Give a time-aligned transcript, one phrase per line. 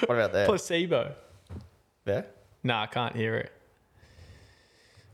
[0.00, 0.46] What about there?
[0.46, 1.14] Placebo.
[2.04, 2.26] There?
[2.62, 3.52] Nah, I can't hear it.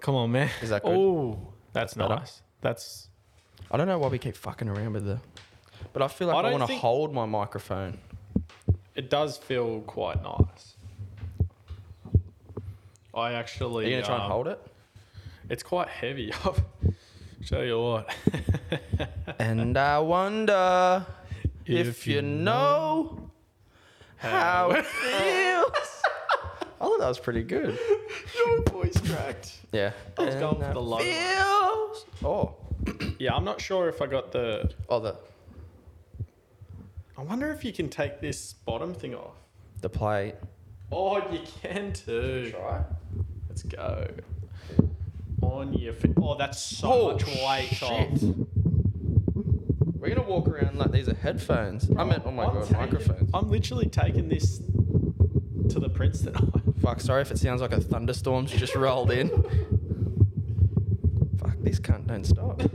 [0.00, 0.50] Come on, man.
[0.60, 0.96] Is that good?
[0.96, 2.16] Oh, that's, better?
[2.16, 2.42] nice.
[2.60, 3.08] That's
[3.70, 5.20] I don't know why we keep fucking around with the.
[5.92, 7.98] But I feel like I I, don't want to think- hold my microphone.
[8.94, 9.08] it.
[9.10, 10.76] Does feel quite nice.
[13.14, 13.86] I actually.
[13.86, 14.60] Are you gonna try and um, hold it?
[15.48, 16.32] It's quite heavy.
[16.44, 16.56] I'll
[17.42, 18.14] Show you what.
[19.38, 21.04] And I wonder
[21.66, 23.21] if, you know
[24.22, 26.02] how it feels.
[26.80, 27.78] I thought that was pretty good.
[28.36, 29.58] Your voice cracked.
[29.72, 29.92] Yeah.
[30.18, 30.98] I was going for the I low.
[30.98, 32.06] Feels.
[32.24, 32.54] Oh.
[33.18, 34.72] Yeah, I'm not sure if I got the.
[34.88, 35.16] Oh, the
[37.16, 39.36] I wonder if you can take this bottom thing off.
[39.80, 40.34] the plate.
[40.90, 42.50] Oh, you can too.
[42.50, 42.82] Try.
[43.48, 44.08] Let's go.
[45.42, 46.12] On your feet.
[46.20, 47.90] Oh, that's so Oh, much weight shit.
[47.90, 48.20] off.
[50.02, 51.88] We're gonna walk around like these are headphones.
[51.96, 53.30] I meant, oh my I'm god, taking- microphones.
[53.32, 56.42] I'm literally taking this to the prince tonight.
[56.82, 59.28] Fuck, sorry if it sounds like a thunderstorm's just rolled in.
[61.38, 62.60] Fuck, this cunt don't stop.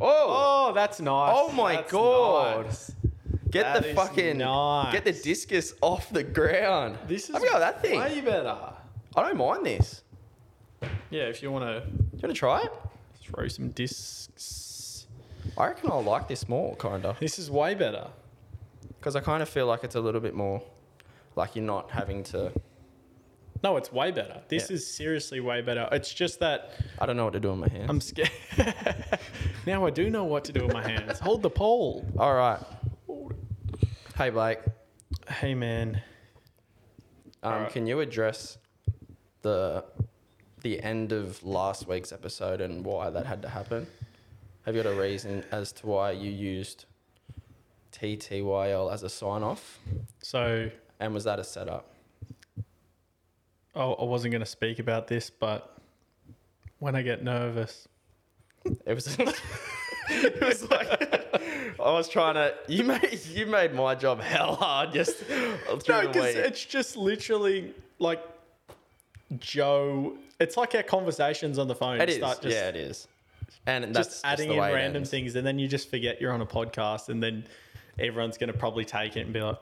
[0.00, 1.34] Oh, Oh, that's nice.
[1.36, 2.66] Oh my That's God.
[2.66, 2.92] nice.
[3.50, 4.92] get that the is fucking nice.
[4.92, 6.96] get the discus off the ground.
[7.08, 7.98] This is Have a go that thing.
[7.98, 8.56] way better.
[9.16, 10.04] I don't mind this.
[11.10, 12.70] Yeah, if you want to Do you want to try it?
[13.24, 14.67] throw some discs.
[15.56, 18.08] I reckon I like this more, kinda, This is way better.
[18.98, 20.62] because I kind of feel like it's a little bit more,
[21.36, 22.52] like you're not having to.
[23.64, 24.40] No, it's way better.
[24.48, 24.74] This Yeah.
[24.76, 25.88] is seriously way better.
[25.90, 27.86] It's just that I don't know what to do with my hands.
[27.90, 28.30] I'm scared.
[29.66, 31.18] now I do know what to do with my hands.
[31.18, 32.04] Hold the pole.
[32.18, 32.60] All right.
[34.16, 34.60] Hey Blake,
[35.28, 36.02] Hey, man.
[37.42, 38.58] um, can you address
[39.42, 39.84] the
[40.62, 43.86] the end of last week's episode and why that had to happen?
[44.64, 46.84] Have you got a reason as to why you used
[47.92, 49.78] TTYL as a sign off?
[50.22, 50.70] So
[51.00, 51.94] And was that a setup?
[53.74, 55.78] oh, I wasn't going to speak about this, but
[56.80, 57.88] when I get nervous,
[58.86, 59.16] It was.
[60.10, 62.54] it was like I was trying to.
[62.66, 68.20] You made you made my job hell hard just no, because it's just literally like
[69.38, 70.16] Joe.
[70.40, 72.00] It's like our conversations on the phone.
[72.00, 72.16] It is.
[72.16, 73.08] start just, yeah, it is.
[73.68, 76.46] And that's just adding in random things, and then you just forget you're on a
[76.46, 77.46] podcast, and then
[77.98, 79.58] everyone's going to probably take it and be like,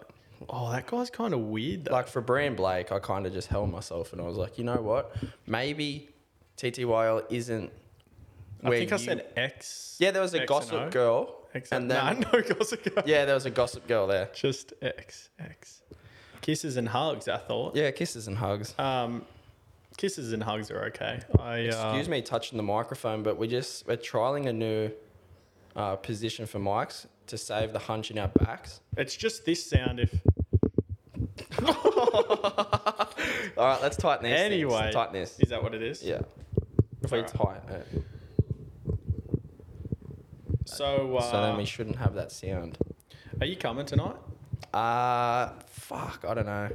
[0.48, 1.92] "Oh, that guy's kind of weird." Though.
[1.92, 4.64] Like for Brian Blake, I kind of just held myself and I was like, you
[4.64, 5.14] know what?
[5.46, 6.10] Maybe
[6.56, 7.72] TTYL isn't.
[8.64, 9.96] I think I said X.
[9.98, 11.42] Yeah, there was a X gossip girl.
[11.54, 13.04] X and and then no, no gossip girl.
[13.06, 14.30] yeah, there was a gossip girl there.
[14.34, 15.82] Just X X.
[16.40, 17.28] Kisses and hugs.
[17.28, 17.74] I thought.
[17.74, 18.74] Yeah, kisses and hugs.
[18.78, 19.24] Um,
[19.96, 21.20] kisses and hugs are okay.
[21.38, 24.90] I uh, Excuse me, touching the microphone, but we just we're trialing a new
[25.74, 28.80] uh, position for mics to save the hunch in our backs.
[28.96, 30.00] It's just this sound.
[30.00, 30.14] If
[33.56, 34.40] All right, let's tighten this.
[34.40, 34.90] Anyway.
[34.92, 35.38] tighten this.
[35.40, 36.02] is that what it is?
[36.02, 36.20] Yeah,
[37.02, 37.86] if we tighten it,
[40.66, 42.76] So, uh, so then we shouldn't have that sound.
[43.40, 44.16] are you coming tonight?
[44.74, 46.68] Uh fuck, I don't know.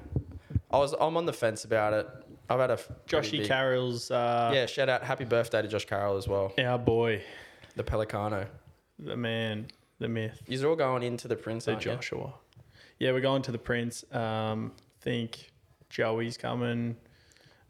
[0.72, 2.08] I was I'm on the fence about it.
[2.54, 4.12] I've had a f- pretty Joshy big- Carroll's.
[4.12, 7.24] Uh, Yeah, shout out, happy birthday to Josh Carroll as well, Our boy,
[7.76, 8.48] the Pelicano.
[9.00, 9.68] the man,
[10.00, 11.92] the myth, You're all going into the Prince, the aren't you?
[11.94, 12.34] Joshua.
[13.00, 14.04] Yeah, we're going to the Prince.
[14.14, 15.50] Um, think
[15.90, 16.98] Joey's coming.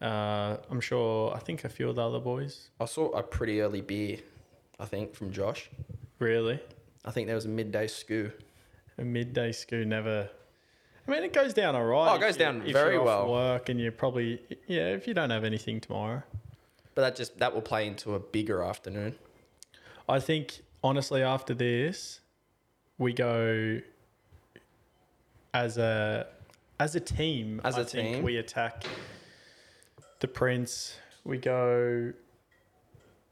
[0.01, 1.33] Uh, I'm sure.
[1.35, 2.69] I think a few of the other boys.
[2.79, 4.17] I saw a pretty early beer,
[4.79, 5.69] I think, from Josh.
[6.19, 6.59] Really,
[7.05, 8.31] I think there was a midday scoo.
[8.97, 10.29] a midday school never.
[11.07, 12.11] I mean, it goes down all right.
[12.11, 13.31] Oh, it goes you- down if very you're off well.
[13.31, 14.87] Work and you're probably yeah.
[14.89, 16.23] If you don't have anything tomorrow,
[16.95, 19.15] But that just that will play into a bigger afternoon.
[20.07, 22.19] I think honestly after this,
[22.97, 23.79] we go
[25.53, 26.27] as a
[26.79, 27.61] as a team.
[27.63, 28.23] As I a think team?
[28.23, 28.83] we attack
[30.19, 30.97] the prince.
[31.23, 32.13] We go.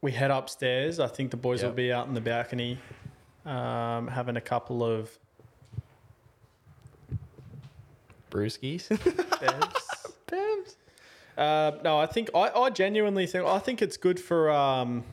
[0.01, 0.99] We head upstairs.
[0.99, 2.77] I think the boys will be out in the balcony,
[3.45, 5.17] um, having a couple of
[8.29, 8.87] Brewskis.
[8.89, 10.11] bevs.
[10.27, 10.75] Bevs.
[11.37, 14.49] Uh, no, I think I, I genuinely think I think it's good for.
[14.51, 15.03] Um,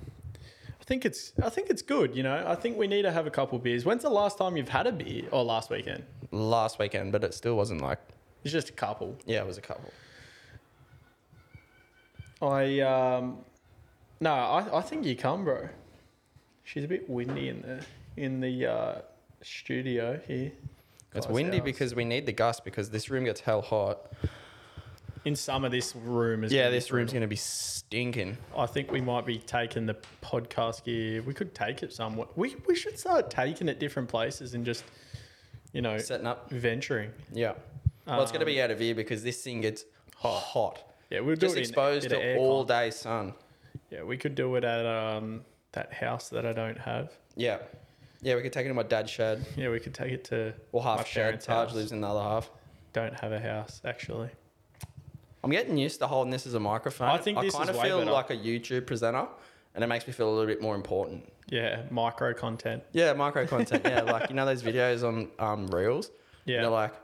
[0.80, 2.16] I think it's I think it's good.
[2.16, 3.84] You know, I think we need to have a couple beers.
[3.84, 5.24] When's the last time you've had a beer?
[5.30, 6.04] Or last weekend?
[6.30, 7.98] Last weekend, but it still wasn't like
[8.44, 9.16] It's just a couple.
[9.26, 9.92] yeah, it was a couple.
[12.42, 13.38] I um,
[14.20, 15.68] no, I, I think you come, bro.
[16.64, 17.84] She's a bit windy in the
[18.16, 18.94] in the uh,
[19.42, 20.52] studio here.
[21.16, 21.64] It's windy house.
[21.64, 24.10] because we need the gust because this room gets hell hot.
[25.24, 27.20] in summer this room is Yeah, gonna be this room's brutal.
[27.20, 28.38] gonna be stinking.
[28.56, 31.22] I think we might be taking the podcast gear.
[31.22, 32.28] We could take it somewhere.
[32.36, 34.84] We we should start taking it different places and just
[35.72, 36.48] you know Setting up.
[36.50, 37.10] venturing.
[37.32, 37.54] Yeah.
[38.06, 39.84] Well, it's going to be out of here because this thing gets
[40.14, 40.80] hot.
[41.10, 42.38] Yeah, we'll do Just it in exposed a bit to aircon.
[42.38, 43.34] all day sun.
[43.90, 47.10] Yeah, we could do it at um that house that I don't have.
[47.34, 47.58] Yeah.
[48.22, 49.44] Yeah, we could take it to my dad's shed.
[49.56, 51.22] Yeah, we could take it to Or my half shed.
[51.22, 51.74] parents' Taj house.
[51.76, 52.50] lives in the other half.
[52.92, 54.30] Don't have a house actually.
[55.44, 57.08] I'm getting used to holding this as a microphone.
[57.08, 58.10] I think this kind is of way feel better.
[58.10, 59.28] like a YouTube presenter,
[59.74, 61.30] and it makes me feel a little bit more important.
[61.48, 62.82] Yeah, micro content.
[62.92, 63.82] Yeah, micro content.
[63.84, 66.10] yeah, like you know those videos on um, Reels.
[66.46, 66.62] Yeah.
[66.62, 66.94] They're like,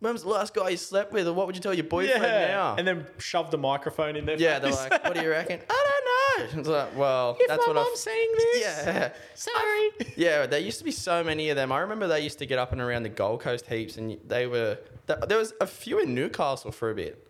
[0.00, 2.22] "When was the last guy you slept with, or what would you tell your boyfriend
[2.22, 4.36] now?" and then shove the microphone in there.
[4.36, 5.91] yeah, they're like, "What do you reckon?" I
[6.38, 6.58] don't.
[6.58, 8.60] It's like, well, that's what I'm saying this.
[8.62, 9.12] Yeah.
[9.34, 9.88] Sorry.
[10.16, 11.72] Yeah, there used to be so many of them.
[11.72, 14.46] I remember they used to get up and around the Gold Coast heaps, and they
[14.46, 14.78] were.
[15.06, 17.26] There was a few in Newcastle for a bit.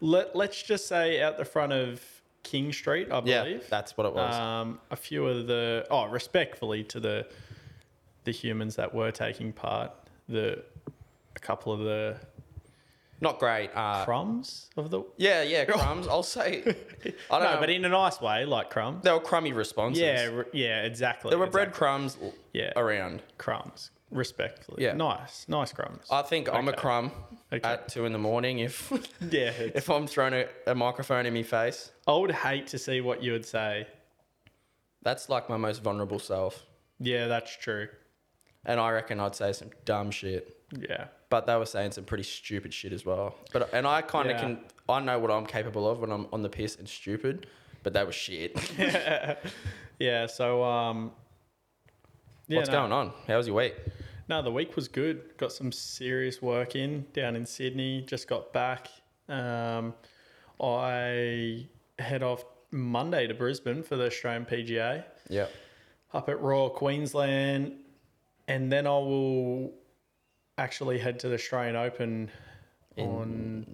[0.00, 2.02] Let Let's just say out the front of
[2.42, 3.66] King Street, I Yeah, believe.
[3.68, 4.34] that's what it was.
[4.34, 7.26] Um, a few of the oh, respectfully to the
[8.24, 9.92] the humans that were taking part,
[10.28, 10.62] the
[11.36, 12.16] a couple of the
[13.22, 13.70] Not great.
[13.74, 16.06] Uh, crumbs of the yeah, yeah, crumbs.
[16.08, 16.62] I'll say.
[17.30, 19.02] I don't no, know, but in a nice way, like crumbs.
[19.04, 20.00] they were crummy responses.
[20.02, 21.28] Yeah, r- yeah, exactly.
[21.30, 21.66] there were exactly.
[21.66, 22.16] breadcrumbs
[22.52, 22.72] Yeah.
[22.76, 23.22] around.
[23.36, 24.82] crumbs, respectfully.
[24.84, 24.94] Yeah.
[24.94, 26.06] nice, nice crumbs.
[26.10, 27.12] I think I'm a crumb
[27.52, 27.68] Okay.
[27.68, 28.90] at two in the morning if
[29.30, 31.90] yeah, if I'm throwing a, a microphone in my face.
[32.06, 33.86] I would hate to see what you would say.
[35.02, 36.64] That's like my most vulnerable self,
[36.98, 37.88] Yeah, that's true.
[38.64, 40.56] and I reckon I'd say some dumb shit.
[40.78, 43.36] Yeah, But they were saying some pretty stupid shit as well.
[43.52, 44.40] But and I kind of Yeah.
[44.42, 47.46] can I know what I'm capable of when I'm on the piss and stupid.
[47.82, 48.52] But that was shit.
[48.78, 49.36] yeah.
[49.98, 50.26] yeah.
[50.26, 51.12] So, um,
[52.48, 53.12] yeah, What's no, going on?
[53.26, 53.74] How was your week?
[54.28, 55.36] No, the week was good.
[55.38, 58.02] Got some serious work in down in Sydney.
[58.06, 58.88] Just got back.
[59.28, 59.94] Um,
[60.60, 61.66] I
[61.98, 65.46] head off Monday to Brisbane for the Australian PGA Yeah.
[66.12, 67.76] up at Royal Queensland,
[68.46, 69.72] and then I will
[70.60, 72.30] actually head to the Australian Open
[72.98, 73.66] on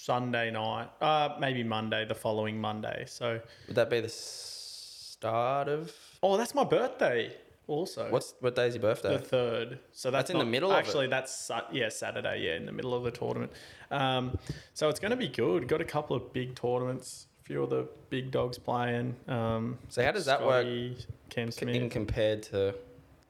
[0.00, 0.88] Sunday night.
[1.00, 3.04] Uh, maybe Monday, the following Monday.
[3.06, 5.92] So, Would that be the start of
[6.22, 7.36] oh, that's my birthday.
[7.66, 9.16] Also, what's what day's your birthday?
[9.16, 9.78] the third.
[9.92, 10.80] So that's, That's in the not- middle of it.
[10.80, 12.42] Actually, that's yeah Saturday.
[12.44, 13.52] Yeah, in the middle of the tournament.
[13.90, 14.38] Um,
[14.74, 15.66] so it's going to be good.
[15.68, 17.26] Got a couple of big tournaments.
[17.40, 19.16] A few of the big dogs playing.
[19.28, 20.96] Um, So how does that work Scotty,
[21.30, 22.74] Cam in compared to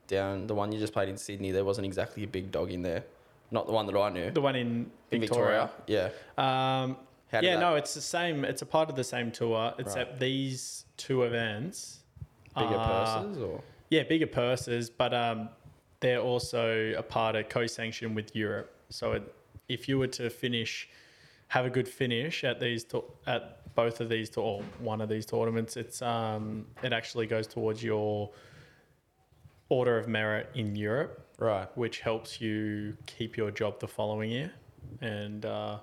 [0.07, 1.51] down the one you just played in Sydney?
[1.51, 3.05] There wasn't exactly a big dog in there.
[3.51, 4.31] Not the one that I knew.
[4.31, 5.71] the one in in Victoria.
[5.87, 6.13] Victoria.
[6.37, 6.83] Yeah.
[6.83, 6.97] Um,
[7.33, 8.45] yeah, that- no, it's the same.
[8.45, 12.01] It's a part of the same tour, except these two events.
[12.57, 13.61] Bigger are- purses or
[13.91, 15.49] Yeah, bigger purses, but um,
[16.01, 18.73] they're also a part of co-sanction with Europe.
[18.89, 19.35] So it,
[19.69, 20.89] if you were to finish,
[21.49, 25.09] have a good finish at these to- at both of these to or one of
[25.09, 28.31] these tournaments, it's um, it actually goes towards your
[29.79, 31.69] order of merit in Europe, right.
[31.77, 34.53] which helps you keep your job the following year.
[35.01, 35.79] And uh,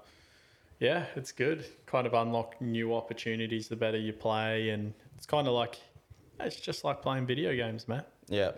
[0.80, 1.66] yeah, it's good.
[1.86, 5.76] Kind of unlock new opportunities the better you play, and it's kind of like
[6.40, 8.04] it's just like playing video games, man.
[8.28, 8.52] Yeah.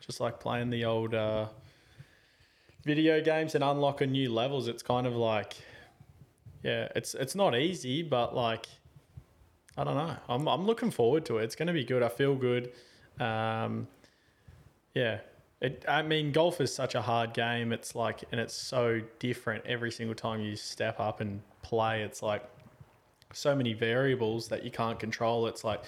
[0.00, 1.46] just like playing the old uh,
[2.84, 4.68] video games and unlocking new levels.
[4.68, 5.56] It's kind of like,
[6.62, 8.66] yeah, it's it's not easy, but like,
[9.76, 10.16] I don't know.
[10.28, 11.44] I'm I'm looking forward to it.
[11.44, 12.02] It's going to be good.
[12.02, 12.72] I feel good.
[13.20, 13.88] Um,
[15.02, 15.18] yeah.
[15.60, 17.72] It, I mean, golf is such a hard game.
[17.72, 22.02] It's like, and it's so different every single time you step up and play.
[22.02, 22.42] It's like
[23.32, 25.48] so many variables that you can't control.
[25.48, 25.82] It's like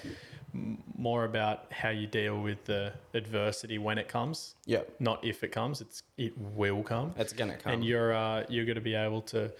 [0.97, 4.81] more about how you deal with the adversity when it comes, Yeah.
[4.99, 5.79] not if it comes.
[5.79, 7.71] It's it will come, It's gonna come.
[7.73, 9.53] and you're uh, you're going to be able to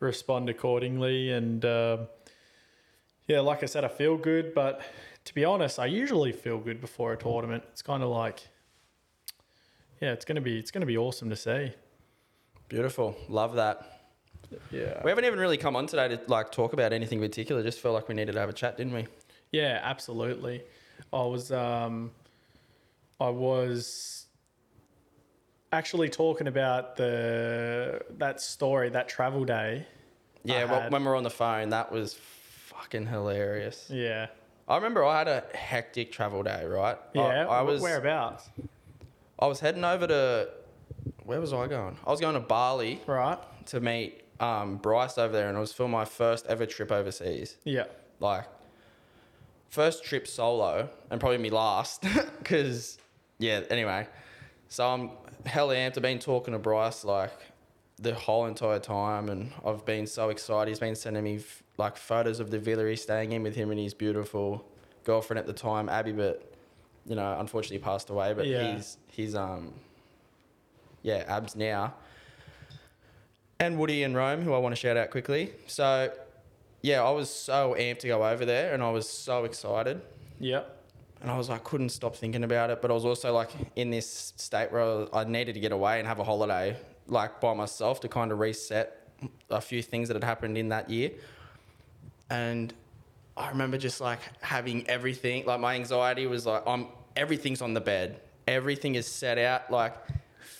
[0.00, 1.30] respond accordingly.
[1.32, 1.98] And uh,
[3.26, 4.80] yeah, like I said, I feel good, but
[5.26, 7.64] to be honest, I usually feel good before a tournament.
[7.72, 8.40] It's kind of like,
[10.00, 11.72] yeah, it's gonna be it's gonna be awesome to see.
[12.68, 13.16] Beautiful.
[13.28, 13.94] Love that.
[14.70, 17.62] Yeah, We haven't even really come on today to like talk about anything in particular.
[17.62, 19.06] Just felt like we needed to have a chat, didn't we?
[19.52, 20.62] Yeah, absolutely.
[21.12, 22.10] I was um
[23.20, 24.26] I was
[25.72, 29.86] actually talking about the that story, that travel day.
[30.44, 30.64] Yeah.
[30.64, 33.90] Well, when we were on the phone, that was fucking hilarious.
[33.90, 34.28] Yeah.
[34.66, 36.96] I remember I had a hectic travel day, right?
[37.14, 37.48] Yeah.
[37.48, 38.48] I, wh- was whereabouts?
[39.38, 40.48] I was heading over to
[41.24, 41.96] where was I going?
[42.06, 43.38] I was going to Bali Right.
[43.66, 47.56] to meet um, Bryce over there, and it was for my first ever trip overseas.
[47.64, 47.84] Yeah.
[48.20, 48.46] Like
[49.68, 52.02] first trip solo, and probably me last,
[52.38, 52.98] because
[53.38, 53.62] yeah.
[53.70, 54.06] Anyway,
[54.68, 55.10] so I'm
[55.46, 55.96] hell amped.
[55.96, 57.32] I've been talking to Bryce like
[58.00, 60.70] the whole entire time, and I've been so excited.
[60.70, 63.70] He's been sending me f- like photos of the villa he's staying in with him
[63.70, 64.64] and his beautiful
[65.04, 66.52] girlfriend at the time, Abby, but
[67.08, 68.34] you know, unfortunately passed away.
[68.34, 68.74] But Yeah.
[68.76, 69.72] he's he's um
[71.02, 71.94] yeah, abs now.
[73.60, 75.50] and Woody and Rome, who I want to shout out quickly.
[75.66, 76.12] So,
[76.82, 80.00] yeah, I was so amped to go over there, and I was so excited,
[80.38, 80.76] Yep.
[81.22, 82.80] and I was like, couldn't stop thinking about it.
[82.82, 86.06] But I was also like in this state where I needed to get away and
[86.06, 86.76] have a holiday,
[87.08, 89.08] like by myself, to kind of reset
[89.50, 91.10] a few things that had happened in that year.
[92.30, 92.72] And
[93.36, 96.86] I remember just like having everything, like my anxiety was like, I'm
[97.18, 99.94] everything's on the bed, everything is set out, like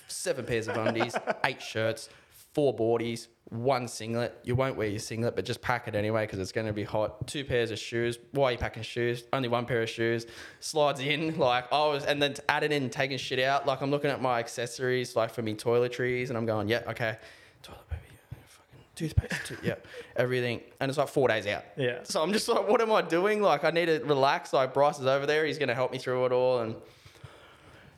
[0.09, 2.09] seven pairs of undies, eight shirts,
[2.53, 4.39] four boardies, one singlet.
[4.43, 6.83] You won't wear your singlet, but just pack it anyway because it's going to be
[6.83, 7.27] hot.
[7.29, 8.19] Two pairs of shoes.
[8.33, 9.25] Why are you packing shoes?
[9.33, 10.27] Only one pair of shoes.
[10.59, 13.65] Slides in like I was, and then adding in, taking shit out.
[13.65, 17.17] Like I'm looking at my accessories, like for me toiletries, and I'm going, yeah, okay,
[17.63, 19.75] toilet paper, yeah, fucking toothpaste, tooth, yeah,
[20.17, 21.65] everything, and it's like four days out.
[21.77, 22.01] Yeah.
[22.03, 23.41] So I'm just like, what am I doing?
[23.41, 24.53] Like, I need to relax.
[24.53, 25.45] Like, Bryce is over there.
[25.47, 26.61] He's going to help me through it all.
[26.61, 26.75] And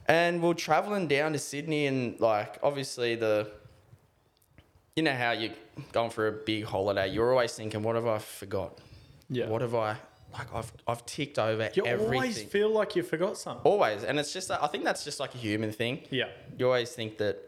[0.07, 3.51] and we're traveling down to Sydney, and like, obviously the,
[4.97, 5.53] you know how you're
[5.93, 7.09] going for a big holiday.
[7.09, 8.79] You're always thinking, what have I forgot?
[9.29, 9.49] Yeah.
[9.49, 9.97] What have I
[10.33, 10.53] like?
[10.55, 12.15] I've I've ticked over You everything.
[12.15, 13.63] always feel like you forgot something.
[13.65, 16.03] always, and it's just I think that's just like a human thing.
[16.11, 16.29] Yeah.
[16.59, 17.39] You always think that,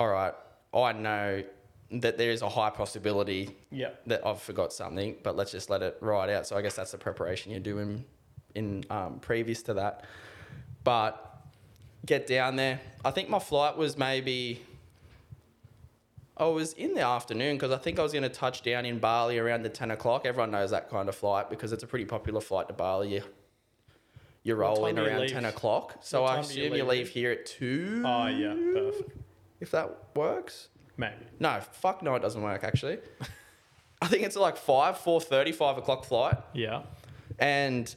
[0.00, 0.32] all right,
[0.72, 1.42] I know
[1.90, 3.90] that there is a high possibility Yeah.
[4.06, 6.46] that I've forgot something, but let's just let it ride out.
[6.46, 8.04] So I guess that's the preparation you're doing
[8.54, 10.04] in um, previous to that.
[10.84, 11.24] But
[12.04, 12.80] get down there.
[13.04, 14.62] I think my flight was maybe.
[16.36, 19.00] I was in the afternoon because I think I was going to touch down in
[19.00, 20.24] Bali around the 10 o'clock.
[20.24, 23.14] Everyone knows that kind of flight because it's a pretty popular flight to Bali.
[23.14, 23.22] You,
[24.44, 25.32] you roll in around leave?
[25.32, 25.96] 10 o'clock.
[26.00, 26.88] So I do you assume you leave?
[27.06, 28.02] leave here at 2.
[28.06, 28.54] Oh yeah.
[28.72, 29.16] Perfect.
[29.60, 30.68] If that works.
[30.98, 31.14] Maybe.
[31.38, 32.98] No, fuck no, it doesn't work actually.
[34.02, 36.36] I think it's like 5, 4.30, 5 o'clock flight.
[36.52, 36.82] Yeah.
[37.38, 37.92] And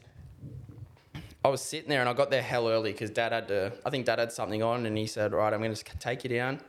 [1.43, 3.89] I was sitting there and I got there hell early because dad had to, I
[3.89, 6.61] think dad had something on and he said, right, I'm going to take you down.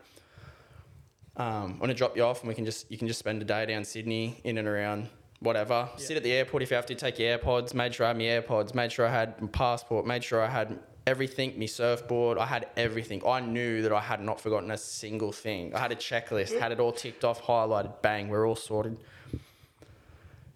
[1.37, 3.41] Um, I'm going to drop you off and we can just, you can just spend
[3.43, 5.09] a day down Sydney in and around
[5.41, 5.89] whatever.
[5.97, 8.19] Sit at the airport if you have to, take your AirPods, made sure I had
[8.19, 12.39] my AirPods, made sure I had my passport, made sure I had everything, my surfboard,
[12.39, 13.23] I had everything.
[13.27, 15.75] I knew that I had not forgotten a single thing.
[15.75, 18.97] I had a checklist, had it all ticked off, highlighted, bang, we're all sorted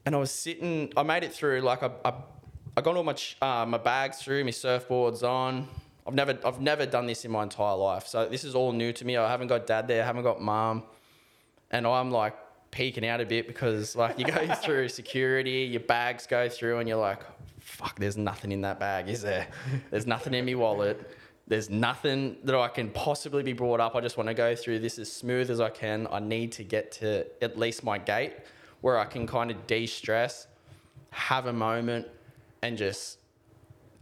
[0.06, 0.92] and I was sitting.
[0.96, 1.60] I made it through.
[1.60, 2.14] Like I, I,
[2.76, 5.68] I got all my uh, my bags through, my surfboards on.
[6.06, 8.92] I've never I've never done this in my entire life, so this is all new
[8.92, 9.16] to me.
[9.16, 10.84] I haven't got dad there, I haven't got mum,
[11.72, 12.36] and I'm like
[12.70, 16.88] peeking out a bit because like you go through security, your bags go through, and
[16.88, 17.22] you're like,
[17.66, 19.49] fuck, there's nothing in that bag, is there?
[19.90, 21.11] There's nothing in my wallet.
[21.49, 23.94] There's nothing that I can possibly be brought up.
[23.96, 26.06] I just want to go through this as smooth as I can.
[26.11, 28.35] I need to get to at least my gate
[28.82, 30.46] where I can kind of de-stress,
[31.11, 32.06] have a moment,
[32.62, 33.18] and just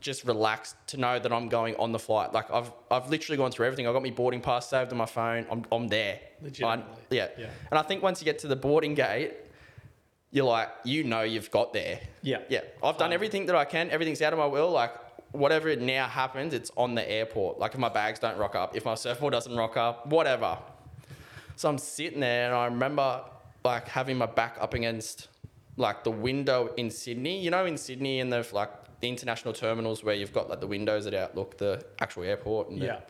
[0.00, 2.34] just relax to know that I'm going on the flight.
[2.34, 3.86] Like I've I've literally gone through everything.
[3.86, 5.46] I got my boarding pass saved on my phone.
[5.50, 6.20] I'm I'm there.
[6.42, 6.84] Legitimately.
[6.92, 7.28] I- yeah.
[7.38, 7.46] Yeah.
[7.70, 9.32] And I think once you get to the boarding gate,
[10.34, 12.00] you're like, you know you've got there.
[12.22, 12.38] Yeah.
[12.50, 12.62] Yeah.
[12.82, 13.88] I've done everything that I can.
[13.90, 14.70] Everything's out of my will.
[14.70, 14.92] Like
[15.30, 17.60] whatever now happens, it's on the airport.
[17.60, 20.58] Like if my bags don't rock up, if my surfboard doesn't rock up, whatever.
[21.56, 23.22] So I'm sitting there and I remember
[23.64, 25.28] like having my back up against
[25.76, 27.40] like the window in Sydney.
[27.40, 30.66] You know, in Sydney in the like the international terminals where you've got like the
[30.66, 32.70] windows that outlook the actual airport.
[32.70, 33.00] And the- Yeah.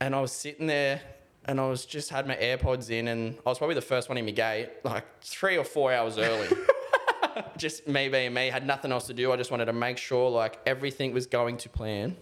[0.00, 1.00] and I was sitting there
[1.46, 4.18] and I was just had my AirPods in and I was probably the first one
[4.18, 6.48] in my gate, like three or four hours early.
[7.56, 9.32] just me being me, had nothing else to do.
[9.32, 12.16] I just wanted to make sure like everything was going to plan.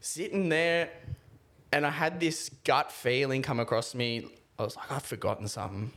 [0.00, 0.90] Sitting there
[1.72, 4.28] and I had this gut feeling come across me.
[4.58, 5.92] I was like, I've forgotten something.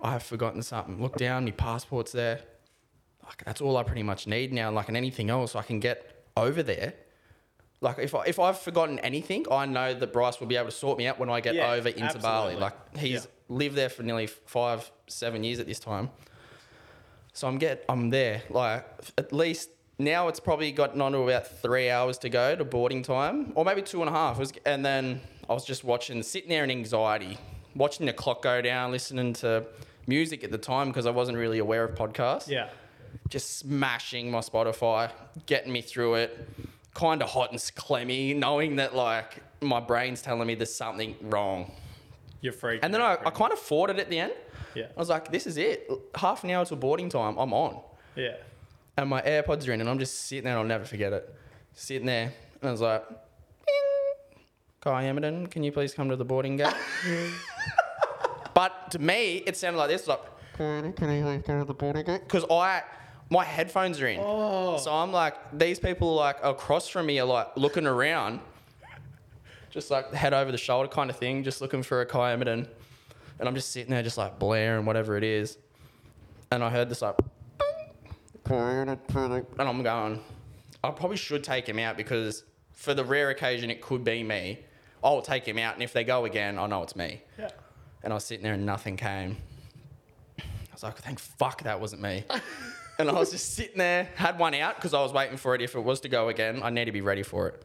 [0.00, 1.00] I have forgotten something.
[1.00, 2.40] Look down, my passport's there.
[3.22, 4.70] Like that's all I pretty much need now.
[4.70, 6.94] Like and anything else, I can get over there.
[7.82, 10.72] Like if I, if I've forgotten anything, I know that Bryce will be able to
[10.74, 12.54] sort me out when I get Yeah, over into Bali.
[12.56, 13.30] Like he's Yeah.
[13.48, 16.08] lived there for nearly five, seven years at this time.
[17.32, 18.42] So I'm get I'm there.
[18.50, 18.86] Like
[19.18, 23.02] at least now it's probably gotten on to about three hours to go to boarding
[23.02, 24.38] time, or maybe two and a half.
[24.38, 25.20] Was, and then
[25.50, 27.36] I was just watching, sitting there in anxiety,
[27.74, 29.66] watching the clock go down, listening to
[30.06, 32.68] music at the time because I wasn't really aware of podcasts Yeah.
[33.28, 35.10] just smashing my Spotify,
[35.46, 36.48] getting me through it.
[36.94, 41.72] Kind of hot and clammy, knowing that like my brain's telling me there's something wrong.
[42.40, 42.80] You're freaking.
[42.82, 44.32] And then I, out, I pretty kind of fought it at the end.
[44.74, 44.86] Yeah.
[44.94, 45.90] I was like, this is it.
[46.14, 47.80] Half an hour till boarding time, I'm on.
[48.16, 48.36] Yeah.
[48.96, 51.34] And my AirPods are in, and I'm just sitting there, and I'll never forget it.
[51.72, 54.38] Sitting there, and I was like, "Bing.
[54.80, 56.74] Kai Emerton, can you please come to the boarding gate?
[58.54, 60.20] but to me, it sounded like this, like,
[60.56, 60.92] can you
[61.24, 62.22] please go to the boarding gate?
[62.24, 62.82] Because I,
[63.32, 64.20] my headphones are in.
[64.22, 64.76] Oh.
[64.76, 68.40] So I'm like, these people like across from me are like looking around.
[69.70, 72.68] just like head over the shoulder kind of thing, just looking for a Kiamidin.
[73.38, 75.56] And I'm just sitting there, just like blaring whatever it is.
[76.50, 77.16] And I heard this like,
[78.50, 78.98] and
[79.58, 80.20] I'm going,
[80.84, 84.58] I probably should take him out because for the rare occasion it could be me.
[85.02, 87.22] I'll take him out, and if they go again, I know it's me.
[87.38, 87.48] Yeah.
[88.04, 89.38] And I was sitting there and nothing came.
[90.38, 92.24] I was like, thank fuck that wasn't me.
[93.08, 95.60] and I was just sitting there, had one out because I was waiting for it.
[95.60, 97.64] If it was to go again, I need to be ready for it.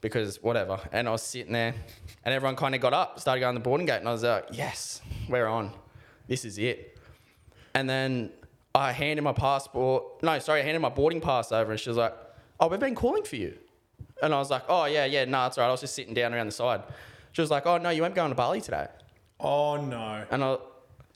[0.00, 0.80] Because whatever.
[0.92, 1.74] And I was sitting there
[2.24, 3.98] and everyone kind of got up, started going to the boarding gate.
[3.98, 5.72] And I was like, yes, we're on.
[6.28, 6.96] This is it.
[7.74, 8.30] And then
[8.74, 10.22] I handed my passport.
[10.22, 12.14] No, sorry, I handed my boarding pass over and she was like,
[12.60, 13.58] oh, we've been calling for you.
[14.22, 15.68] And I was like, oh, yeah, yeah, no, it's all right.
[15.68, 16.82] I was just sitting down around the side.
[17.32, 18.86] She was like, oh, no, you weren't going to Bali today.
[19.40, 20.24] Oh no.
[20.30, 20.58] And I,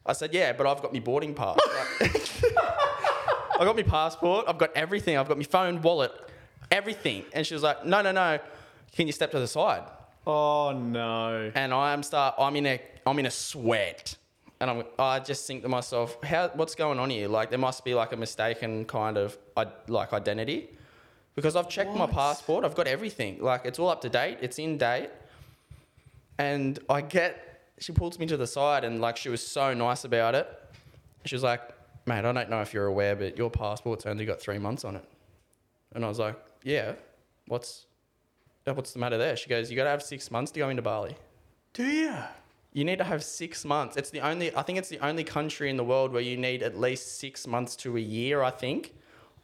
[0.04, 1.58] I said, yeah, but I've got my boarding pass.
[3.58, 4.44] I got my passport.
[4.48, 5.16] I've got everything.
[5.16, 6.12] I've got my phone, wallet,
[6.70, 7.24] everything.
[7.32, 8.38] And she was like, no, no, no.
[8.92, 9.82] Can you step to the side?
[10.26, 11.50] Oh no.
[11.54, 12.34] And I'm start.
[12.38, 12.80] I'm in a.
[13.06, 14.16] I'm in a sweat.
[14.60, 14.82] And I'm.
[14.98, 16.48] I just think to myself, how?
[16.54, 17.28] What's going on here?
[17.28, 19.38] Like there must be like a mistaken kind of
[19.86, 20.70] like identity,
[21.34, 22.64] because I've checked my passport.
[22.64, 23.38] I've got everything.
[23.40, 24.38] Like it's all up to date.
[24.40, 25.10] It's in date.
[26.38, 27.42] And I get.
[27.78, 30.48] She pulls me to the side and like she was so nice about it.
[31.26, 31.60] She was like,
[32.06, 34.96] "Mate, I don't know if you're aware, but your passport's only got three months on
[34.96, 35.04] it."
[35.94, 36.94] And I was like, "Yeah,
[37.46, 37.86] what's
[38.64, 40.82] what's the matter there?" She goes, "You got to have six months to go into
[40.82, 41.16] Bali."
[41.72, 42.14] Do you?
[42.72, 43.96] You need to have six months.
[43.96, 44.54] It's the only.
[44.54, 47.46] I think it's the only country in the world where you need at least six
[47.46, 48.42] months to a year.
[48.42, 48.94] I think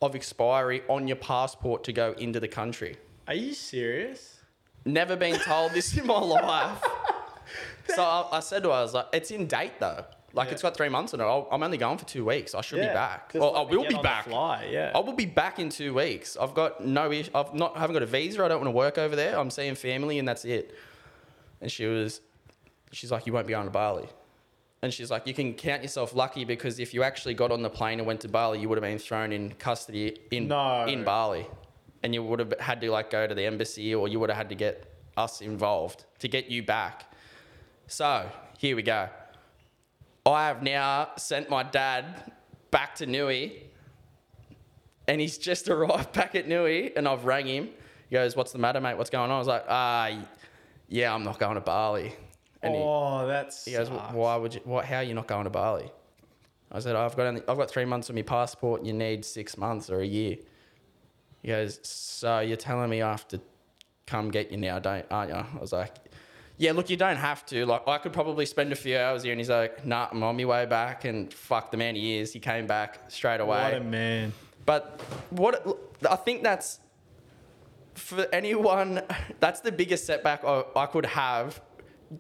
[0.00, 2.96] of expiry on your passport to go into the country.
[3.28, 4.40] Are you serious?
[4.84, 6.82] Never been told this in my life.
[7.88, 10.04] So I, I said to her, I was like, "It's in date though.
[10.34, 10.52] Like Yeah.
[10.54, 11.24] it's got three months on it.
[11.24, 12.54] I'll, I'm only going for two weeks.
[12.54, 13.32] I should be back.
[13.34, 14.24] Well, I will be back.
[14.24, 14.92] Fly, yeah.
[14.94, 16.36] I will be back in two weeks.
[16.40, 17.30] I've got no issue.
[17.34, 18.42] I've not I haven't got a visa.
[18.42, 19.38] I don't want to work over there.
[19.38, 20.74] I'm seeing family and that's it.
[21.60, 22.20] And she was,
[22.92, 24.08] she's like, you won't be going to Bali.
[24.80, 27.70] And she's like, you can count yourself lucky because if you actually got on the
[27.70, 30.86] plane and went to Bali, you would have been thrown in custody in No.
[30.86, 31.46] in Bali,
[32.02, 34.36] and you would have had to like go to the embassy or you would have
[34.38, 37.04] had to get us involved to get you back.
[37.86, 39.08] So here we go.
[40.24, 42.32] I have now sent my dad
[42.70, 43.62] back to Nui,
[45.08, 47.70] and he's just arrived back at Nui, and I've rang him.
[48.08, 48.96] He goes, "What's the matter, mate?
[48.96, 50.10] What's going on?" I was like, "Ah,
[50.88, 52.14] yeah, I'm not going to Bali."
[52.62, 53.64] And he, oh, that's.
[53.64, 54.60] he goes, "Why would you?
[54.64, 54.84] What?
[54.84, 55.90] How are you not going to Bali?"
[56.70, 58.84] I said, "I've got only, I've got three months on my passport.
[58.84, 60.36] You need six months or a year."
[61.42, 63.40] He goes, "So you're telling me I have to
[64.06, 65.96] come get you now, don't aren't you?" I was like,
[66.58, 67.66] "Yeah, look, you don't have to.
[67.66, 70.36] Like, I could probably spend a few hours here." And he's like, "Nah, I'm on
[70.36, 72.32] my way back." And fuck the man he is.
[72.32, 73.62] He came back straight away.
[73.62, 74.32] What a man.
[74.64, 75.66] But what
[76.08, 76.80] I think that's
[77.94, 79.02] for anyone,
[79.40, 81.60] that's the biggest setback I, I could have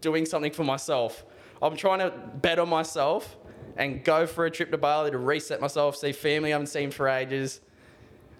[0.00, 1.24] doing something for myself.
[1.60, 3.36] I'm trying to bet on myself
[3.76, 6.90] and go for a trip to Bali to reset myself, see family I haven't seen
[6.90, 7.60] for ages,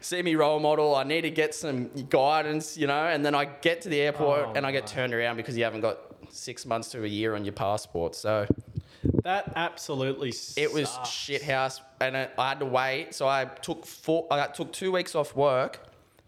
[0.02, 0.94] see me role model.
[0.94, 4.40] I need to get some guidance, you know, and then I get to the airport
[4.48, 5.98] Oh and I get turned around because you haven't got
[6.30, 8.14] six months to a year on your passport.
[8.14, 8.46] So
[9.22, 10.32] That absolutely.
[10.56, 11.08] it was sucks.
[11.10, 13.14] shit house, and it, I had to wait.
[13.14, 14.26] So I took four.
[14.30, 15.80] I took two weeks off work,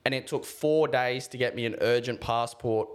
[0.05, 2.89] and it took four days to get me an urgent passport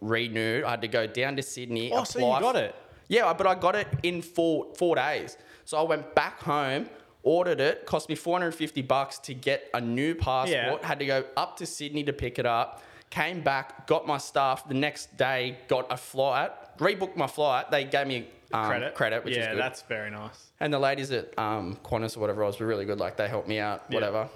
[0.00, 0.64] renewed.
[0.64, 1.92] I had to go down to Sydney.
[1.92, 2.74] Oh, so you got it?
[3.08, 5.36] Yeah, but I got it in four four days.
[5.64, 6.88] So I went back home,
[7.24, 7.86] ordered it.
[7.86, 10.80] Cost me four hundred and fifty bucks to get a new passport.
[10.82, 10.86] Yeah.
[10.86, 12.82] Had to go up to Sydney to pick it up.
[13.10, 14.68] Came back, got my stuff.
[14.68, 16.50] The next day, got a flight.
[16.78, 17.70] Rebooked my flight.
[17.70, 18.94] They gave me um, Credit.
[18.94, 19.58] credit, which yeah, is good.
[19.58, 20.50] that's very nice.
[20.60, 22.98] And the ladies at um, Qantas or whatever it was were really good.
[22.98, 23.94] Like they helped me out, Yeah.
[23.96, 24.28] whatever.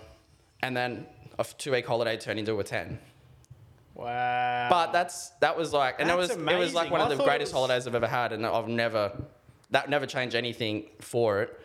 [0.62, 1.06] And then
[1.38, 2.98] a two week holiday turned into a ten.
[3.94, 4.68] Wow.
[4.70, 6.92] But that's that was like, and it was That's it was like amazing.
[6.92, 9.12] one of the thought it greatest was- holidays I've ever had, and I've never
[9.70, 11.60] that never changed anything for it.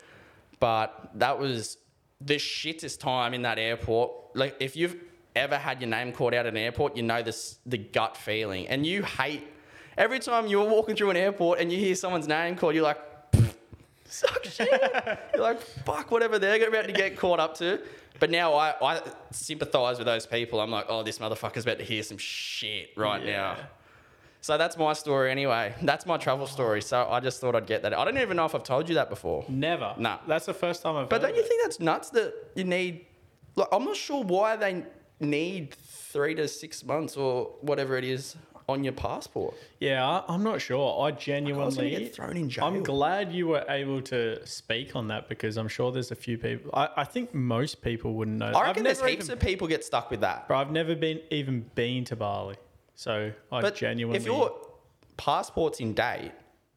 [0.63, 1.77] But that was
[2.21, 4.11] the shittest time in that airport.
[4.33, 4.95] Like if you've
[5.35, 8.69] ever had your name called out at an airport, you know this the gut feeling,
[8.69, 9.45] and you hate
[9.97, 12.97] every time you're walking through an airport and you hear someone's name called, you're like.
[14.05, 14.69] Suck shit.
[15.33, 17.81] You're like, fuck, whatever they're about to get caught up to.
[18.19, 20.61] But now I, I sympathize with those people.
[20.61, 23.57] I'm like, oh, this motherfucker's about to hear some shit right now.
[24.43, 25.73] So that's my story anyway.
[25.83, 26.81] That's my travel story.
[26.81, 27.93] So I just thought I'd get that.
[27.93, 29.45] I don't even know if I've told you that before.
[29.47, 29.95] Never.
[29.97, 30.17] Nah.
[30.27, 31.07] That's the first time I've.
[31.07, 31.47] But don't you it.
[31.47, 33.05] think that's nuts that you need?
[33.55, 34.83] Like, I'm not sure why they
[35.21, 38.35] need three to six months or whatever it is
[38.67, 39.55] on your passport.
[39.79, 41.05] Yeah, I'm not sure.
[41.05, 42.09] I genuinely I was gonna genuinely.
[42.09, 42.65] get thrown in jail.
[42.65, 46.37] I'm glad you were able to speak on that because I'm sure there's a few
[46.37, 46.69] people.
[46.73, 48.47] I, I think most people wouldn't know.
[48.47, 50.49] I reckon I've there's heaps even, of people get stuck with that.
[50.49, 52.57] bro, I've never been even been to Bali.
[52.95, 54.55] So I But genuinely if your
[55.17, 56.31] passport's in date,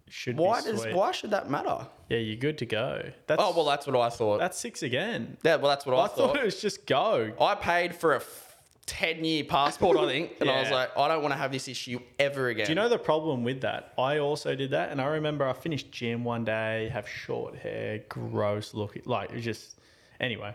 [0.09, 0.94] should why be does sweet.
[0.94, 1.87] why should that matter?
[2.09, 3.02] Yeah, you're good to go.
[3.26, 4.38] That's Oh well, that's what I thought.
[4.38, 5.37] that's six again.
[5.42, 6.12] yeah, well, that's what I, thought.
[6.12, 7.33] I thought it was just go.
[7.40, 10.33] I paid for a f- 10 year passport, I think.
[10.40, 12.66] And I was like, I don't want to have this issue ever again.
[12.66, 13.92] Do you know the problem with that?
[13.98, 18.05] I also did that, and I remember I finished gym one day, have short hair,
[18.09, 19.81] gross looking, like it was just.
[20.20, 20.55] Anyway,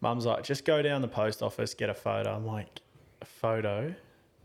[0.00, 2.34] mum's like, just go down the post office, get a photo.
[2.36, 2.80] I'm like,
[3.20, 3.92] a photo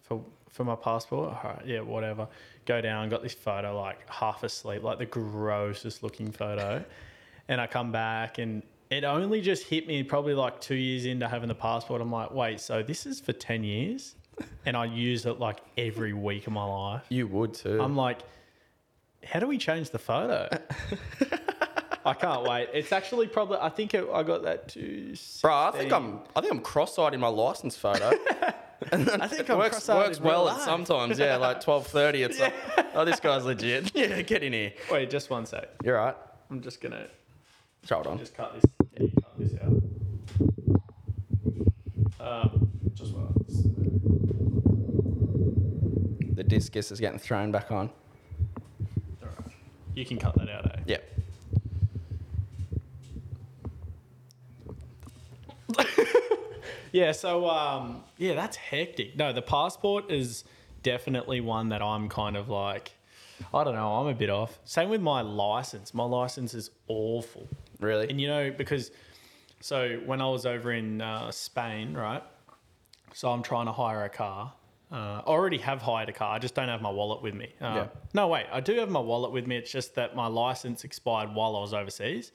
[0.02, 1.30] for for my passport.
[1.30, 2.28] All right, yeah, whatever.
[2.66, 6.84] Go down, got this photo, like half asleep, like the grossest looking photo,
[7.48, 8.64] and I come back and.
[8.90, 12.02] It only just hit me probably like two years into having the passport.
[12.02, 14.16] I'm like, wait, so this is for 10 years?
[14.66, 17.06] And I use it like every week of my life.
[17.08, 17.82] You would too.
[17.82, 18.20] I'm like,
[19.24, 20.50] how do we change the photo?
[22.06, 22.70] I can't wait.
[22.74, 23.58] It's actually probably.
[23.62, 25.16] I think it, I got that to.
[25.42, 28.12] Bro, I think I'm I think I'm cross-eyed in my license photo.
[28.92, 30.58] and I think it I'm works, cross-eyed works in real well life.
[30.60, 31.20] at sometimes.
[31.20, 32.54] Yeah, like 12:30 it's like,
[32.96, 33.92] oh this guy's legit.
[33.96, 34.74] Yeah, get in here.
[34.92, 35.70] Wait, just one sec.
[35.84, 36.16] You're right.
[36.50, 37.08] I'm just gonna
[37.90, 38.18] Hold on.
[38.18, 38.64] just cut this.
[38.94, 39.82] Yeah, you cut this out.
[42.20, 43.28] Um, just one.
[46.36, 47.90] The discus is getting thrown back on.
[49.22, 49.38] Alright.
[49.96, 50.80] You can cut that out, eh?
[50.88, 51.04] Yep.
[56.92, 59.16] Yeah, so um, yeah, that's hectic.
[59.16, 60.44] No, the passport is
[60.84, 62.92] definitely one that I'm kind of like,
[63.54, 64.60] I don't know, I'm a bit off.
[64.66, 65.94] Same with my license.
[65.94, 67.48] My license is awful.
[67.80, 68.10] Really?
[68.10, 68.92] And you know, because
[69.62, 72.24] so when I was over in uh, Spain, right?
[73.14, 74.54] So I'm trying to hire a car.
[74.92, 76.36] Uh, I already have hired a car.
[76.36, 77.54] I just don't have my wallet with me.
[77.62, 77.88] Uh, Yeah.
[78.14, 79.56] No, wait, I do have my wallet with me.
[79.56, 82.32] It's just that my license expired while I was overseas.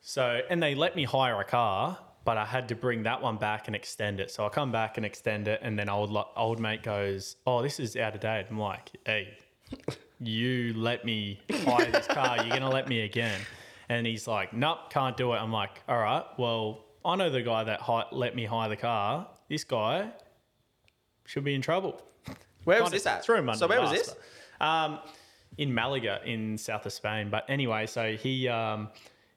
[0.00, 3.36] So, and they let me hire a car, but I had to bring that one
[3.36, 4.30] back and extend it.
[4.32, 7.80] So I come back and extend it, and then old old mate goes, "Oh, this
[7.80, 9.38] is out of date." I'm like, "Hey,
[10.20, 12.36] you let me hire this car.
[12.38, 13.40] You're gonna let me again?"
[13.88, 17.42] And he's like, "Nope, can't do it." I'm like, "All right, well, I know the
[17.42, 19.28] guy that hi- let me hire the car.
[19.48, 20.10] This guy
[21.24, 22.02] should be in trouble."
[22.64, 23.24] Where was this at?
[23.24, 24.14] Through under so where was this?
[24.60, 24.98] Um,
[25.58, 27.30] in Malaga, in south of Spain.
[27.30, 28.88] But anyway, so he um,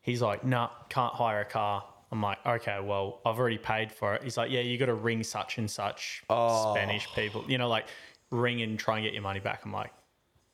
[0.02, 1.84] he's like, nah, can't hire a car.
[2.11, 4.23] I'm like, okay, well, I've already paid for it.
[4.23, 6.73] He's like, yeah, you got to ring such and such Oh.
[6.73, 7.85] Spanish people, you know, like
[8.31, 9.61] ring and try and get your money back.
[9.65, 9.91] I'm like,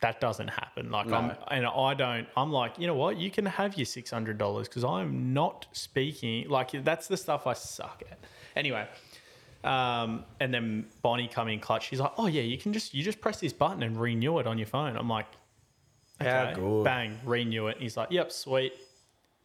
[0.01, 0.91] that doesn't happen.
[0.91, 2.27] Like, I'm, and I don't.
[2.35, 3.17] I'm like, you know what?
[3.17, 6.49] You can have your six hundred dollars because I'm not speaking.
[6.49, 8.19] Like, that's the stuff I suck at.
[8.55, 8.87] Anyway.
[9.63, 11.87] Um, and then Bonnie come in clutch.
[11.87, 14.45] She's like, "Oh yeah, you can just you just press this button and renew it
[14.45, 15.25] on your phone." I'm like,
[16.19, 16.83] How "Okay, good.
[16.83, 18.73] bang, renew it." And he's like, "Yep, sweet."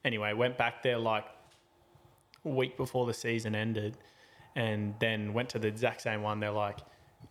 [0.04, 1.24] Anyway, went back there like
[2.44, 3.98] week before the season ended,
[4.56, 6.40] and then went to the exact same one.
[6.40, 6.78] They're like,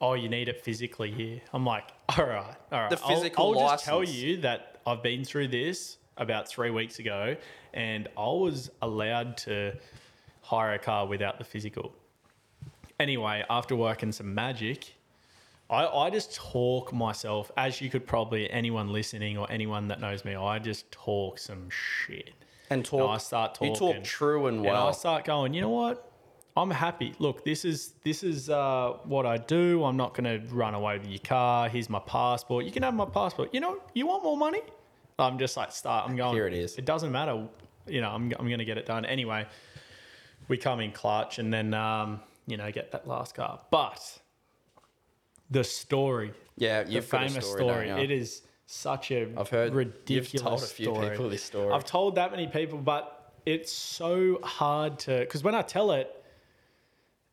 [0.02, 3.60] "Oh, you need it physically here." I'm like, "All right, all right." The I'll- physical
[3.60, 7.36] I'll, just tell you that I've been through this about three weeks ago,
[7.74, 9.78] and I was allowed to
[10.42, 11.94] hire a car without the physical
[13.00, 14.96] anyway, after working some magic,
[15.70, 20.26] I, I just talk myself, as you could probably, anyone listening or anyone that knows
[20.26, 22.34] me, I just talk some shit.
[22.70, 23.10] And talk.
[23.10, 23.74] I start talking.
[23.74, 24.76] You talk true and well.
[24.76, 26.06] And I start going, you know what?
[26.56, 27.14] I'm happy.
[27.20, 29.84] Look, this is this is uh, what I do.
[29.84, 31.70] I'm not going to run away with your car.
[31.70, 32.66] Here's my passport.
[32.66, 33.54] You can have my passport.
[33.54, 34.62] You know, you want more money?
[35.18, 36.10] I'm just like start.
[36.10, 36.34] I'm going.
[36.36, 36.76] Here it is.
[36.78, 37.48] It doesn't matter.
[37.88, 39.46] You know, I'm I'm going to get it done anyway.
[40.48, 43.60] We come in clutch and then um, you know get that last car.
[43.72, 44.20] But
[45.50, 47.88] the story, yeah, the you've got a famous story.
[47.88, 51.10] story, it is such a I've heard ridiculous you've told a few story.
[51.10, 51.74] people this story.
[51.74, 56.16] I've told that many people, but it's so hard to because when I tell it,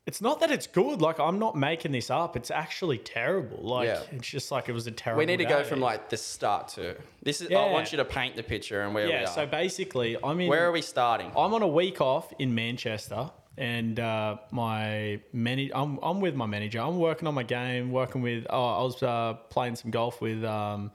[0.06, 1.02] it's not that it's good.
[1.02, 2.36] Like I'm not making this up.
[2.36, 3.58] It's actually terrible.
[3.60, 4.00] Like Yeah.
[4.12, 5.18] it's just like it was a terrible.
[5.18, 7.52] we need to go from like the start to this is.
[7.52, 9.24] I want you to paint the picture and where we yeah.
[9.24, 9.26] are.
[9.26, 10.48] So basically, I'm in.
[10.48, 11.30] where are we starting?
[11.36, 15.72] I'm on a week off in Manchester, and uh, my manager.
[15.74, 16.80] I'm I'm with my manager.
[16.80, 17.90] I'm working on my game.
[17.92, 18.46] Working with.
[18.48, 20.92] Oh, I was uh, playing some golf with um,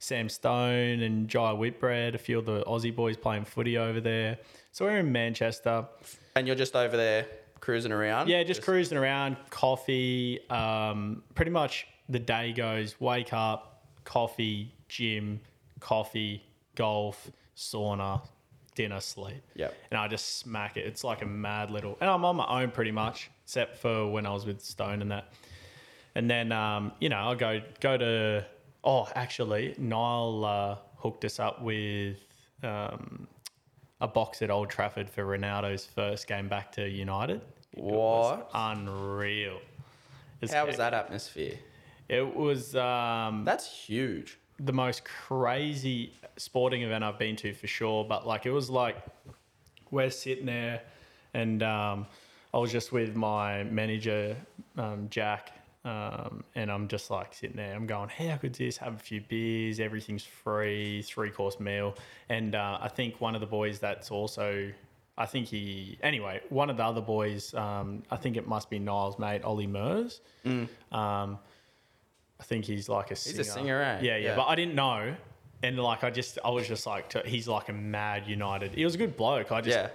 [0.00, 2.14] Sam Stone and Jai Whitbread.
[2.14, 4.38] A few of the Aussie boys playing footy over there.
[4.72, 5.86] So we're in Manchester.
[6.34, 7.26] And you're just over there
[7.60, 8.28] cruising around.
[8.28, 10.40] Yeah, just cruising around, coffee.
[10.48, 15.38] Um, pretty much the day goes wake up, coffee, gym,
[15.80, 16.42] coffee,
[16.76, 18.22] golf, sauna,
[18.74, 19.42] dinner, sleep.
[19.54, 19.76] Yep.
[19.90, 20.86] And I just smack it.
[20.86, 21.98] It's like a mad little.
[22.00, 25.10] And I'm on my own pretty much, except for when I was with Stone and
[25.10, 25.34] that.
[26.14, 28.46] And then, um, you know, I'll go go to.
[28.82, 32.18] Oh, actually, Niall uh, hooked us up with
[32.62, 33.26] um,
[34.00, 37.42] a box at Old Trafford for Ronaldo's first game back to United.
[37.76, 38.50] It was What?
[38.54, 39.60] unreal.
[40.42, 41.58] as How was that atmosphere?
[42.08, 44.38] It was um, That's huge.
[44.58, 48.04] the most crazy sporting event I've been to for sure.
[48.04, 48.96] But like it was like
[49.90, 50.80] we're sitting there,
[51.34, 52.06] and um,
[52.54, 54.36] I was just with my manager
[54.76, 55.52] um, Jack,
[55.84, 57.74] um, and I'm just like sitting there.
[57.74, 58.76] I'm going, how good's this?
[58.78, 59.80] Have a few beers.
[59.80, 61.02] Everything's free.
[61.02, 61.96] Three course meal,
[62.28, 64.72] and uh, I think one of the boys that's also.
[65.18, 66.40] I think he anyway.
[66.48, 70.20] One of the other boys, um, I think it must be Niall's mate, Olly Murs.
[70.46, 71.38] Um,
[72.40, 73.40] I think he's like a singer.
[73.40, 74.00] a singer, eh?
[74.00, 74.36] Yeah, yeah, Yeah.
[74.36, 75.14] But I didn't know,
[75.62, 78.74] and like I just, I was just like, he's like a mad United.
[78.74, 79.52] He was a good bloke.
[79.52, 79.90] I just, Yeah.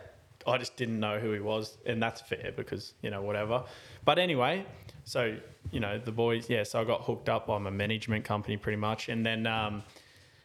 [0.46, 3.64] I just didn't know who he was, and that's fair because you know whatever.
[4.04, 4.64] But anyway,
[5.06, 5.38] so
[5.72, 6.64] you know the boys, yeah.
[6.64, 9.84] So I got hooked up by my management company pretty much, and then um,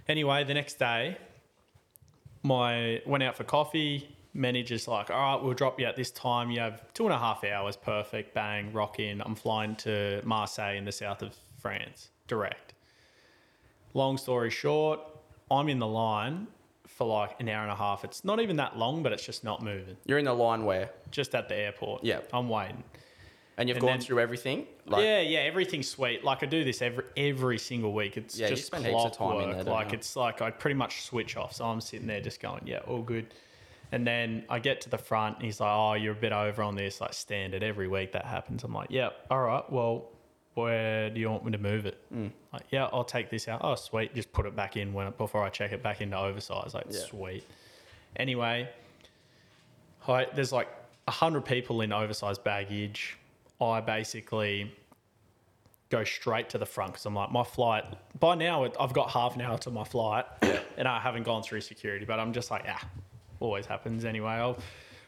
[0.08, 1.16] anyway, the next day,
[2.42, 4.16] my went out for coffee.
[4.32, 6.52] Manager's like, all right, we'll drop you at this time.
[6.52, 8.32] You have two and a half hours, perfect.
[8.32, 9.20] Bang, rock in.
[9.20, 12.74] I'm flying to Marseille in the south of France, direct.
[13.92, 15.00] Long story short,
[15.50, 16.46] I'm in the line
[16.86, 18.04] for like an hour and a half.
[18.04, 19.96] It's not even that long, but it's just not moving.
[20.06, 22.04] You're in the line where, Just at the airport.
[22.04, 22.20] Yeah.
[22.32, 22.84] I'm waiting.
[23.60, 24.66] And you've And gone then- through everything.
[24.86, 26.24] Like, yeah, yeah, everything's sweet.
[26.24, 28.16] Like I do this every every single week.
[28.16, 29.64] It's Yeah, you just spend heaps of time in clockwork.
[29.64, 31.52] there, like it's like I pretty much switch off.
[31.54, 33.26] So I'm sitting there just going, yeah, all good.
[33.92, 35.36] And then I get to the front.
[35.36, 37.00] And he's like, oh, you're a bit over on this.
[37.00, 38.64] Like standard every week that happens.
[38.64, 39.70] I'm like, yeah, all right.
[39.70, 40.08] Well,
[40.54, 41.98] where do you want me to move it?
[42.14, 42.30] Mm.
[42.52, 43.60] Like, yeah, I'll take this out.
[43.62, 44.14] Oh, sweet.
[44.14, 46.72] Just put it back in when before I check it back into oversize.
[46.74, 46.98] Like, Yeah.
[47.00, 47.44] sweet.
[48.16, 48.68] Anyway,
[50.00, 50.68] hi, there's like
[51.06, 53.16] a hundred people in oversized baggage.
[53.60, 54.72] I basically
[55.90, 57.84] go straight to the front because I'm like, my flight.
[58.18, 60.24] By now, it- I've got half an hour to my flight,
[60.76, 62.04] and I haven't gone through security.
[62.04, 62.86] But I'm just like, ah,
[63.40, 64.32] always happens anyway.
[64.32, 64.56] I'll,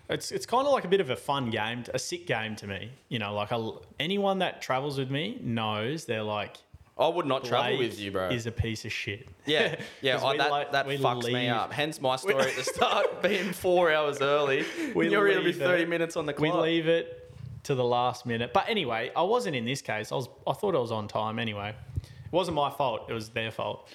[0.08, 2.66] it's it's kind of like a bit of a fun game, a sick game to
[2.66, 2.90] me.
[3.08, 6.56] You know, like i anyone that travels with me knows they're like.
[6.98, 8.28] I would not travel Blake with you, bro.
[8.28, 9.26] Is a piece of shit.
[9.46, 11.72] Yeah, yeah, 'Cause I, we that, like- that we fucks me leave- up.
[11.72, 14.64] Hence my story at the start being four hours early.
[14.94, 16.62] We You're going to be leave 30 it- minutes on the We clock.
[16.64, 17.21] leave it
[17.64, 18.53] to the last minute.
[18.53, 20.12] But anyway, I wasn't in this case.
[20.12, 20.29] I was.
[20.46, 21.75] I thought I was on time anyway.
[21.96, 23.03] It wasn't my fault.
[23.09, 23.88] It was their fault.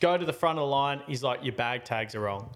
[0.00, 1.02] Go to the front of the line.
[1.06, 2.50] He's like, your bag tags are wrong.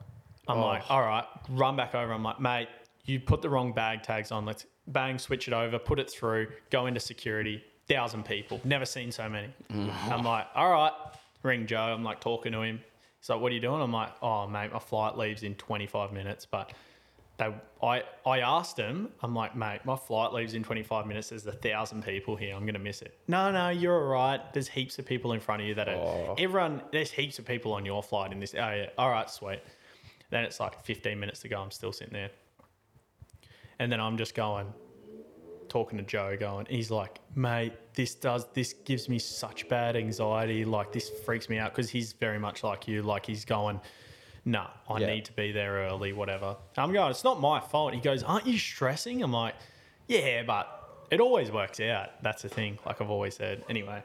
[0.49, 0.67] I'm Oh.
[0.67, 1.25] like, all right.
[1.51, 2.13] Run back over.
[2.13, 2.69] I'm like, mate,
[3.05, 4.45] you put the wrong bag tags on.
[4.45, 7.63] Let's bang, switch it over, put it through, go into security.
[7.89, 8.61] Thousand people.
[8.65, 9.49] Never seen so many.
[10.09, 10.93] I'm like, all right.
[11.43, 11.79] Ring Joe.
[11.93, 12.81] I'm like talking to him.
[13.21, 13.81] He's like, what are you doing?
[13.83, 16.73] I'm like, oh, mate, my flight leaves in 25 minutes, but
[17.39, 21.31] they, I, I asked him, I'm like, mate, my flight leaves in 25 minutes.
[21.31, 22.55] There's a thousand people here.
[22.55, 23.19] I'm going to miss it.
[23.27, 24.41] No, no, you're all right.
[24.53, 26.35] There's heaps of people in front of you that are, Oh.
[26.39, 28.55] everyone, there's heaps of people on your flight in this.
[28.55, 28.91] Oh, yeah.
[28.99, 29.61] All right, sweet.
[30.31, 31.61] Then it's like 15 minutes to go.
[31.61, 32.31] I'm still sitting there.
[33.79, 34.73] And then I'm just going,
[35.69, 40.65] talking to Joe, going, he's like, mate, this does, this gives me such bad anxiety.
[40.65, 43.03] Like, this freaks me out because he's very much like you.
[43.03, 43.81] Like, he's going,
[44.45, 45.07] no, I Yeah.
[45.07, 46.57] need to be there early, whatever.
[46.77, 47.95] I'm going, it's not my fault.
[47.95, 49.23] He goes, aren't you stressing?
[49.23, 49.55] I'm like,
[50.09, 52.23] yeah, but it always works out.
[52.23, 53.65] That's the thing, like I've always said.
[53.69, 54.03] Anyway.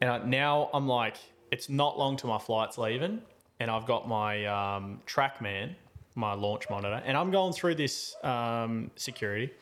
[0.00, 1.16] And I- now I'm like,
[1.52, 3.22] it's not long to my flight's leaving,
[3.60, 5.74] and I've got my um, TrackMan,
[6.14, 9.52] my launch monitor, and I'm going through this um, security.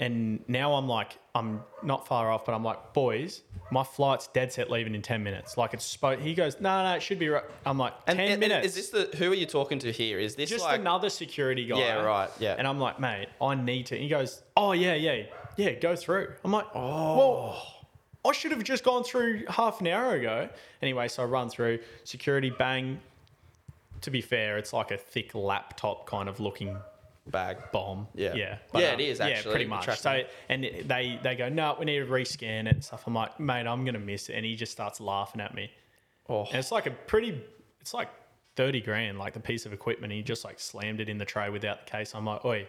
[0.00, 4.50] And now I'm like, I'm not far off, but I'm like, boys, my flight's dead
[4.50, 5.58] set leaving in 10 minutes.
[5.58, 7.44] Like it's supposed, he goes, no, no, it should be right.
[7.66, 8.66] I'm like, 10 And, and- minutes.
[8.68, 10.18] Is this the, who are you talking to here?
[10.18, 11.78] Is this just like, another security guy.
[11.80, 12.54] Yeah, right, yeah.
[12.58, 13.94] And I'm like, mate, I need to.
[13.94, 15.24] And he goes, oh, yeah, yeah,
[15.58, 16.32] yeah, go through.
[16.44, 17.18] I'm like, Oh.
[17.18, 17.76] well,
[18.24, 20.48] I should have just gone through half an hour ago.
[20.80, 23.00] Anyway, so I run through security, bang.
[24.00, 26.74] To be fair, it's like a thick laptop kind of looking
[27.26, 27.58] bag?
[27.72, 28.08] bomb.
[28.14, 28.34] Yeah.
[28.34, 29.84] yeah, Yeah, it uh, is, Yeah, pretty the much.
[29.84, 33.04] track So, and they they go, no, we need to rescan it and stuff.
[33.06, 35.70] I'm like, mate, I'm gonna miss it, and he just starts laughing at me.
[36.28, 37.42] Oh, And it's like a pretty,
[37.80, 38.08] it's like
[38.56, 40.12] 30 grand, like the piece of equipment.
[40.12, 42.14] He just like slammed it in the tray without the case.
[42.14, 42.68] I'm like, oi,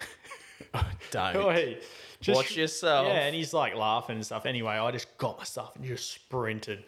[0.74, 1.36] oh, don't.
[1.36, 1.78] oi.
[2.20, 3.06] Just, Watch yourself.
[3.08, 4.46] Yeah, and he's like laughing and stuff.
[4.46, 6.84] Anyway, I just got my stuff and just sprinted.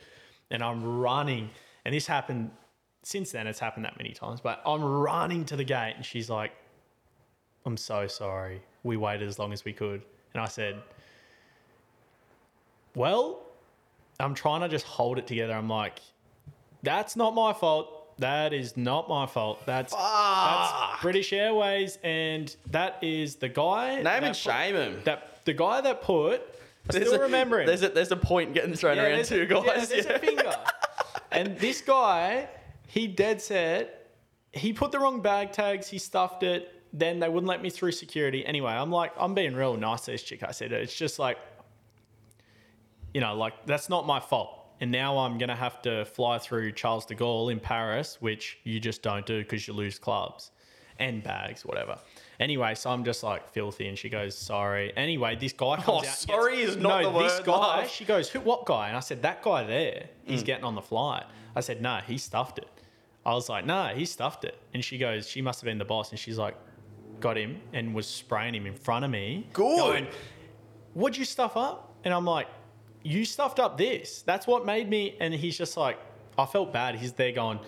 [0.51, 1.51] And I'm running.
[1.85, 2.51] And this happened,
[3.03, 6.31] since then, it's happened that many times, but I'm running to the gate and she's
[6.31, 6.53] like,
[7.67, 8.63] I'm so sorry.
[8.85, 10.03] We waited as long as we could.
[10.35, 10.81] And I said,
[12.95, 13.41] Well,
[14.21, 15.53] I'm trying to just hold it together.
[15.53, 16.01] I'm like,
[16.83, 18.19] That's not my fault.
[18.19, 19.67] That is not my fault.
[19.67, 21.99] That's, that's British Airways.
[22.03, 23.97] And that is the guy.
[23.97, 25.01] Name that and put- shame him.
[25.05, 26.41] that the guy that put
[26.89, 27.67] I There's still a, remember him.
[27.67, 29.65] There's a, there's a point getting thrown around there's too, guys.
[29.67, 30.13] yeah, there's Yeah.
[30.13, 30.57] a finger.
[31.33, 32.49] and this guy,
[32.87, 34.13] he dead set.
[34.53, 35.89] He put the wrong bag tags.
[35.89, 36.73] He stuffed it.
[36.93, 38.45] Then they wouldn't let me through security.
[38.47, 40.43] Anyway, I'm like, I'm being real nice to this chick.
[40.43, 41.39] I said, it's just like,
[43.15, 44.53] you know, like that's not my fault.
[44.81, 48.59] And now I'm going to have to fly through Charles de Gaulle in Paris, which
[48.65, 50.51] you just don't do because you lose clubs
[50.99, 51.99] and bags, whatever.
[52.41, 55.99] Anyway, so I'm just like filthy, and she goes, "Sorry." Anyway, this guy comes Oh,
[55.99, 56.05] out.
[56.07, 57.87] sorry gets- is not no, the this guy.
[57.87, 58.41] She goes, "Who?
[58.41, 60.09] What guy?" And I said, "That guy there.
[60.27, 60.31] Mm.
[60.31, 62.69] He's getting on the flight." I said, "No, he stuffed it."
[63.25, 65.87] I was like, "No, he stuffed it." And she goes, "She must have been the
[65.87, 66.57] boss." And she's like,
[67.21, 69.47] got him and was spraying him in front of me.
[69.53, 69.77] Good.
[69.79, 70.07] Going,
[70.95, 71.95] What'd you stuff up?
[72.05, 72.49] And I'm like,
[73.03, 74.23] You stuffed up this.
[74.23, 75.17] That's what made me.
[75.21, 75.99] And he's just like,
[76.39, 76.97] I felt bad.
[76.97, 77.59] He's there going,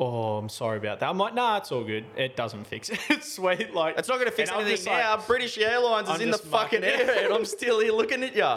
[0.00, 1.08] Oh, I'm sorry about that.
[1.08, 2.04] I'm like, Nah, it's all good.
[2.16, 2.98] It doesn't fix it.
[3.10, 3.74] It's sweet.
[3.74, 5.16] Like, It's not going to fix anything just like- now.
[5.26, 8.54] British Airlines is in the fucking air, and I'm still here looking at you.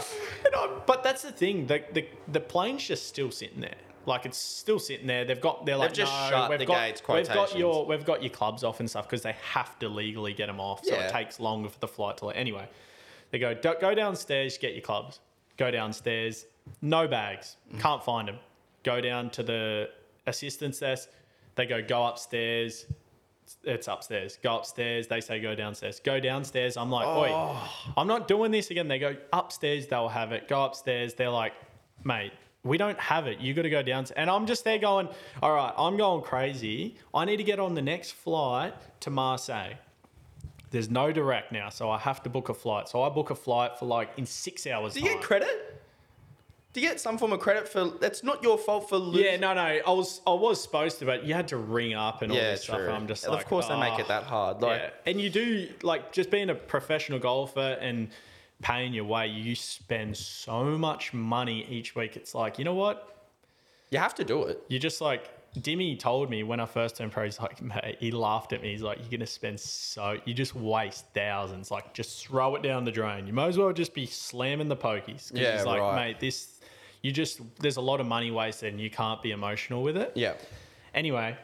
[0.86, 1.68] But that's the thing.
[1.68, 3.76] The, the the plane's just still sitting there.
[4.06, 5.26] Like it's still sitting there.
[5.26, 5.66] They've got.
[5.66, 8.32] They're like, just no, shut we've the got, gates, We've got your we've got your
[8.32, 10.84] clubs off and stuff because they have to legally get them off.
[10.84, 11.08] So Yeah.
[11.08, 12.30] it takes longer for the flight to.
[12.30, 12.68] Anyway,
[13.32, 15.20] they go "Don't- go downstairs, get your clubs.
[15.58, 16.46] Go downstairs.
[16.82, 17.58] No bags.
[17.74, 17.80] Mm.
[17.80, 18.40] Can't find them.
[18.84, 19.90] Go down to the
[20.26, 21.10] assistance desk.
[21.56, 22.86] They go go upstairs.
[23.64, 24.38] It's upstairs.
[24.42, 25.08] Go upstairs.
[25.08, 26.00] They say go downstairs.
[26.00, 26.78] Go downstairs.
[26.78, 27.92] I'm like, oi, oh.
[27.98, 28.88] I'm not doing this again.
[28.88, 29.88] They go upstairs.
[29.88, 30.48] They'll have it.
[30.48, 31.14] Go upstairs.
[31.16, 31.54] They're like,
[32.04, 32.32] mate,
[32.64, 33.40] we don't have it.
[33.40, 34.06] You got to go down.
[34.16, 35.10] And I'm just there going,
[35.42, 36.96] all right, I'm going crazy.
[37.14, 39.74] I need to get on the next flight to Marseille.
[40.70, 42.88] There's no direct now, so I have to book a flight.
[42.88, 44.94] So I book a flight for like in six hours.
[44.94, 45.18] Do you time.
[45.18, 45.82] get credit?
[46.74, 47.90] Do you get some form of credit for?
[48.00, 49.26] That's not your fault for losing.
[49.26, 49.62] Yeah, no, no.
[49.62, 52.52] I was I was supposed to, but you had to ring up and all Yeah,
[52.52, 52.80] this stuff.
[52.80, 54.62] And I'm just of like, of course they make "Ah." it that hard.
[54.62, 58.08] Like, yeah, and you do like just being a professional golfer and
[58.62, 59.28] paying your way.
[59.28, 62.16] You spend so much money each week.
[62.16, 63.12] It's like you know what?
[63.92, 64.64] you have to do it.
[64.70, 67.26] You just like Dimmy told me when I first turned pro.
[67.26, 68.72] He's like, mate, he laughed at me.
[68.72, 71.70] He's like, you're gonna spend so you just waste thousands.
[71.70, 73.28] Like, just throw it down the drain.
[73.28, 75.32] You might as well just be slamming the pokies.
[75.34, 75.96] Yeah, he's like, right.
[75.96, 76.58] mate, this.
[77.04, 80.14] You just there's a lot of money wasted and you can't be emotional with it.
[80.16, 80.34] Yeah.
[80.94, 81.36] Anyway,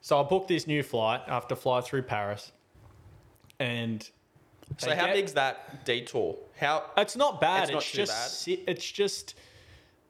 [0.00, 2.52] so I booked this new flight after fly through Paris,
[3.58, 4.08] and
[4.78, 6.36] So how get- big's that detour?
[6.58, 6.84] How?
[6.96, 7.70] It's not bad.
[7.70, 8.58] It's It's, not too just bad?
[8.68, 9.34] it's just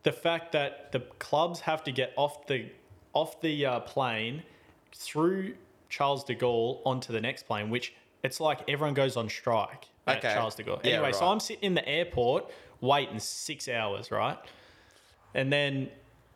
[0.02, 2.66] the fact that the clubs have to get off the
[3.12, 4.42] off the uh, plane
[4.94, 5.54] through
[5.88, 7.92] Charles de Gaulle onto the next plane, which
[8.22, 10.32] it's like everyone goes on strike at Okay.
[10.34, 10.80] Charles de Gaulle.
[10.84, 11.26] Yeah, Anyway, so.
[11.26, 14.38] I'm sitting in the airport waiting six hours, right?
[15.34, 15.88] And then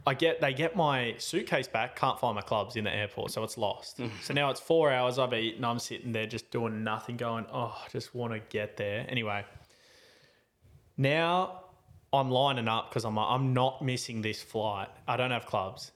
[0.07, 3.43] I get they get my suitcase back, can't find my clubs in the airport, so
[3.43, 3.99] it's lost.
[3.99, 4.11] Mm.
[4.23, 7.75] so now it's four hours I've eaten, I'm sitting there just doing nothing, going, oh,
[7.85, 9.07] I just want to get there.
[9.09, 9.45] Anyway,
[10.97, 11.61] now
[12.13, 14.89] I'm lining up because I'm like, I'm not missing this flight.
[15.09, 15.93] I don't have clubs.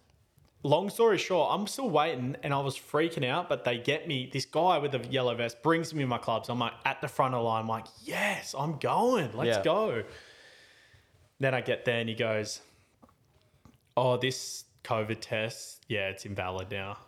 [0.65, 4.29] Long story short, I'm still waiting and I was freaking out, but they get me.
[4.33, 6.49] This guy with the yellow vest brings me my clubs.
[6.49, 7.63] I'm like at the front of the line.
[7.63, 9.31] I'm like, yes, I'm going.
[9.37, 9.63] Let's Yeah.
[9.63, 10.03] go.
[11.39, 12.61] Then I get there and he goes,
[13.99, 16.99] oh, this COVID test, yeah, it's invalid now.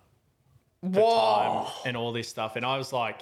[0.80, 1.64] Whoa.
[1.64, 2.56] Time and all this stuff.
[2.56, 3.20] And I was like,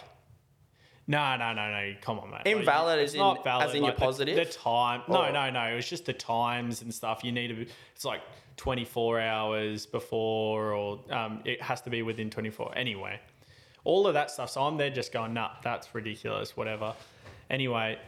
[1.06, 2.42] no, no, no, no, come on, mate.
[2.44, 3.68] Invalid it's as in- not valid.
[3.68, 4.36] as in you're the- positive?
[4.36, 5.02] The, time.
[5.08, 5.62] No, Or- no, no.
[5.64, 7.24] It was just the times and stuff.
[7.24, 7.54] You need to.
[7.54, 8.20] Be, it's like
[8.58, 12.72] 24 hours before, or um, it has to be within 24.
[12.76, 13.18] Anyway,
[13.84, 14.50] all of that stuff.
[14.50, 16.56] So I'm there just going, nah, that's ridiculous.
[16.56, 16.94] Whatever.
[17.50, 17.98] Anyway,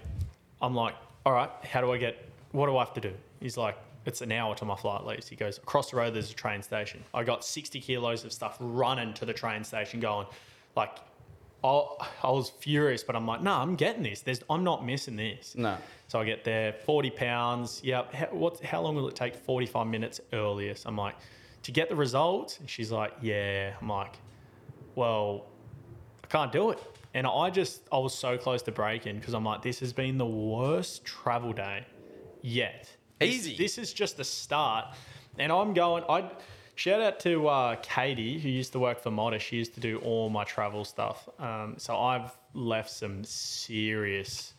[0.61, 0.95] I'm like,
[1.25, 2.23] all right, how do I get?
[2.53, 3.13] What do I have to do?
[3.41, 5.29] He's like, it's an hour to my flight leaves.
[5.29, 6.15] He goes across the road.
[6.15, 7.03] There's a train station.
[7.13, 10.27] I got 60 kilos of stuff running to the train station, going,
[10.75, 10.99] like,
[11.63, 11.85] I,
[12.23, 14.23] I was furious, but I'm like, no, I'm getting this.
[14.23, 15.55] There's, I'm not missing this.
[15.55, 15.77] No.
[16.09, 17.81] So I get there, 40 pounds.
[17.85, 18.15] Yep.
[18.15, 19.35] How, what, how long will it take?
[19.35, 20.87] 45 minutes earliest.
[20.87, 21.17] I'm like,
[21.65, 22.59] to get the results?
[22.59, 23.75] And she's like, yeah.
[23.81, 24.17] I'm like,
[24.95, 25.47] well,
[26.25, 26.79] I can't do it.
[27.13, 30.17] And I just, I was so close to breaking because I'm like, this has been
[30.17, 31.85] the worst travel day
[32.41, 32.89] yet.
[33.21, 33.57] This- Easy.
[33.57, 34.87] This is just the start.
[35.39, 36.29] And I'm going, I
[36.75, 39.39] shout out to uh, Katie, who used to work for Modder.
[39.39, 41.29] She used to do all my travel stuff.
[41.39, 44.55] Um, so I've left some serious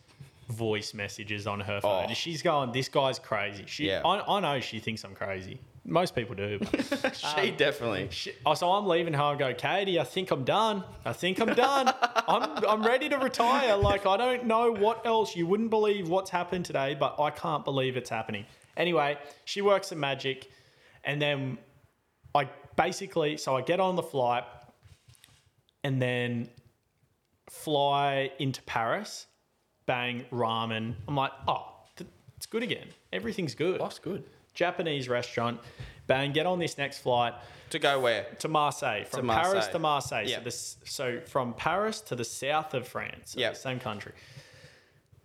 [0.48, 2.06] voice messages on her phone.
[2.10, 2.14] Oh.
[2.14, 3.64] She's going, this guy's crazy.
[3.66, 4.02] She, Yeah.
[4.04, 5.58] I, I know she thinks I'm crazy.
[5.84, 6.60] Most people do.
[6.60, 8.08] But she um, definitely.
[8.10, 8.36] Shit.
[8.46, 9.36] Oh, so I'm leaving home.
[9.36, 9.98] Go, Katie.
[9.98, 10.84] I think I'm done.
[11.04, 11.92] I think I'm done.
[12.28, 13.76] I'm I'm ready to retire.
[13.76, 15.34] Like I don't know what else.
[15.34, 18.46] You wouldn't believe what's happened today, but I can't believe it's happening.
[18.76, 20.50] Anyway, she works at Magic,
[21.04, 21.58] and then
[22.34, 24.44] I basically so I get on the flight,
[25.82, 26.48] and then
[27.50, 29.26] fly into Paris.
[29.86, 30.94] Bang ramen.
[31.08, 31.66] I'm like, oh,
[31.96, 32.86] th- it's good again.
[33.12, 33.80] Everything's good.
[33.80, 34.22] Life's good.
[34.54, 35.60] Japanese restaurant.
[36.06, 37.34] Bang, get on this next flight
[37.70, 38.24] To go where?
[38.40, 39.04] to Marseille.
[39.04, 39.72] From Paris Marseille.
[39.72, 40.24] to Marseille.
[40.28, 40.38] Yeah.
[40.38, 43.32] So, this, so from Paris to the south of France.
[43.32, 43.52] So Yeah.
[43.54, 44.12] Same country.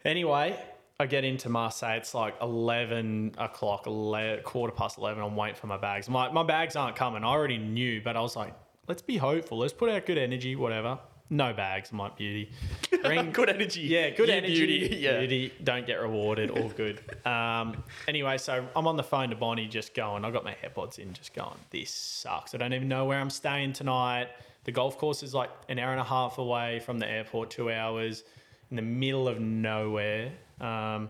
[0.06, 0.58] Anyway,
[1.00, 1.98] I get into Marseille.
[1.98, 5.22] It's like 11 o'clock, 11, quarter past 11.
[5.22, 6.08] I'm waiting for my bags.
[6.10, 7.24] My, my bags aren't coming.
[7.24, 8.54] I already knew, but I was like,
[8.88, 9.58] let's be hopeful.
[9.58, 11.00] Let's put out good energy, whatever.
[11.30, 12.52] No bags, my beauty.
[13.04, 13.82] Ring, Good energy.
[13.82, 14.66] yeah, good energy.
[14.66, 15.20] beauty, yeah.
[15.20, 16.50] Beauty, don't get rewarded.
[16.52, 17.02] All good.
[17.26, 20.24] Um, anyway, so I'm on the phone to Bonnie, just going.
[20.24, 21.58] I got my AirPods in, just going.
[21.70, 22.56] This sucks.
[22.56, 24.30] I don't even know where I'm staying tonight.
[24.64, 27.72] The golf course is like an hour and a half away from the airport, two
[27.72, 28.24] hours
[28.70, 30.32] in the middle of nowhere.
[30.62, 31.10] Um,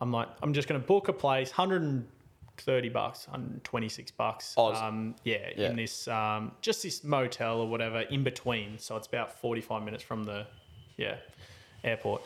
[0.00, 1.50] I'm like, I'm just going to book a place,
[2.58, 4.54] 130 bucks, 126 bucks.
[4.56, 4.76] Oz.
[4.78, 5.70] Um, yeah, Yeah.
[5.70, 8.78] in this, um, just this motel or whatever in between.
[8.78, 10.46] So it's about 45 minutes from the,
[10.96, 11.16] yeah,
[11.84, 12.22] airport.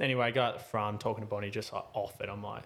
[0.00, 2.28] Anyway, I go at the front talking to Bonnie, just like off it.
[2.28, 2.64] I'm like,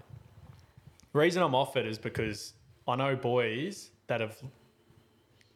[1.13, 2.55] reason I'm off it is because
[2.87, 4.37] I know boys that have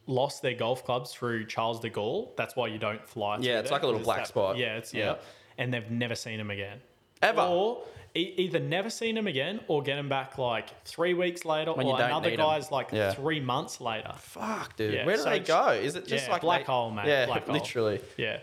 [0.06, 2.36] lost their golf clubs through Charles de Gaulle.
[2.36, 3.38] That's why you don't fly.
[3.40, 4.56] Yeah, it's there, like a little black that- spot.
[4.56, 5.12] Yeah, it's Yeah.
[5.12, 5.16] yeah,
[5.58, 6.80] and they've never seen him again.
[7.24, 7.40] Ever.
[7.42, 7.82] Or
[8.14, 11.86] e- either never seen him again, or get him back like three weeks later, When
[11.86, 12.46] you or don't another need 'em.
[12.46, 13.12] guy's like Yeah.
[13.12, 14.12] three months later.
[14.18, 14.94] Fuck, dude.
[14.94, 15.68] Yeah, Where do so they it's- go?
[15.72, 17.06] Is it just yeah, like black they- hole, mate.
[17.06, 17.54] Yeah, black hole.
[17.54, 18.00] literally.
[18.16, 18.38] Yeah,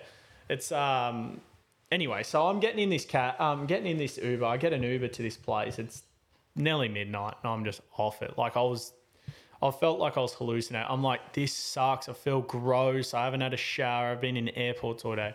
[0.49, 1.41] it's um.
[1.91, 3.39] Anyway, so I'm getting in this cat.
[3.41, 4.45] Um, getting in this Uber.
[4.45, 5.77] I get an Uber to this place.
[5.77, 6.03] It's
[6.55, 8.37] nearly midnight, and I'm just off it.
[8.37, 8.93] Like I was,
[9.61, 10.87] I felt like I was hallucinating.
[10.89, 12.07] I'm like, this sucks.
[12.07, 13.13] I feel gross.
[13.13, 14.11] I haven't had a shower.
[14.11, 15.33] I've been in airports all day.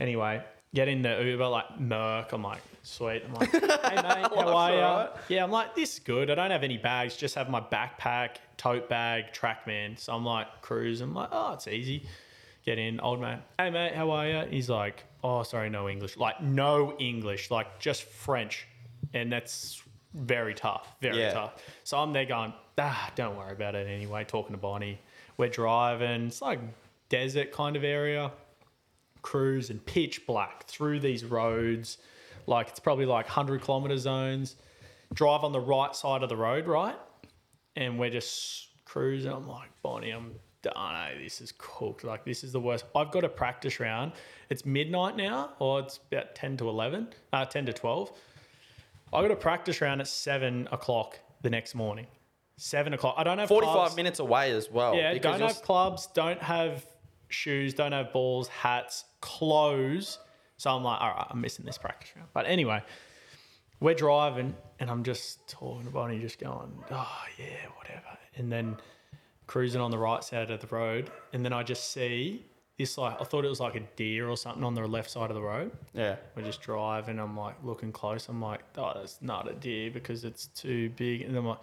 [0.00, 0.42] Anyway,
[0.76, 2.32] get in the Uber like Merc.
[2.32, 3.22] I'm like, sweet.
[3.26, 4.78] I'm like, hey mate, how are you?
[4.80, 5.10] alright.
[5.28, 6.30] Yeah, I'm like, this is good.
[6.30, 7.16] I don't have any bags.
[7.16, 9.98] Just have my backpack, tote bag, TrackMan.
[9.98, 11.00] So I'm like, cruise.
[11.00, 12.06] I'm like, oh, it's easy.
[12.64, 13.42] Get in, old man.
[13.58, 14.42] Hey mate, how are you?
[14.50, 16.16] He's like, oh, sorry, no English.
[16.18, 18.66] Like no English, like just French,
[19.14, 19.82] and that's
[20.14, 21.32] very tough, very Yeah.
[21.32, 21.62] tough.
[21.84, 24.24] So I'm there going, ah, don't worry about it anyway.
[24.24, 24.98] Talking to Bonnie,
[25.38, 26.26] we're driving.
[26.26, 26.58] It's like
[27.08, 28.30] desert kind of area.
[29.26, 31.98] Cruise and pitch black through these roads,
[32.46, 34.56] like it's probably like hundred kilometer zones.
[35.12, 36.96] Drive on the right side of the road, right?
[37.76, 39.30] and we're just cruising.
[39.32, 40.74] I'm like, Bonnie, I'm done.
[40.96, 42.04] eh, This is cooked.
[42.04, 42.86] Like, this is the worst.
[42.94, 44.12] I've got a practice round.
[44.48, 48.12] It's midnight now, or it's about 10 to 11, uh, 10 to 12.
[49.12, 52.06] I got a practice round at 7 o'clock the next morning.
[52.56, 53.14] 7 o'clock.
[53.18, 53.96] I don't have 45 clubs.
[53.96, 54.94] minutes away as well.
[54.94, 56.86] Yeah, because don't have clubs, don't have
[57.28, 60.18] shoes, don't have balls, hats, clothes.
[60.56, 62.28] So I'm like, all right, I'm missing this practice round.
[62.32, 62.82] But anyway,
[63.80, 68.18] we're driving and I'm just talking to Bonnie, just going, oh, yeah, whatever.
[68.36, 68.76] And then
[69.46, 71.10] cruising on the right side of the road.
[71.32, 72.46] And then I just see
[72.78, 75.30] this, like, I thought it was like a deer or something on the left side
[75.30, 75.72] of the road.
[75.92, 76.16] Yeah.
[76.34, 77.18] We're just driving.
[77.18, 78.28] I'm like looking close.
[78.28, 81.22] I'm like, oh, that's not a deer because it's too big.
[81.22, 81.60] And I'm like,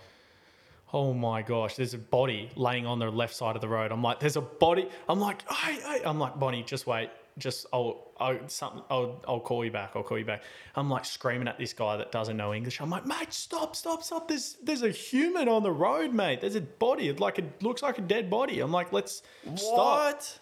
[0.91, 3.91] oh my gosh, there's a body laying on the left side of the road.
[3.91, 4.87] I'm like, there's a body.
[5.09, 6.01] I'm like, hey, hey.
[6.05, 7.09] I'm like, Bonnie, just wait.
[7.37, 8.83] Just oh, oh, I'll, I'll something.
[8.89, 9.91] Oh, I'll, I'll call you back.
[9.95, 10.43] I'll call you back.
[10.75, 12.79] I'm like screaming at this guy that doesn't know English.
[12.79, 14.27] I'm like, mate, stop, stop, stop.
[14.27, 16.41] There's, there's a human on the road, mate.
[16.41, 17.09] There's a body.
[17.09, 18.59] It like it looks like a dead body.
[18.59, 19.23] I'm like, let's
[19.55, 20.39] stop What?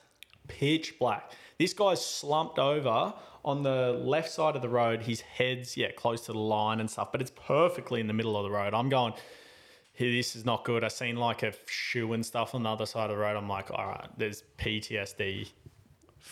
[0.48, 1.32] pitch black.
[1.58, 3.14] This guy's slumped over
[3.44, 5.02] on the left side of the road.
[5.04, 8.36] His head's yeah close to the line and stuff, but it's perfectly in the middle
[8.38, 8.74] of the road.
[8.74, 9.14] I'm going,
[9.98, 10.84] this is not good.
[10.84, 13.38] I seen like a shoe and stuff on the other side of the road.
[13.38, 15.50] I'm like, all right, there's PTSD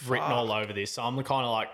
[0.07, 0.91] written all over this.
[0.91, 1.69] So I'm kind of like,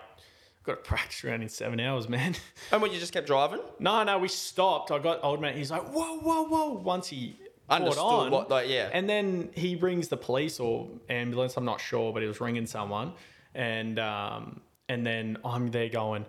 [0.64, 2.34] got to practice around in seven hours, man.
[2.72, 3.60] And when you just kept driving?
[3.78, 4.90] no, no, we stopped.
[4.90, 5.56] I got old man.
[5.56, 6.72] He's like, whoa, whoa, whoa.
[6.72, 7.36] Once he
[7.68, 8.90] Understood on, what, like, yeah.
[8.92, 11.56] and then he rings the police or ambulance.
[11.56, 13.12] I'm not sure, but he was ringing someone,
[13.56, 16.26] and um, and then I'm there going.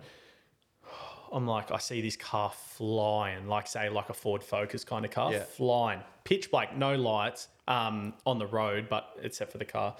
[1.32, 5.10] I'm like, I see this car flying, like say like a Ford Focus kind of
[5.12, 5.44] car, Yeah.
[5.44, 9.94] flying, pitch black, no lights, um, on the road, but except for the car,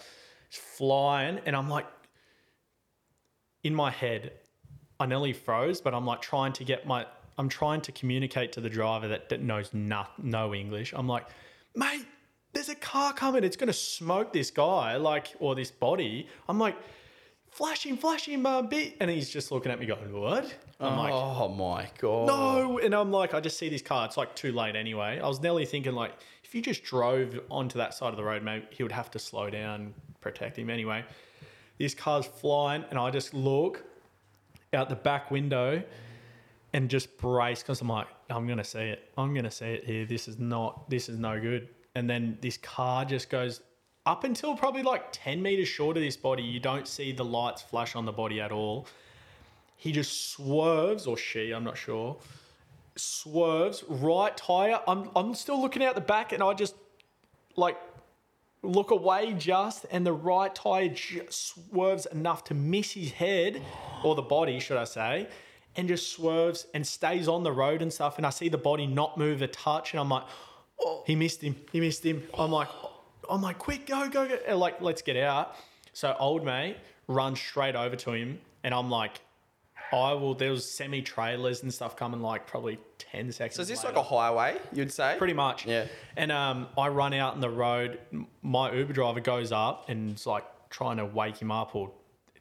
[0.51, 1.87] flying, and I'm like,
[3.65, 4.33] in my head,
[5.01, 8.61] I nearly froze, but I'm like trying to get my, I'm trying to communicate to
[8.61, 10.93] the driver that, that knows no, no English.
[10.97, 11.27] I'm like,
[11.75, 12.05] mate,
[12.53, 13.45] there's a car coming.
[13.45, 16.29] It's going to smoke this guy, like, or this body.
[16.49, 16.77] I'm like,
[17.51, 18.97] flashing, flashing, my uh, bit.
[19.01, 20.53] And he's just looking at me going, what?
[20.81, 22.27] I'm like, oh my god.
[22.29, 22.79] no.
[22.79, 24.07] And I'm like, I just see this car.
[24.07, 25.21] It's like too late anyway.
[25.23, 26.13] I was nearly thinking, like,
[26.49, 29.19] if you just drove onto that side of the road, maybe he would have to
[29.19, 29.93] slow down,
[30.23, 31.05] protect him anyway.
[31.77, 33.85] This car's flying, and I just look
[34.73, 35.83] out the back window
[36.73, 39.11] and just brace because I'm like, I'm gonna see it.
[39.19, 40.07] I'm gonna see it here.
[40.07, 40.89] This is not.
[40.89, 41.69] This is no good.
[41.95, 43.61] And then this car just goes
[44.07, 46.43] up until probably like 10 meters short of this body.
[46.43, 48.87] You don't see the lights flash on the body at all.
[49.77, 52.17] He just swerves, or she, I'm not sure,
[52.99, 54.81] swerves right tire.
[54.87, 56.75] I'm I'm still looking out the back, and I just
[57.57, 57.77] like
[58.63, 60.93] look away just, and the right tire
[61.31, 63.63] swerves enough to miss his head,
[64.03, 65.29] or the body, should I say,
[65.77, 68.17] and just swerves and stays on the road and stuff.
[68.17, 70.25] And I see the body not move a touch, and I'm like,
[70.81, 71.57] oh, he missed him.
[71.73, 72.23] He missed him.
[72.35, 72.69] I'm like,
[73.31, 74.39] I'm like, quick, go, go, go.
[74.47, 75.55] And like, let's get out.
[75.93, 76.77] So old mate
[77.07, 79.21] runs straight over to him, and I'm like,
[79.93, 80.35] I will.
[80.35, 83.57] There was semi trailers and stuff coming like probably ten seconds.
[83.57, 83.97] So is this later.
[83.97, 84.57] like a highway?
[84.73, 85.67] You'd say Pretty much.
[85.67, 85.87] Yeah.
[86.17, 87.99] And um, I run out in the road.
[88.43, 91.91] My Uber driver goes up and is like trying to wake him up or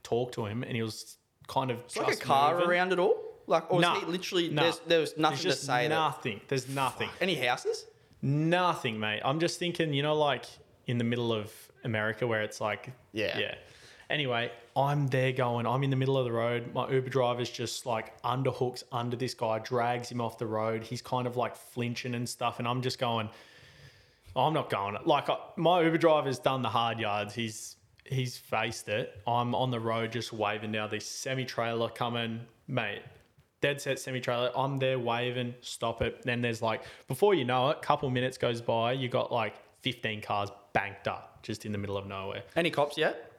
[0.03, 1.17] talk to him, and he was
[1.47, 2.69] kind of It's like a car moving.
[2.69, 3.15] around it all.
[3.49, 4.49] Like, or Nah, is he literally?
[4.49, 4.63] nah.
[4.63, 5.83] There's, there was nothing There's to say.
[5.87, 6.41] That, nothing.
[6.49, 7.09] There's nothing.
[7.21, 7.85] any houses?
[8.21, 9.21] Nothing, mate.
[9.23, 10.45] I'm just thinking, you know, like
[10.87, 11.51] in the middle of
[11.85, 13.37] America where it's like, Yeah.
[13.37, 13.55] yeah.
[14.09, 16.71] Anyway, I'm there going, I'm in the middle of the road.
[16.71, 20.83] My Uber driver's just like underhooks under this guy, drags him off the road.
[20.83, 22.59] He's kind of like flinching and stuff.
[22.59, 23.27] And I'm just going,
[24.35, 24.95] oh, I'm not going.
[25.03, 27.33] Like, I, my Uber driver's done the hard yards.
[27.33, 29.19] He's, he's faced it.
[29.25, 30.85] I'm on the road just waving now.
[30.85, 33.01] this semi trailer coming, mate.
[33.61, 34.51] Dead set semi trailer.
[34.55, 36.21] I'm there waving, stop it.
[36.21, 39.55] Then there's like, before you know it, a couple minutes goes by, you got like
[39.81, 42.43] 15 cars banked up just in the middle of nowhere.
[42.55, 43.36] Any cops yet?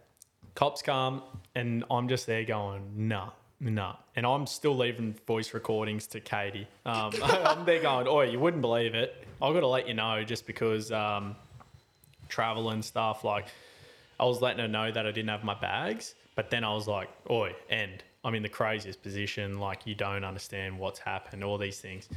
[0.58, 1.22] Cops come
[1.54, 3.30] and I'm just there going, nah,
[3.60, 3.94] nah.
[4.16, 6.66] And I'm still leaving voice recordings to Katie.
[6.84, 9.24] Um, I'm there going, oh, you wouldn't believe it.
[9.40, 11.36] I've got to let you know just because um,
[12.28, 13.22] travel and stuff.
[13.22, 13.46] Like,
[14.18, 16.88] I was letting her know that I didn't have my bags, but then I was
[16.88, 18.02] like, oi, end.
[18.24, 19.60] I'm in the craziest position.
[19.60, 22.08] Like, you don't understand what's happened, all these things.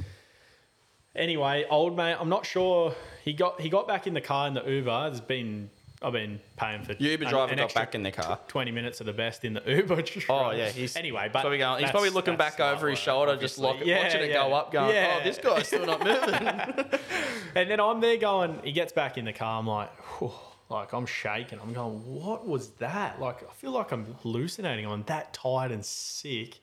[1.14, 2.92] Anyway, old mate, I'm not sure.
[3.24, 5.10] He got he got back in the car in the Uber.
[5.10, 5.70] There's been
[6.04, 8.38] I've been paying for Uber an- driver an got back in the car.
[8.48, 10.02] 20 minutes of the best in the Uber.
[10.28, 13.36] Oh yeah, he's anyway, but so we going, he's probably looking back over his shoulder,
[13.36, 15.18] just lock, Yeah, watching it go up, going, Yeah.
[15.20, 16.84] "Oh, this guy's still not moving."
[17.54, 19.58] And then I'm there going, he gets back in the car.
[19.58, 20.32] I'm like, whew,
[20.70, 21.60] like I'm shaking.
[21.60, 23.20] I'm going, what was that?
[23.20, 24.86] Like I feel like I'm hallucinating.
[24.86, 26.60] I'm that tired and sick.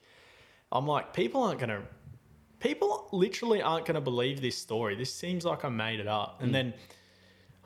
[0.72, 1.82] I'm like, people aren't gonna,
[2.58, 4.96] people literally aren't gonna believe this story.
[4.96, 6.40] This seems like I made it up.
[6.40, 6.44] Mm.
[6.44, 6.80] And then I'm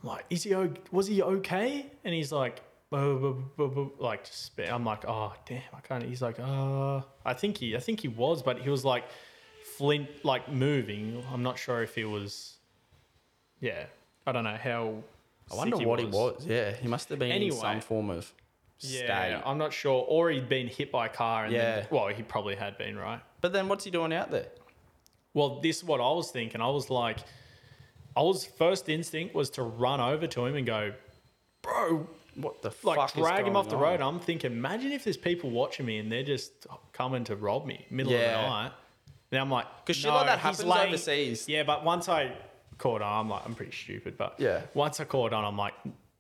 [0.05, 0.55] like, is he?
[0.55, 1.91] o- Was he okay?
[2.05, 2.61] And he's like.
[2.93, 4.27] Like.
[4.71, 6.05] I'm like, oh damn, I can't.
[6.05, 9.05] He's like, uh, I think he, I think he was, but he was like,
[9.77, 11.25] flint, like moving.
[11.33, 12.59] I'm not sure if he was
[13.61, 13.87] yeah,
[14.27, 15.03] I don't know how.
[15.51, 16.45] I wonder sick what he was.
[16.47, 17.55] Yeah, he must have been Anyway.
[17.57, 18.33] in some form of
[18.79, 19.43] Yeah.
[19.45, 20.05] I'm not sure.
[20.09, 21.45] Or he'd been hit by a car.
[21.47, 21.77] And Yeah.
[21.77, 23.21] Then, well, he probably had been, right?
[23.41, 24.49] But then, what's he doing out there?
[25.33, 26.61] Well, this is what I was thinking.
[26.61, 27.19] I was like,
[28.17, 30.93] I was first instinct was to run over to him and go,
[31.63, 32.07] bro,
[32.37, 33.15] What the like fuck?
[33.15, 33.83] drag him off the on?
[33.83, 34.01] road.
[34.01, 37.87] I'm thinking, imagine if there's people watching me and they're just coming to rob me
[37.91, 38.73] middle of the night.
[39.31, 41.49] Then I'm like, 'Cause shit no, like that happens laying- overseas.
[41.49, 42.37] Yeah, but once I
[42.79, 44.63] caught on, I'm like, I'm pretty stupid, but Yeah.
[44.75, 45.75] Once I caught on, I'm like,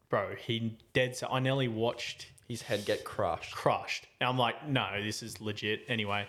[0.08, 1.16] bro, he dead.
[1.16, 3.54] So I nearly watched His head get crushed.
[3.54, 4.06] crushed.
[4.20, 5.84] And I'm like, no, this is legit.
[5.88, 6.26] Anyway,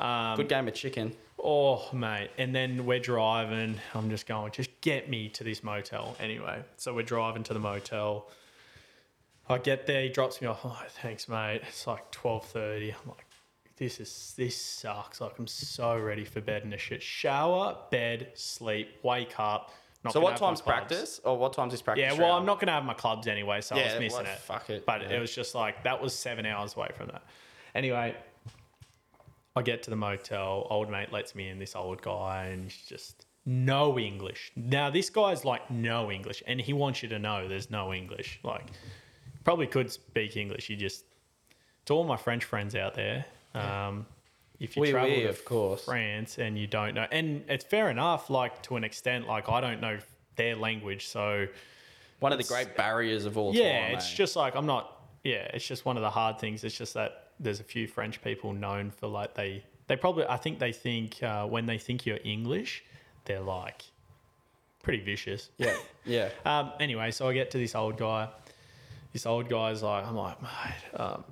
[0.00, 1.14] um, Good game of chicken.
[1.42, 3.78] Oh mate, and then we're driving.
[3.94, 6.16] I'm just going, just get me to this motel.
[6.20, 8.28] Anyway, so we're driving to the motel.
[9.48, 10.64] I get there, he drops me off.
[10.64, 10.72] I'm
[11.02, 11.62] thanks, mate.
[11.68, 12.90] It's like twelve thirty.
[12.90, 13.24] I'm like,
[13.76, 15.20] this is this sucks.
[15.20, 17.02] Like I'm so ready for bed and a shit.
[17.02, 19.70] Shower, bed, sleep, wake up.
[20.04, 21.20] Not So what time's practice?
[21.24, 22.02] Or what time's his practice?
[22.04, 22.40] Yeah, well, round?
[22.40, 24.38] I'm not going to have my clubs anyway, so I Yeah, was missing well, it.
[24.38, 25.16] fuck it, But yeah.
[25.16, 27.22] it was just like that was seven hours away from that.
[27.74, 28.14] Anyway,
[29.56, 30.66] I get to the motel.
[30.70, 31.58] Old mate lets me in.
[31.58, 34.52] This old guy, and he's just no English.
[34.54, 38.38] Now this guy's like no English, and he wants you to know there's no English.
[38.42, 38.66] Like,
[39.44, 40.68] probably could speak English.
[40.68, 41.04] You just
[41.86, 43.24] to all my French friends out there.
[43.54, 44.04] Um,
[44.60, 45.84] if you Oui, travel oui, to of course.
[45.84, 48.28] France and you don't know, and it's fair enough.
[48.28, 49.98] Like to an extent, like I don't know
[50.36, 51.46] their language, so
[52.20, 53.94] One of the great barriers of all yeah, time.
[53.96, 54.16] it's eh?
[54.16, 54.92] just like I'm not.
[55.24, 56.62] Yeah, it's just one of the hard things.
[56.64, 60.36] It's just that there's a few French people known for like they they probably I
[60.36, 62.84] think they think uh, when they think you're English,
[63.24, 63.84] they're like
[64.82, 65.50] pretty vicious.
[65.58, 66.28] yeah, yeah.
[66.44, 68.28] Um, anyway, so I get to this old guy.
[69.12, 71.24] This old guy's like, I'm like, mate, um,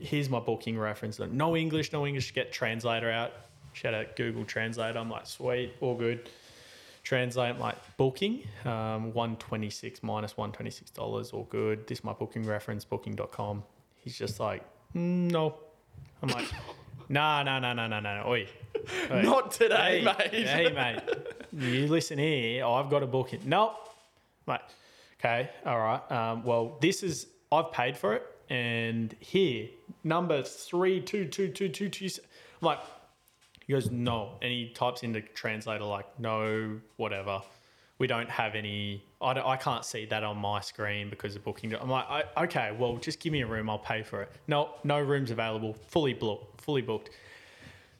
[0.00, 1.18] here's my booking reference.
[1.18, 2.32] No English, no English.
[2.34, 3.32] Get translator out.
[3.74, 4.98] Shout out Google Translator.
[4.98, 6.28] I'm like, sweet, all good.
[7.02, 11.86] Translate like booking, um, 126 minus $126, all good.
[11.86, 13.64] This is my booking reference, booking.com.
[13.96, 15.58] He's just like, "Mm, no.
[16.22, 16.46] I'm like,
[17.08, 18.28] no, no, nah, nah, nah, nah.
[18.28, 18.46] Oi.
[19.10, 19.22] Oi.
[19.22, 20.48] Not today, hey, mate.
[20.48, 21.00] Hey, mate.
[21.52, 22.64] You listen here.
[22.64, 23.40] I've got a booking.
[23.44, 23.74] Nope.
[24.46, 24.60] Mate.
[25.20, 25.50] Okay.
[25.66, 26.12] All right.
[26.12, 29.68] Um, well, this is I've paid for it, and here
[30.04, 32.06] number three two two two two two.
[32.06, 32.80] I'm like,
[33.66, 37.42] he goes no, and he types into translator like no whatever.
[37.98, 41.74] We don't have any I, I can't see that on my screen because of booking.
[41.74, 43.70] I'm like, I, okay, well, just give me a room.
[43.70, 44.30] I'll pay for it.
[44.48, 45.74] No, no rooms available.
[45.88, 46.60] Fully booked.
[46.60, 47.10] Fully booked.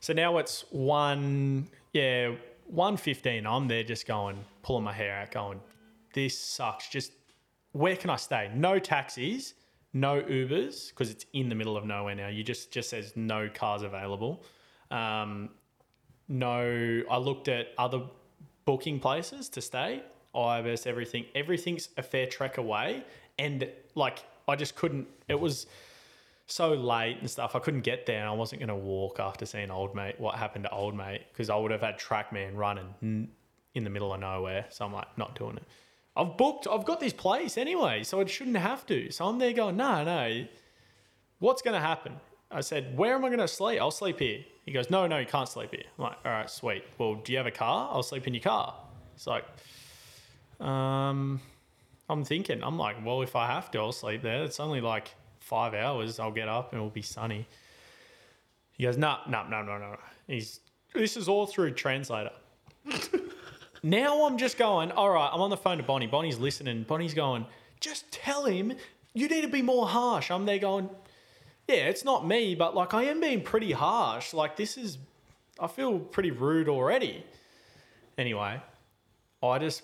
[0.01, 2.33] So now it's one, yeah,
[2.67, 3.47] one fifteen.
[3.47, 5.61] I'm there just going, pulling my hair out, going,
[6.13, 6.89] this sucks.
[6.89, 7.13] Just
[7.73, 8.51] where can I stay?
[8.55, 9.55] No taxis,
[9.93, 12.29] no Ubers because it's in the middle of nowhere now.
[12.29, 14.45] You just just says no cars available.
[14.91, 15.51] Um,
[16.29, 18.03] no, I looked at other
[18.65, 20.03] booking places to stay.
[20.35, 23.05] Ibis, everything, everything's a fair trek away,
[23.39, 25.07] and like I just couldn't.
[25.29, 25.67] It was
[26.47, 27.55] so late and stuff.
[27.55, 30.19] I couldn't get there, and I wasn't going to walk after seeing old mate.
[30.19, 31.23] What happened to old mate?
[31.33, 33.29] Because I would have had trackman running
[33.75, 34.67] in the middle of nowhere.
[34.71, 35.65] So I'm like, not doing it.
[36.17, 36.67] I've booked.
[36.71, 39.11] I've got this place anyway, so I shouldn't have to.
[39.11, 40.47] So I'm there going, no, no.
[41.39, 42.15] What's going to happen?
[42.51, 43.81] I said, where am I going to sleep?
[43.81, 44.41] I'll sleep here.
[44.67, 45.85] He goes, no, no, you can't sleep here.
[45.99, 46.85] I'm like, all right, sweet.
[46.99, 47.89] Well, do you have a car?
[47.91, 48.75] I'll sleep in your car.
[49.15, 49.45] It's like,
[50.63, 51.41] um,
[52.09, 54.45] I'm thinking, I'm like, well, if I have to, I'll sleep there.
[54.45, 56.19] It's only like five hours.
[56.19, 57.47] I'll get up and it'll be sunny.
[58.73, 59.97] He goes, no, no, no, no, no.
[60.27, 60.61] He's
[60.95, 62.33] this is all through translator.
[63.83, 66.07] now I'm just going, all right, I'm on the phone to Bonnie.
[66.07, 66.83] Bonnie's listening.
[66.83, 67.47] Bonnie's going,
[67.81, 68.75] just tell him
[69.15, 70.31] you need to be more harsh.
[70.31, 70.89] I'm there going,
[71.69, 74.35] yeah, it's not me, but like I am being pretty harsh.
[74.35, 74.99] Like this is,
[75.59, 77.25] I feel pretty rude already.
[78.19, 78.61] Anyway,
[79.43, 79.83] I just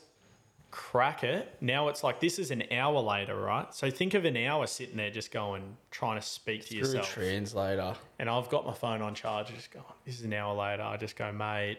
[0.70, 1.56] crack it.
[1.60, 3.72] Now it's like this is an hour later, right?
[3.74, 7.08] So think of an hour sitting there just going, trying to speak to yourself.
[7.12, 7.94] translator.
[8.18, 10.82] And I've got my phone on charge, just going, this is an hour later.
[10.82, 11.78] I just go, mate,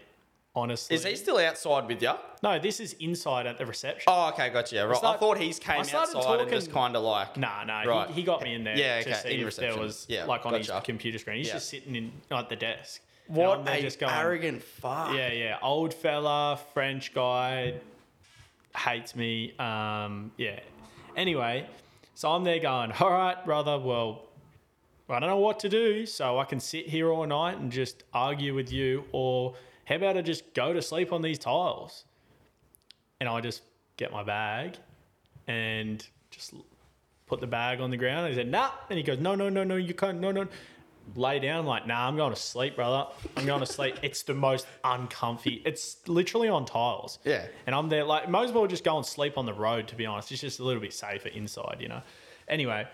[0.55, 0.95] honestly.
[0.95, 2.11] Is he still outside with you?
[2.41, 4.05] No, this is inside at the reception.
[4.07, 4.77] Oh, okay, gotcha.
[4.85, 4.95] Right.
[4.95, 7.37] I, start- thought he's came I started outside and just kind of like.
[7.37, 8.07] Nah, nah, Right.
[8.09, 10.45] he, he got me in there Yeah, to see in if there was Yeah, like
[10.45, 11.37] on his computer screen.
[11.37, 11.53] He's Yeah.
[11.53, 13.01] just sitting in at the desk.
[13.27, 15.13] What a just going, arrogant fuck.
[15.15, 15.57] Yeah, yeah.
[15.61, 17.75] Old fella, French guy,
[18.76, 19.57] hates me.
[19.57, 20.59] Um, yeah.
[21.15, 21.67] Anyway,
[22.13, 24.26] so I'm there going, all right, brother, well,
[25.09, 28.03] I don't know what to do, so I can sit here all night and just
[28.13, 29.55] argue with you, or
[29.86, 32.05] how about I just go to sleep on these tiles?
[33.20, 33.63] And I just
[33.97, 34.78] get my bag
[35.47, 36.53] and just
[37.26, 38.28] put the bag on the ground.
[38.28, 38.72] And he said, nah.
[38.89, 40.47] And he goes, no, no, no, no, you can't, no, no.
[41.16, 43.10] Lay down, I'm like, nah, I'm going to sleep, brother.
[43.38, 43.95] I'm going to sleep.
[44.01, 45.62] It's the most uncomfy.
[45.66, 47.20] It's literally on tiles.
[47.24, 47.45] Yeah.
[47.66, 49.95] And I'm there, like, might as well just go and sleep on the road, to
[49.95, 50.32] be honest.
[50.32, 52.01] It's just a little bit safer inside, you know?
[52.47, 52.88] Anyway,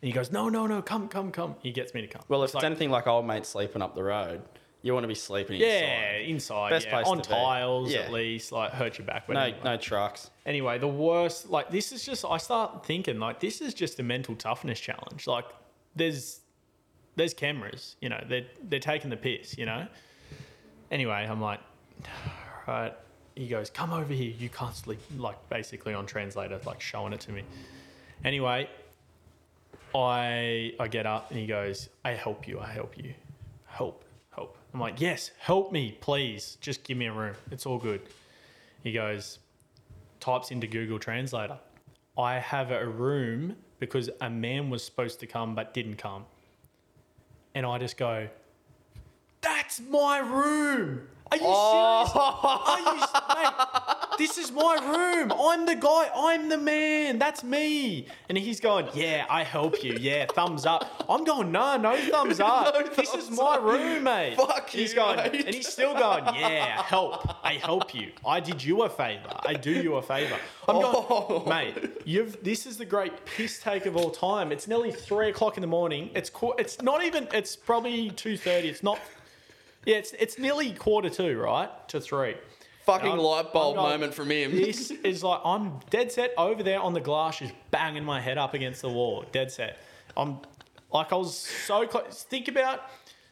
[0.00, 1.56] he goes, no, no, no, come, come, come.
[1.62, 2.22] He gets me to come.
[2.28, 4.42] Well, if It's it's like, anything like old mate sleeping up the road,
[4.82, 6.28] you want to be sleeping yeah, inside.
[6.28, 6.92] inside, Best yeah.
[6.92, 7.34] place on to be.
[7.34, 8.00] tiles Yeah.
[8.00, 9.26] at least, like hurt your back.
[9.26, 9.60] But No, anyway.
[9.64, 10.30] no trucks.
[10.44, 14.02] Anyway, the worst, like this is just, I start thinking like this is just a
[14.02, 15.26] mental toughness challenge.
[15.26, 15.46] Like
[15.96, 16.40] there's,
[17.16, 19.86] there's cameras, you know, they're, they're taking the piss, you know?
[20.90, 21.60] Anyway, I'm like,
[22.68, 22.92] right.
[23.34, 24.32] He goes, come over here.
[24.38, 25.00] You can't sleep.
[25.16, 27.42] Like basically on translator, like showing it to me.
[28.24, 28.68] Anyway,
[29.94, 32.60] I, I get up and he goes, I help you.
[32.60, 33.12] I help you.
[33.66, 34.56] Help, help.
[34.72, 36.58] I'm like, yes, help me, please.
[36.60, 37.34] Just give me a room.
[37.50, 38.02] It's all good.
[38.84, 39.40] He goes,
[40.20, 41.58] types into Google Translator.
[42.16, 46.24] I have a room because a man was supposed to come but didn't come.
[47.54, 48.28] And I just go,
[49.40, 51.08] That's my room.
[51.30, 52.04] Are you oh.
[52.06, 52.16] serious?
[52.66, 53.00] Are you,
[53.42, 55.32] mate, this is my room.
[55.32, 56.10] I'm the guy.
[56.14, 57.18] I'm the man.
[57.18, 58.06] That's me.
[58.28, 59.96] And he's going, yeah, I help you.
[60.00, 61.04] Yeah, thumbs up.
[61.08, 62.74] I'm going, no, no thumbs up.
[62.74, 63.62] No this is my up.
[63.62, 64.36] room, mate.
[64.36, 65.46] Fuck he's you, going, mate.
[65.46, 67.44] and he's still going, yeah, help.
[67.44, 68.12] I help you.
[68.26, 69.28] I did you a favor.
[69.46, 70.36] I do you a favor.
[70.68, 71.44] I'm going, Oh.
[71.48, 71.74] mate.
[72.04, 72.42] You've.
[72.42, 74.52] This is the great piss take of all time.
[74.52, 76.10] It's nearly three o'clock in the morning.
[76.14, 77.28] It's qu- It's not even.
[77.32, 78.68] It's probably two thirty.
[78.68, 78.98] It's not.
[79.86, 81.68] Yeah, it's it's nearly quarter two, right?
[81.88, 82.34] To three.
[82.86, 84.52] Fucking I'm- light bulb moment from him.
[84.52, 88.36] This is like I'm dead set over there on the glass, just banging my head
[88.38, 89.24] up against the wall.
[89.32, 89.78] Dead set.
[90.16, 90.38] I'm
[90.92, 92.24] like I was so close.
[92.28, 92.82] Think about.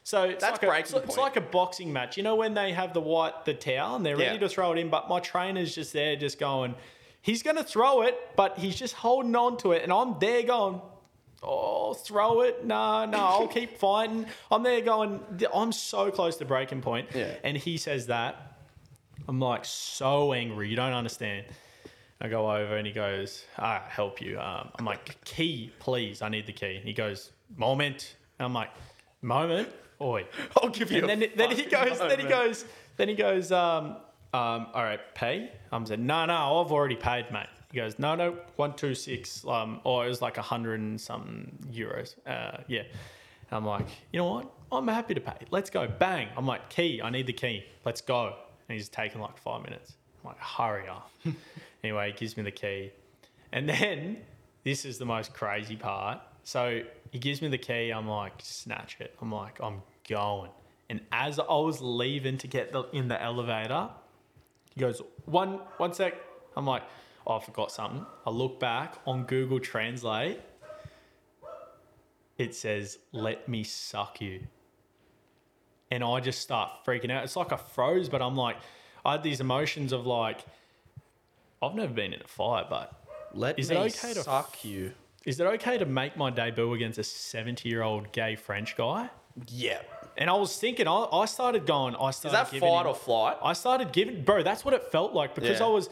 [0.05, 2.17] So it's That's like a, breaking it's, it's like a boxing match.
[2.17, 4.41] You know when they have the white the towel and they're ready Yeah.
[4.41, 6.75] to throw it in, but my trainer's just there, just going.
[7.21, 10.81] He's gonna throw it, but he's just holding on to it, and I'm there going.
[11.45, 12.65] Oh, throw it.
[12.65, 14.27] No, no, I'll keep fighting.
[14.51, 15.21] I'm there going,
[15.53, 17.09] I'm so close to breaking point.
[17.15, 17.35] Yeah.
[17.43, 18.52] And he says that.
[19.29, 20.69] I'm like so angry.
[20.69, 21.47] You don't understand.
[22.21, 26.23] I go over and he goes, "I help you." Um, I'm like, "Key, please.
[26.23, 28.71] I need the key." And he goes, "Moment." And I'm like,
[29.23, 29.69] "Moment,
[30.01, 30.25] oi."
[30.63, 31.03] I'll give you.
[31.03, 32.65] And a then, then he goes, then he goes,
[32.97, 33.97] then he goes, um,
[34.35, 35.51] um, all right, pay.
[35.73, 37.47] I'm saying, no, no, I've already paid, mate.
[37.71, 41.01] He goes, no, no, one, two, six, um, or it was like a hundred and
[41.01, 42.15] some euros.
[42.27, 42.83] Uh, yeah.
[43.51, 44.51] I'm like, you know what?
[44.71, 45.37] I'm happy to pay.
[45.51, 45.87] Let's go.
[45.87, 46.29] Bang.
[46.37, 47.03] I'm like, key.
[47.03, 47.65] I need the key.
[47.85, 48.35] Let's go.
[48.69, 49.95] And he's taken like five minutes.
[50.23, 51.11] I'm like, hurry up.
[51.85, 52.93] anyway, he gives me the key.
[53.53, 54.19] And then
[54.65, 56.21] this is the most crazy part.
[56.45, 57.91] So he gives me the key.
[57.91, 59.15] I'm like, snatch it.
[59.21, 60.51] I'm like, I'm going.
[60.89, 63.89] And as I was leaving to get the, in the elevator,
[64.75, 66.15] he goes, one, one sec.
[66.57, 66.83] I'm like,
[67.27, 68.05] oh, I forgot something.
[68.27, 70.41] I look back on Google Translate.
[72.39, 74.41] It says, let me suck you.
[75.93, 77.23] And I just start freaking out.
[77.23, 78.57] It's like I froze, but I'm like,
[79.05, 80.41] I had these emotions of like,
[81.61, 82.95] I've never been in a fight, but
[83.35, 84.93] Let Is me it okay to suck you?
[85.27, 89.11] is it okay to make my debut against a 70 year old gay French guy?
[89.49, 89.83] Yeah.
[90.17, 92.87] And I was thinking, I, I started going, I Is started that giving fight him-
[92.87, 93.37] or flight?
[93.43, 95.67] I started giving, bro, that's what it felt like because Yeah.
[95.67, 95.91] I was,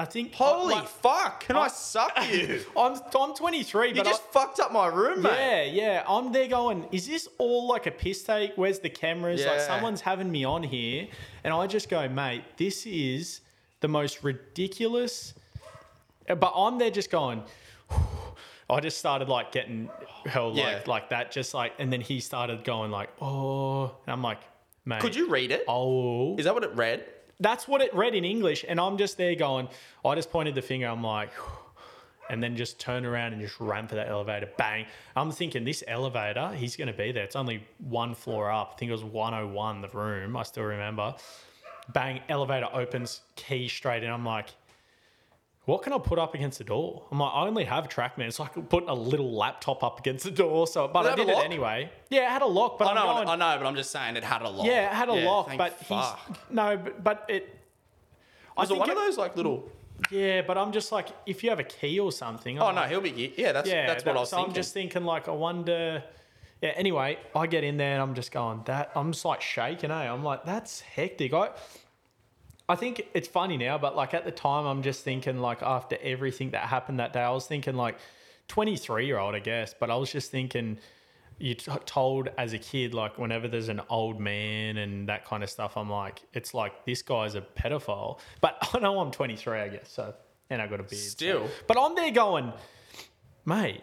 [0.00, 1.40] I think, Holy like, fuck!
[1.40, 2.62] Can I, I- suck you?
[2.76, 5.30] I'm, I'm 23, you but just I, fucked up my room, mate.
[5.30, 6.04] yeah, yeah.
[6.08, 8.54] I'm there going, is this all like a piss take?
[8.56, 9.44] Where's the cameras?
[9.44, 11.06] Like someone's having me on here.
[11.44, 13.42] And I just go, mate, this is
[13.80, 15.34] the most ridiculous.
[16.26, 17.42] But I'm there just going,
[18.70, 19.90] I just started like getting
[20.24, 20.80] hell like, Yeah.
[20.86, 24.40] like that, just like, and then he started going like, oh, and I'm like,
[24.86, 25.00] mate.
[25.02, 25.62] Could you read it?
[25.68, 27.04] Oh, is that what it read?
[27.40, 28.64] That's what it read in English.
[28.68, 29.68] And I'm just there going,
[30.04, 30.86] I just pointed the finger.
[30.86, 31.30] I'm like,
[32.30, 34.48] and then just turned around and just ran for that elevator.
[34.56, 34.86] Bang.
[35.16, 37.24] I'm thinking this elevator, he's going to be there.
[37.24, 38.72] It's only one floor up.
[38.74, 40.36] I think it was 101, the room.
[40.36, 41.14] I still remember.
[41.92, 44.10] Bang, elevator opens, key straight in.
[44.10, 44.50] I'm like,
[45.66, 47.04] what can I put up against the door?
[47.12, 50.24] I'm like, I only have TrackMan, so I could put a little laptop up against
[50.24, 50.66] the door.
[50.66, 51.90] So, but I did it anyway.
[52.08, 54.16] Yeah, it had a lock, but I know, going, I know, but I'm just saying
[54.16, 54.66] it had a lock.
[54.66, 56.26] yeah, it had a Yeah, lock, but fuck.
[56.26, 57.56] he's no, but, but it.
[58.56, 59.70] I Was it think one of those like little?
[60.10, 62.58] Yeah, but I'm just like, if you have a key or something.
[62.60, 63.32] I'm Oh no, he'll be.
[63.36, 64.50] Yeah, that's yeah, that's what that- I was so thinking.
[64.50, 66.02] I'm just thinking, like, I wonder.
[66.62, 66.70] Yeah.
[66.70, 68.90] Anyway, I get in there and I'm just going that.
[68.94, 69.90] I'm just like shaking.
[69.90, 69.94] Eh?
[69.94, 71.32] I'm like, that's hectic.
[71.34, 71.50] I.
[72.70, 75.96] I think it's funny now, but like at the time, I'm just thinking like after
[76.00, 77.98] everything that happened that day, I was thinking like
[78.48, 80.78] 23 year old, I guess, but I was just thinking
[81.38, 85.42] you t- told as a kid like whenever there's an old man and that kind
[85.42, 88.18] of stuff, I'm like, it's like this guy's a pedophile.
[88.40, 90.14] But I know I'm 23, I guess, so
[90.50, 91.02] and I got a beard.
[91.02, 91.48] so- Still.
[91.66, 92.52] but I'm there going,
[93.44, 93.82] mate.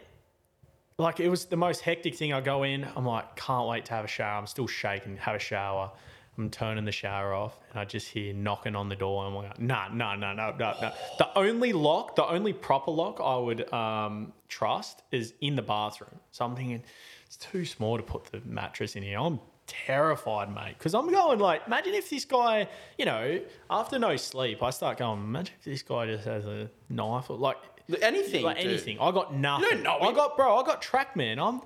[0.99, 2.33] Like it was the most hectic thing.
[2.33, 4.39] I go in, I'm like, can't wait to have a shower.
[4.39, 5.91] I'm still shaking, have a shower.
[6.37, 9.25] I'm turning the shower off, and I just hear knocking on the door.
[9.25, 10.91] And I'm like, nah, nah, nah, no, no, no.
[11.17, 16.19] The only lock, the only proper lock I would um, trust is in the bathroom.
[16.31, 16.83] So I'm thinking,
[17.25, 19.19] it's too small to put the mattress in here.
[19.19, 22.67] I'm terrified, mate, because I'm going like, imagine if this guy,
[22.97, 26.69] you know, after no sleep, I start going, imagine if this guy just has a
[26.89, 27.57] knife or like
[28.01, 28.43] anything.
[28.43, 28.67] like dude.
[28.67, 28.99] anything.
[28.99, 29.69] I got nothing.
[29.69, 30.57] don't know I got bro.
[30.57, 31.37] I got TrackMan.
[31.39, 31.61] I'm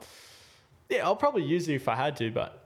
[0.89, 1.05] yeah.
[1.05, 2.60] I'll probably use it if I had to, but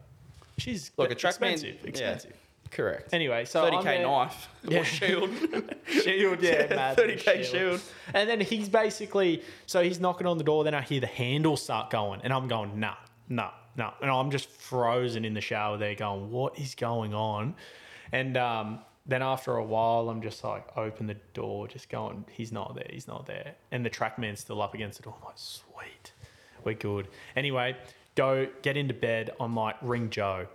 [0.58, 1.52] she's Look, a trackman.
[1.54, 1.86] expensive.
[1.86, 2.32] Expensive.
[2.32, 3.14] Yeah, correct.
[3.14, 4.80] Anyway, so 30k there- knife Yeah.
[4.82, 5.30] or shield.
[5.88, 7.80] Shield, yeah, mad, thirty k shield.
[8.14, 10.64] And then he's basically so he's knocking on the door.
[10.64, 12.96] Then I hear the handle start going, and I'm going, nah,
[13.30, 17.54] nah, nah, and I'm just frozen in the shower there, going, what is going on?
[18.12, 22.52] And um, then after a while, I'm just like, open the door, just going, he's
[22.52, 25.16] not there, he's not there, and the trackman's still up against the door.
[25.20, 26.14] I'm like, sweet,
[26.64, 27.08] we're good.
[27.36, 27.76] Anyway,
[28.16, 29.32] go get into bed.
[29.40, 30.48] I'm like, ring Joe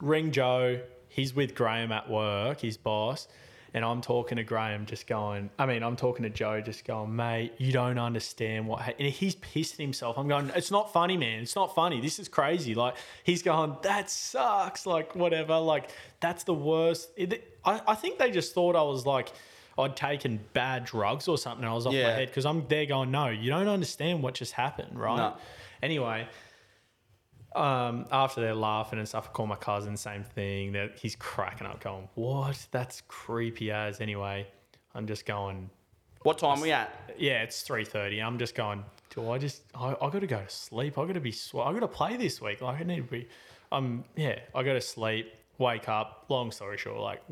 [0.00, 0.80] ring Joe.
[1.08, 3.28] He's with Graham at work, his boss.
[3.72, 7.14] And I'm talking to Graham, just going, I mean, I'm talking to Joe, just going,
[7.16, 8.82] mate, you don't understand what.
[8.82, 8.92] Ha-.
[9.00, 10.16] And he's pissing himself.
[10.16, 11.42] I'm going, it's not funny, man.
[11.42, 12.00] It's not funny.
[12.00, 12.76] This is crazy.
[12.76, 12.94] Like,
[13.24, 14.86] he's going, that sucks.
[14.86, 15.58] Like, whatever.
[15.58, 17.10] Like, that's the worst.
[17.16, 19.32] It, I, I think they just thought I was like,
[19.76, 21.66] I'd taken bad drugs or something.
[21.66, 24.52] I was off my head because I'm there going, no, you don't understand what just
[24.52, 25.16] happened, right?
[25.16, 25.36] No.
[25.82, 26.28] Anyway,
[27.54, 30.72] um, after they're laughing and stuff, I call my cousin, same thing.
[30.72, 32.66] That he's cracking up, going, "What?
[32.70, 34.46] That's creepy as." Anyway,
[34.94, 35.70] I'm just going,
[36.22, 37.12] What time are we at?
[37.18, 38.20] "Yeah, it's three thirty.
[38.20, 38.84] I'm just going.
[39.10, 39.62] Do I just?
[39.74, 40.98] I, I got to go to sleep.
[40.98, 41.32] I got to be.
[41.32, 42.60] sw- I got to play this week.
[42.60, 43.28] Like I need to be.
[43.70, 45.32] Um, yeah, I go to sleep.
[45.58, 46.24] Wake up.
[46.28, 47.22] Long story short, like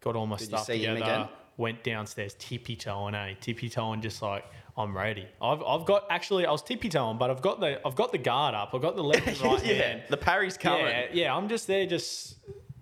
[0.00, 1.12] got all my you stuff see him together.
[1.12, 1.28] again?
[1.58, 3.34] Went downstairs, tippy toeing, eh?
[3.40, 4.44] Tippy toeing, just like
[4.78, 5.26] I'm ready.
[5.40, 8.18] I've, I've got actually I was tippy toeing, but I've got the I've got the
[8.18, 8.70] guard up.
[8.74, 10.02] I've got the left and right yeah, hand.
[10.10, 10.86] the parry's coming.
[10.86, 11.34] Yeah, yeah.
[11.34, 12.36] I'm just there, just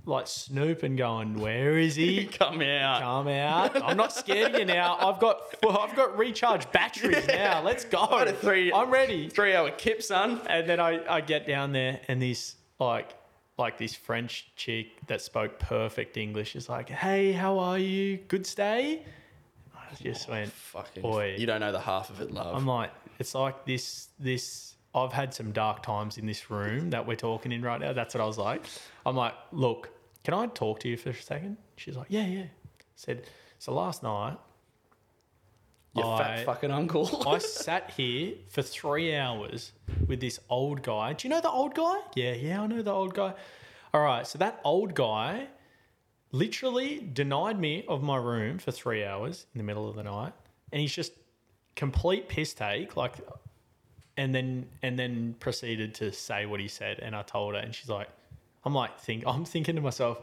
[0.04, 2.24] like snooping, going, "Where is he?
[2.40, 3.00] Come out.
[3.00, 3.80] Come out!
[3.82, 4.96] I'm not scared of you now.
[5.00, 7.62] I've got well, I've got recharged batteries now.
[7.62, 8.02] Let's go.
[8.02, 10.40] A three- I'm ready." Three hour kip, son.
[10.48, 13.14] And then I, I get down there, and this like
[13.56, 18.16] like this French chick that spoke perfect English is like, "Hey, how are you?
[18.16, 19.04] Good stay."
[20.02, 21.02] Just went, Fucking.
[21.02, 21.36] Boy.
[21.38, 22.54] You don't know the half of it, love.
[22.54, 24.74] I'm like, it's like this, this.
[24.94, 27.92] I've had some dark times in this room that we're talking in right now.
[27.92, 28.64] That's what I was like.
[29.04, 29.90] I'm like, look,
[30.22, 31.56] can I talk to you for a second?
[31.76, 32.44] She's like, yeah, yeah.
[32.94, 33.24] Said,
[33.58, 34.36] so last night
[35.96, 37.24] Your I- fat fucking uncle.
[37.28, 39.72] I sat here for three hours
[40.06, 41.12] with this old guy.
[41.12, 41.96] Do you know the old guy?
[42.14, 43.34] Yeah, yeah, I know the old guy.
[43.92, 45.48] All right, so that old guy
[46.34, 50.32] literally denied me of my room for three hours in the middle of the night,
[50.72, 51.12] and he's just
[51.76, 53.14] complete piss take, like,
[54.16, 57.72] and then and then proceeded to say what he said, and I told her, and
[57.72, 58.08] she's like,
[58.64, 60.18] I'm like, think, I'm thinking to myself,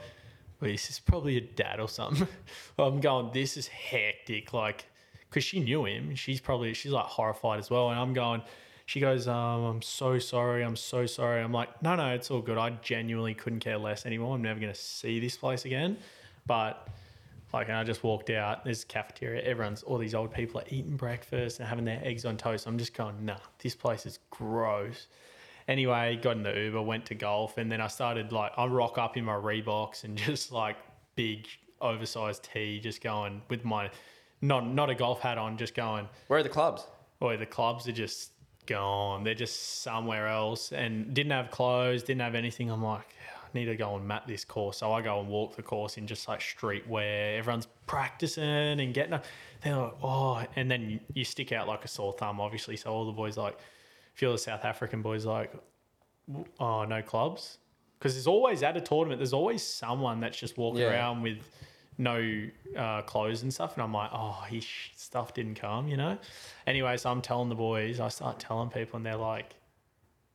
[0.59, 2.27] well, this is probably a dad or something.
[2.77, 4.85] I'm going, this is hectic, like,
[5.29, 6.13] because she knew him.
[6.15, 8.41] She's probably she's like horrified as well, and I'm going.
[8.85, 10.63] She goes, um, I'm so sorry.
[10.63, 11.41] I'm so sorry.
[11.41, 12.57] I'm like, no, no, it's all good.
[12.57, 14.35] I genuinely couldn't care less anymore.
[14.35, 15.97] I'm never going to see this place again.
[16.45, 16.87] But
[17.53, 18.63] like, and I just walked out.
[18.63, 19.43] There's a cafeteria.
[19.43, 22.65] Everyone's, all these old people are eating breakfast and having their eggs on toast.
[22.65, 25.07] I'm just going, nah, this place is gross.
[25.67, 28.97] Anyway, got in the Uber, went to golf, and then I started like, I rock
[28.97, 30.77] up in my Reeboks and just like
[31.15, 31.47] big
[31.81, 33.89] oversized tee, just going with my,
[34.41, 36.85] not not a golf hat on, just going, Where are the clubs?
[37.21, 38.30] boy, the clubs are just
[38.61, 39.23] gone.
[39.23, 42.69] They're just somewhere else and didn't have clothes, didn't have anything.
[42.69, 43.07] I'm like,
[43.43, 44.77] I need to go and map this course.
[44.77, 47.37] So I go and walk the course in just like streetwear.
[47.37, 49.25] Everyone's practicing and getting up.
[49.63, 52.77] They're like, oh, and then you, stick out like a sore thumb, obviously.
[52.77, 55.53] So all the boys like, a few of the South African boys like,
[56.59, 57.57] oh, no clubs.
[57.99, 60.91] Because there's always at a tournament, there's always someone that's just walking Yeah.
[60.91, 61.37] around with
[62.01, 63.75] no uh, clothes and stuff.
[63.75, 66.17] And I'm like, oh, his stuff didn't come, you know?
[66.65, 69.53] Anyway, so I'm telling the boys, I start telling people, and they're like,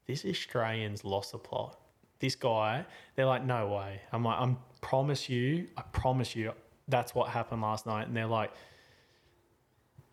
[0.07, 1.77] this Australian's lost a plot.
[2.21, 2.87] This guy,
[3.17, 4.01] they're like, no way.
[4.13, 6.53] I'm like, I promise you, I promise you,
[6.89, 8.07] that's what happened last night.
[8.07, 8.53] And they're like,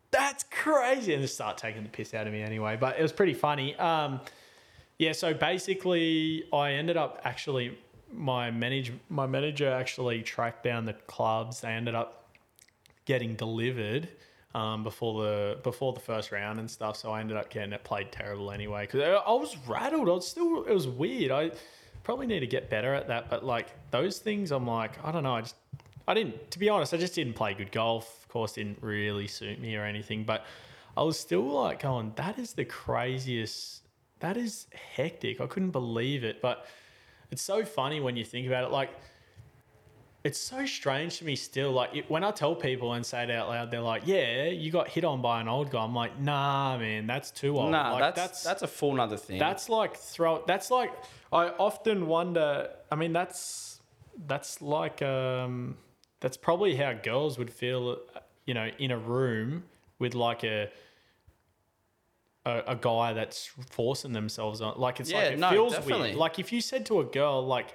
[0.10, 1.14] that's crazy.
[1.14, 2.78] And they start taking the piss out of me anyway.
[2.80, 3.76] But it was pretty funny.
[3.76, 4.22] Um,
[4.98, 7.78] yeah, so basically, I ended up actually
[8.14, 11.62] my manage my manager actually tracked down the clubs.
[11.62, 12.30] They ended up
[13.06, 14.10] getting delivered
[14.56, 16.98] um, before the before the first round and stuff.
[16.98, 20.10] So I ended up getting it played terrible anyway because I, I was rattled.
[20.10, 21.32] I was still it was weird.
[21.32, 21.52] I
[22.04, 23.30] probably need to get better at that.
[23.30, 25.36] But like those things, I'm like I don't know.
[25.36, 25.56] I just
[26.08, 26.94] I didn't to be honest.
[26.94, 28.24] I just didn't play good golf.
[28.24, 30.24] Of course, didn't really suit me or anything.
[30.24, 30.46] But
[30.96, 33.82] I was still like going, that is the craziest.
[34.20, 35.42] That is hectic.
[35.42, 36.42] I couldn't believe it.
[36.42, 36.66] But
[37.34, 38.70] it's so funny when you think about it.
[38.70, 38.92] Like,
[40.24, 41.72] it's so strange to me still.
[41.72, 44.70] Like, it, when I tell people and say it out loud, they're like, yeah, you
[44.72, 45.84] got hit on by an old guy.
[45.84, 47.72] I'm like, nah, man, that's too old.
[47.72, 49.40] Nah, like, that's, that's a full nother thing.
[49.40, 50.44] that's like throw.
[50.46, 50.92] That's like
[51.32, 52.70] I often wonder.
[52.92, 53.82] I mean, that's
[54.28, 55.76] that's like um,
[56.20, 57.98] that's probably how girls would feel.
[58.46, 59.64] You know, in a room
[59.98, 60.70] with like a
[62.46, 64.78] a, a guy that's forcing themselves on.
[64.80, 66.10] Like it's Yeah, like it no, feels definitely.
[66.10, 66.18] weird.
[66.18, 67.74] Like if you said to a girl like,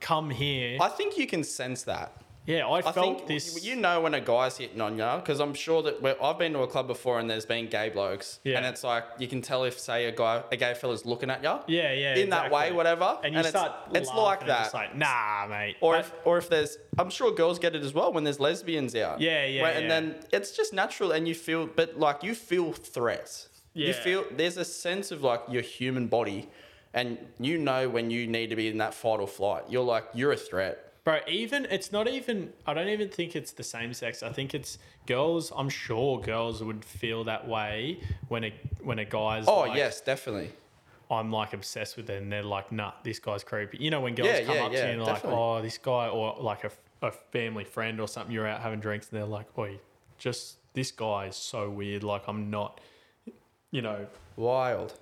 [0.00, 2.12] "Come here," I think you can sense that.
[2.46, 3.62] yeah, I, I felt think this.
[3.64, 6.60] you know when a guy's hitting on you because I'm sure that I've been to
[6.60, 8.56] a club before and there's been gay blokes Yeah.
[8.56, 11.42] and it's like you can tell if say a guy a gay fella's looking at
[11.42, 13.72] you yeah, yeah, in that way whatever and you it's, start.
[13.92, 15.76] it's laughing like and that It's like, nah, mate.
[15.82, 18.94] or if or if there's I'm sure girls get it as well when there's lesbians
[18.94, 19.88] out Yeah, yeah, Where- and yeah.
[19.88, 23.48] then it's just natural and you feel but like you feel threats
[23.86, 26.48] you feel there's a sense of like your human body
[26.94, 30.04] and you know when you need to be in that fight or flight you're like
[30.14, 32.52] you're a threat Bro, even it's not even.
[32.66, 34.22] I don't even think it's the same sex.
[34.22, 34.76] I think it's
[35.06, 35.50] girls.
[35.56, 38.52] I'm sure girls would feel that way when a
[38.82, 39.46] when a guy's.
[39.48, 40.50] oh like, yes definitely
[41.10, 43.78] I'm like obsessed with it, and they're like, nah, this guy's creepy.
[43.80, 45.38] You know, when girls Yeah, come yeah, up to yeah, you and like, definitely.
[45.40, 46.70] oh, this guy, or like a,
[47.00, 49.78] a family friend or something, you're out having drinks, and they're like, oi,
[50.18, 52.02] just this guy is so weird.
[52.04, 52.82] Like I'm not,
[53.70, 54.06] you know,
[54.36, 54.94] wild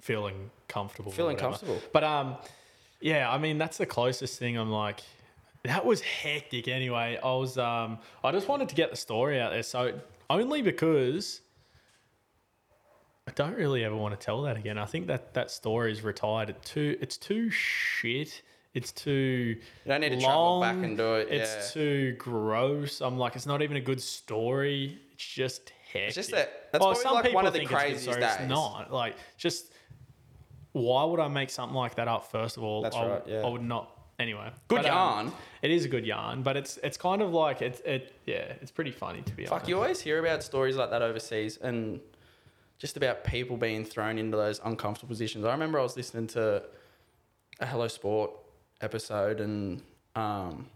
[0.00, 1.12] feeling comfortable.
[1.12, 1.80] Feeling comfortable.
[1.92, 2.36] But um,
[3.00, 4.56] yeah, I mean that's the closest thing.
[4.56, 5.00] I'm like,
[5.64, 6.68] that was hectic.
[6.68, 9.62] Anyway, I was um, I just wanted to get the story out there.
[9.62, 11.40] So only because
[13.30, 14.76] I don't really ever want to tell that again.
[14.76, 16.50] I think that that story is retired.
[16.50, 18.42] It's too, it's too shit.
[18.74, 19.56] It's too.
[19.56, 19.56] You
[19.86, 21.82] don't need to travel back and do it, It's yeah.
[21.82, 23.00] too gross.
[23.00, 24.98] I'm like, it's not even a good story.
[25.12, 26.06] It's just hectic.
[26.08, 28.20] It's just that- that's probably like one of the think it's good craziest story.
[28.20, 28.36] days.
[28.40, 29.72] It's not like just.
[30.72, 32.30] Why would I make something like that up?
[32.30, 33.40] First of all, That's I, right, yeah.
[33.44, 33.90] I would not.
[34.20, 34.92] Anyway, Good But, um,
[35.26, 35.32] yarn.
[35.62, 38.70] it is a good yarn, but it's it's kind of like it's it yeah, it's
[38.70, 39.62] pretty funny to be Fuck, honest.
[39.62, 42.00] Fuck, you always hear about stories like that overseas and
[42.78, 45.44] just about people being thrown into those uncomfortable positions.
[45.44, 46.62] I remember I was listening to
[47.60, 48.30] a Hello Sport
[48.82, 49.82] episode and
[50.14, 50.68] um,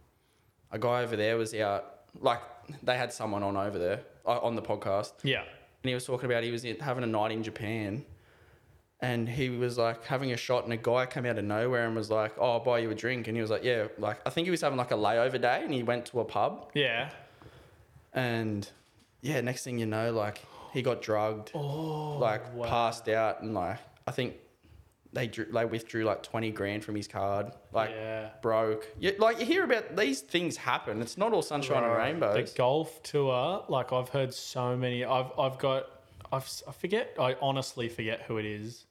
[0.73, 2.41] a guy over there was out, like,
[2.83, 5.13] they had someone on over there uh, on the podcast.
[5.23, 8.05] Yeah, and he was talking about he was having a night in Japan,
[9.01, 11.95] and he was like having a shot, and a guy came out of nowhere and
[11.97, 14.31] was like, "Oh, I'll buy you a drink," and he was like, "Yeah," like I
[14.31, 17.11] think he was having like a layover day, and he went to a pub, yeah,
[18.13, 18.69] And
[19.21, 20.41] yeah, next thing you know, like
[20.73, 22.67] he got drugged, Oh, like wow.
[22.69, 24.35] passed out, and like I think
[25.15, 28.31] they drew, they withdrew like twenty grand from his card, like yeah.
[28.43, 28.87] broke.
[28.99, 31.01] Yeah, like you hear about these things happen.
[31.01, 32.07] It's not all sunshine and Right.
[32.11, 32.53] rainbows.
[32.53, 35.05] The golf tour, like I've heard so many.
[35.05, 35.87] I've I've got
[36.33, 37.15] I've I forget.
[37.19, 38.87] I honestly forget who it is.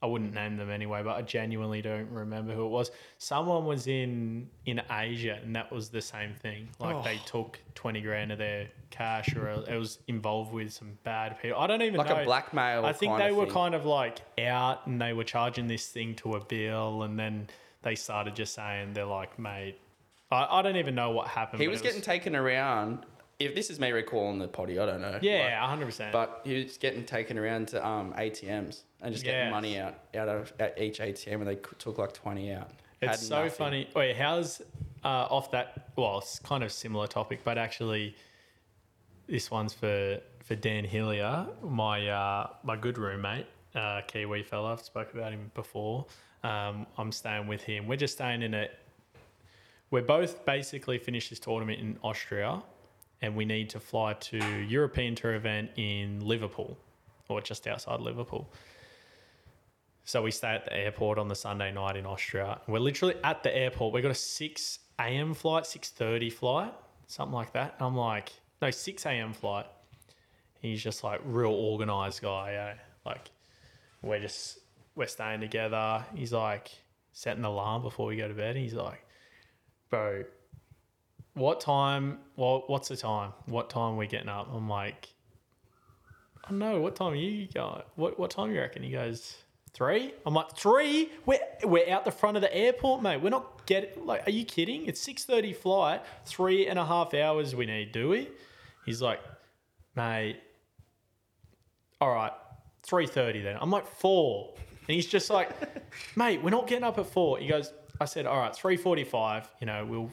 [0.00, 2.92] I wouldn't name them anyway, but I genuinely don't remember who it was.
[3.18, 6.68] Someone was in in Asia, and that was the same thing.
[6.78, 7.26] Like they Oh.
[7.26, 11.58] took twenty grand of their cash, or it was involved with some bad people.
[11.58, 12.20] I don't even like know.
[12.22, 12.86] a blackmail.
[12.86, 13.54] I think they were thing.
[13.54, 17.48] kind of like out, and they were charging this thing to a bill, and then
[17.82, 19.78] they started just saying they're like, mate.
[20.30, 21.60] I, I don't even know what happened.
[21.60, 23.04] He but was getting taken around.
[23.40, 25.18] If this is me recalling the potty, I don't know.
[25.22, 26.10] yeah, hundred percent.
[26.12, 29.50] But he was getting taken around to um, ATMs and just getting Yes.
[29.52, 32.70] money out out of at each ATM, and they c- took like twenty out.
[33.00, 33.50] It's so nothing.
[33.56, 33.88] funny.
[33.94, 34.60] Wait, how's
[35.04, 35.90] uh, off that?
[35.94, 38.16] Well, it's kind of similar topic, but actually,
[39.28, 44.72] this one's for for Dan Hillier, my uh, my good roommate, uh, Kiwi fella.
[44.72, 46.06] I've spoke about him before.
[46.42, 47.86] Um, I'm staying with him.
[47.86, 48.66] We're just staying in a.
[49.92, 52.62] We're both basically finished this tournament in Austria,
[53.22, 56.78] and we need to fly to European Tour event in Liverpool,
[57.28, 58.52] or just outside Liverpool.
[60.04, 62.60] So we stay at the airport on the Sunday night in Austria.
[62.66, 63.92] We're literally at the airport.
[63.92, 65.34] We got a six a.m.
[65.34, 66.72] flight, six thirty flight,
[67.06, 67.74] something like that.
[67.78, 69.32] I'm like, no, six a.m.
[69.32, 69.66] flight.
[70.60, 72.52] He's just like real organized guy.
[72.52, 73.30] Yeah, like
[74.02, 74.60] we're just
[74.94, 76.04] we're staying together.
[76.14, 76.70] He's like
[77.12, 78.56] setting the alarm before we go to bed.
[78.56, 79.04] He's like,
[79.90, 80.24] bro,
[81.34, 82.18] what time?
[82.36, 83.32] Well, what's the time?
[83.46, 84.48] What time are we getting up?
[84.52, 85.08] I'm like,
[86.44, 86.80] I don't know.
[86.80, 87.82] What time are you going?
[87.96, 88.82] What what time you reckon?
[88.82, 89.36] He goes
[89.72, 90.14] three.
[90.26, 91.10] I'm like three.
[91.26, 93.22] We're we're out the front of the airport, mate.
[93.22, 94.26] We're not getting like.
[94.26, 94.86] Are you kidding?
[94.86, 96.02] It's six thirty flight.
[96.24, 97.92] Three and a half hours we need.
[97.92, 98.28] Do we?
[98.86, 99.20] He's like,
[99.94, 100.40] mate.
[102.00, 102.32] All right,
[102.82, 103.56] three thirty then.
[103.60, 104.54] I'm like four,
[104.86, 105.50] and he's just like,
[106.16, 107.38] mate, we're not getting up at four.
[107.38, 107.72] He goes.
[108.00, 109.50] I said, all right, three forty-five.
[109.60, 110.12] You know, we'll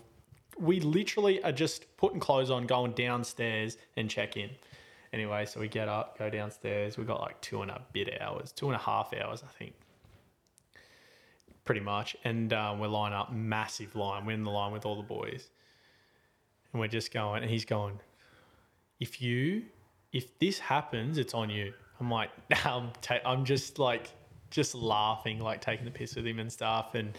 [0.59, 4.49] we literally are just putting clothes on, going downstairs and check in.
[5.13, 6.97] Anyway, so we get up, go downstairs.
[6.97, 9.73] We got like two and a bit hours, two and a half hours, I think,
[11.63, 12.15] pretty much.
[12.23, 14.25] And um, we're lining up, massive line.
[14.25, 15.49] We're in the line with all the boys,
[16.73, 17.43] and we're just going.
[17.43, 17.99] And he's going,
[18.99, 19.63] if you,
[20.11, 21.73] if this happens, it's on you.
[21.99, 22.29] I'm like,
[22.65, 24.09] I'm, ta- I'm just like,
[24.49, 26.95] just laughing, like taking the piss with him and stuff.
[26.95, 27.17] And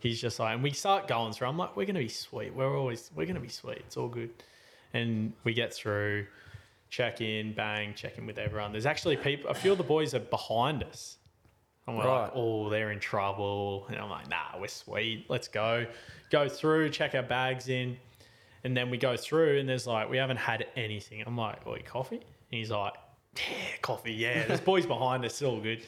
[0.00, 1.48] he's just like, and we start going through.
[1.48, 2.54] I'm like, we're gonna be sweet.
[2.54, 3.78] We're always, we're gonna be sweet.
[3.78, 4.30] It's all good.
[4.94, 6.26] And we get through,
[6.90, 8.72] check in, bang, check in with everyone.
[8.72, 9.50] There's actually people.
[9.50, 11.18] A few of the boys are behind us.
[11.86, 12.22] And we're Right.
[12.22, 13.86] like, oh, they're in trouble.
[13.88, 15.26] And I'm like, nah, we're sweet.
[15.28, 15.86] Let's go.
[16.30, 17.96] Go through, check our bags in.
[18.64, 21.22] And then we go through, and there's like, we haven't had anything.
[21.24, 22.16] I'm like, oh, coffee?
[22.16, 22.94] And he's like,
[23.36, 23.42] yeah,
[23.82, 24.12] coffee.
[24.14, 25.32] Yeah, there's boys behind us.
[25.32, 25.82] It's all good.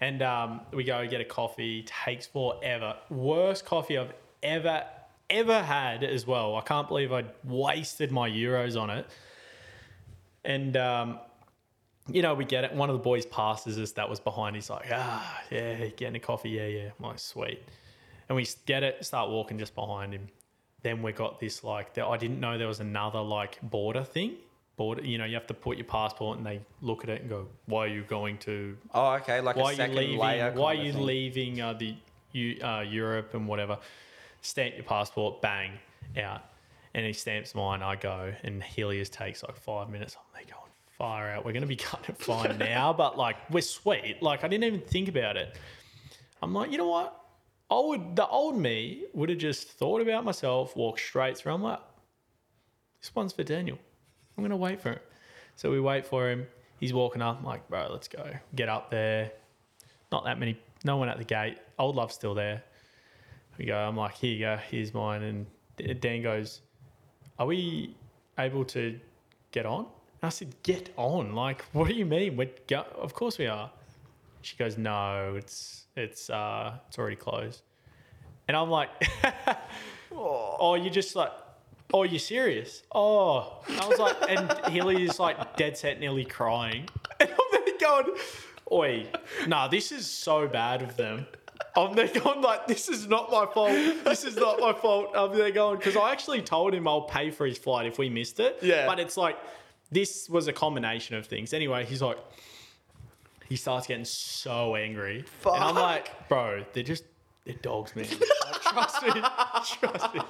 [0.00, 1.82] And um, we go get a coffee.
[1.82, 2.96] Takes forever.
[3.10, 4.84] Worst coffee I've ever,
[5.30, 6.56] ever had as well.
[6.56, 9.06] I can't believe I wasted my euros on it.
[10.44, 11.18] And um,
[12.08, 12.72] you know, we get it.
[12.72, 14.54] One of the boys passes us that was behind.
[14.54, 16.50] He's like, ah, yeah, getting a coffee.
[16.50, 16.90] Yeah, yeah.
[17.02, 17.62] I'm sweet.
[18.28, 20.28] And we get it, start walking just behind him.
[20.82, 24.34] Then we got this like, I didn't know there was another like border thing.
[24.78, 27.46] You know, you have to put your passport and they look at it and go,
[27.66, 30.52] why are you going to, Oh, okay, like why a are you second leaving, layer.
[30.52, 31.02] why are you thing.
[31.06, 31.94] leaving uh, the
[32.32, 33.78] Eu- uh, Europe and whatever?
[34.42, 35.72] Stamp your passport, bang,
[36.20, 36.42] out.
[36.94, 40.16] And he stamps mine, I go, and Helios takes like five minutes.
[40.16, 41.44] I'm like, going far out.
[41.44, 44.22] We're going to be kind of fine now, but like, we're sweet.
[44.22, 45.56] Like, I didn't even think about it.
[46.42, 47.18] I'm like, you know what?
[47.70, 51.52] I would, the old me would have just thought about myself, walked straight through.
[51.54, 51.80] I'm like,
[53.00, 53.78] this one's for Daniel.
[54.36, 54.98] I'm to wait for him.
[55.56, 56.46] So we wait for him.
[56.78, 57.38] He's walking up.
[57.38, 58.30] I'm like, bro, let's go.
[58.54, 59.32] Get up there.
[60.12, 61.58] Not that many, no one at the gate.
[61.78, 62.62] Old love's still there.
[63.58, 64.58] We go, I'm like, here you go.
[64.70, 65.22] Here's mine.
[65.22, 66.60] And Dan goes,
[67.38, 67.96] are we
[68.38, 68.98] able to
[69.52, 69.80] get on?
[70.20, 71.34] And I said, get on.
[71.34, 72.36] Like, what do you mean?
[72.36, 73.70] We're go- of course we are.
[74.42, 77.62] She goes, no, it's, it's, uh, it's already closed.
[78.48, 78.90] And I'm like,
[80.12, 81.32] oh, you just like,
[81.92, 82.82] oh, you serious?
[82.94, 86.88] Oh, I was like, and Hilly is like dead set, nearly crying.
[87.18, 88.16] And I'm there going,
[88.70, 89.06] oi,
[89.46, 91.26] nah, this is so bad of them.
[91.74, 93.70] I'm there going like, this is not my fault.
[94.04, 95.12] This is not my fault.
[95.14, 98.10] I'm there going because I actually told him I'll pay for his flight if we
[98.10, 98.58] missed it.
[98.60, 98.84] Yeah.
[98.84, 99.38] But it's like
[99.90, 101.54] this was a combination of things.
[101.54, 102.18] Anyway, he's like,
[103.48, 107.04] he starts getting so angry, and I'm like, bro, they're just
[107.44, 108.06] they're dogs, man.
[108.70, 110.20] Trust me, trust me.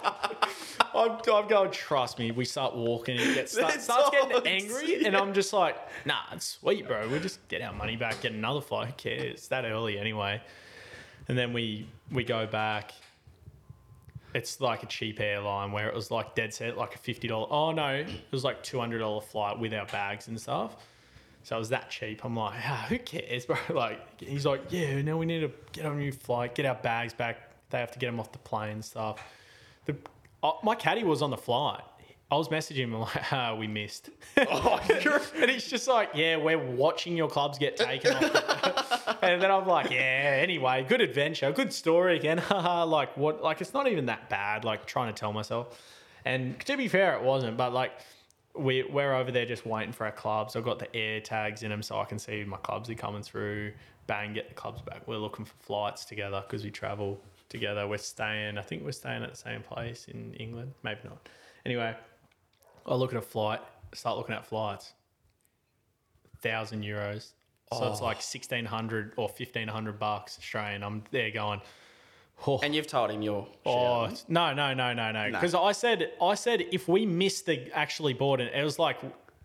[0.94, 1.70] I'm, I'm going.
[1.70, 2.30] Trust me.
[2.30, 3.16] We start walking.
[3.16, 7.08] It gets start, starts getting angry, and I'm just like, nah, it's sweet, bro.
[7.08, 8.88] We'll just get our money back, get another flight.
[8.88, 9.34] Who cares?
[9.34, 10.40] It's that early anyway.
[11.28, 12.92] And then we we go back.
[14.34, 17.46] It's like a cheap airline where it was like dead set, like a fifty dollar.
[17.50, 20.76] Oh no, it was like two hundred dollar flight with our bags and stuff.
[21.42, 22.24] So it was that cheap.
[22.24, 23.56] I'm like, ah, who cares, bro?
[23.72, 26.74] Like, he's like, yeah, now we need to get on a new flight, get our
[26.74, 27.52] bags back.
[27.70, 29.20] They have to get them off the plane and stuff.
[29.86, 29.96] The,
[30.42, 31.82] uh, my caddy was on the flight.
[32.30, 34.10] I was messaging him like, ah, we missed.
[34.36, 34.80] Oh,
[35.40, 39.18] and he's just like, yeah, we're watching your clubs get taken off.
[39.22, 42.42] and then I'm like, yeah, anyway, good adventure, good story again.
[42.50, 43.42] Like what?
[43.42, 44.64] Like it's not even that bad.
[44.64, 45.80] Like trying to tell myself.
[46.24, 47.56] And to be fair, it wasn't.
[47.56, 47.92] But like
[48.56, 50.56] we we're over there just waiting for our clubs.
[50.56, 53.22] I've got the air tags in them so I can see my clubs are coming
[53.22, 53.72] through.
[54.08, 55.06] Bang, get the clubs back.
[55.06, 57.86] We're looking for flights together because we travel together.
[57.86, 58.58] We're staying.
[58.58, 60.72] I think we're staying at the same place in England.
[60.82, 61.28] Maybe not.
[61.64, 61.94] Anyway,
[62.86, 63.60] I look at a flight.
[63.94, 64.92] Start looking at flights.
[66.40, 67.32] Thousand euros.
[67.72, 68.04] So it's oh.
[68.04, 70.82] like sixteen hundred or fifteen hundred bucks Australian.
[70.82, 71.60] I'm there going.
[72.46, 73.48] Oh, And you've told him you're.
[73.64, 74.24] Oh shit.
[74.28, 75.30] no no no no no!
[75.30, 78.98] Because I said I said if we missed the actually bought it, was like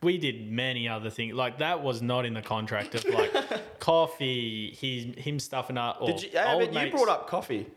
[0.03, 1.33] we did many other things.
[1.33, 3.31] Like that was not in the contract of like
[3.79, 5.99] coffee, his him stuffing up.
[6.01, 7.67] Or Did you, yeah, but you brought up coffee.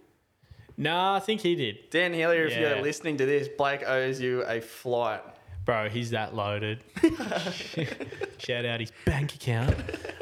[0.77, 2.61] Nah, I think he did, Dan Hillier, if Yeah.
[2.75, 5.23] you're listening to this, Blake owes you a flight.
[5.65, 5.89] bro.
[5.89, 6.85] He's that loaded.
[8.39, 9.75] Shout out his bank account.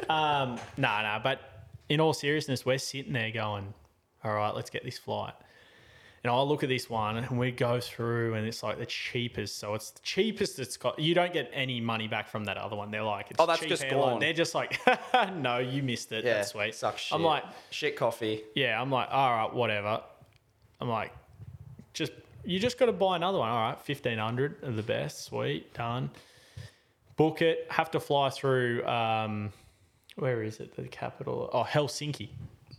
[0.09, 1.19] Um, nah, nah.
[1.19, 1.39] But
[1.89, 3.73] in all seriousness, we're sitting there going,
[4.23, 5.33] "All right, let's get this flight."
[6.23, 9.57] And I look at this one and we go through and it's like the cheapest.
[9.59, 10.97] So it's the cheapest it's got.
[10.97, 12.91] You don't get any money back from that other one.
[12.91, 13.99] They're like, it's Oh, that's cheap just airline.
[14.11, 14.19] gone.
[14.21, 14.79] They're just like,
[15.35, 16.23] no, you missed it.
[16.23, 16.75] Yeah, that's sweet.
[16.75, 17.13] Sucks shit.
[17.15, 18.43] I'm like, shit coffee.
[18.55, 20.01] yeah, I'm like, all right, whatever.
[20.83, 21.13] I'm like,
[21.93, 22.11] just
[22.43, 23.49] you just got to buy another one.
[23.49, 26.09] All right, fifteen hundred of the best, sweet, done.
[27.15, 27.65] Book it.
[27.69, 28.85] Have to fly through.
[28.85, 29.53] Um,
[30.17, 30.75] where is it?
[30.75, 31.49] The capital?
[31.53, 32.29] Oh, Helsinki.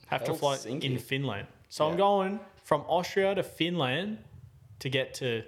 [0.09, 1.49] Have to fly in Finland.
[1.71, 4.19] So I'm going from Austria to Finland
[4.81, 5.43] to get to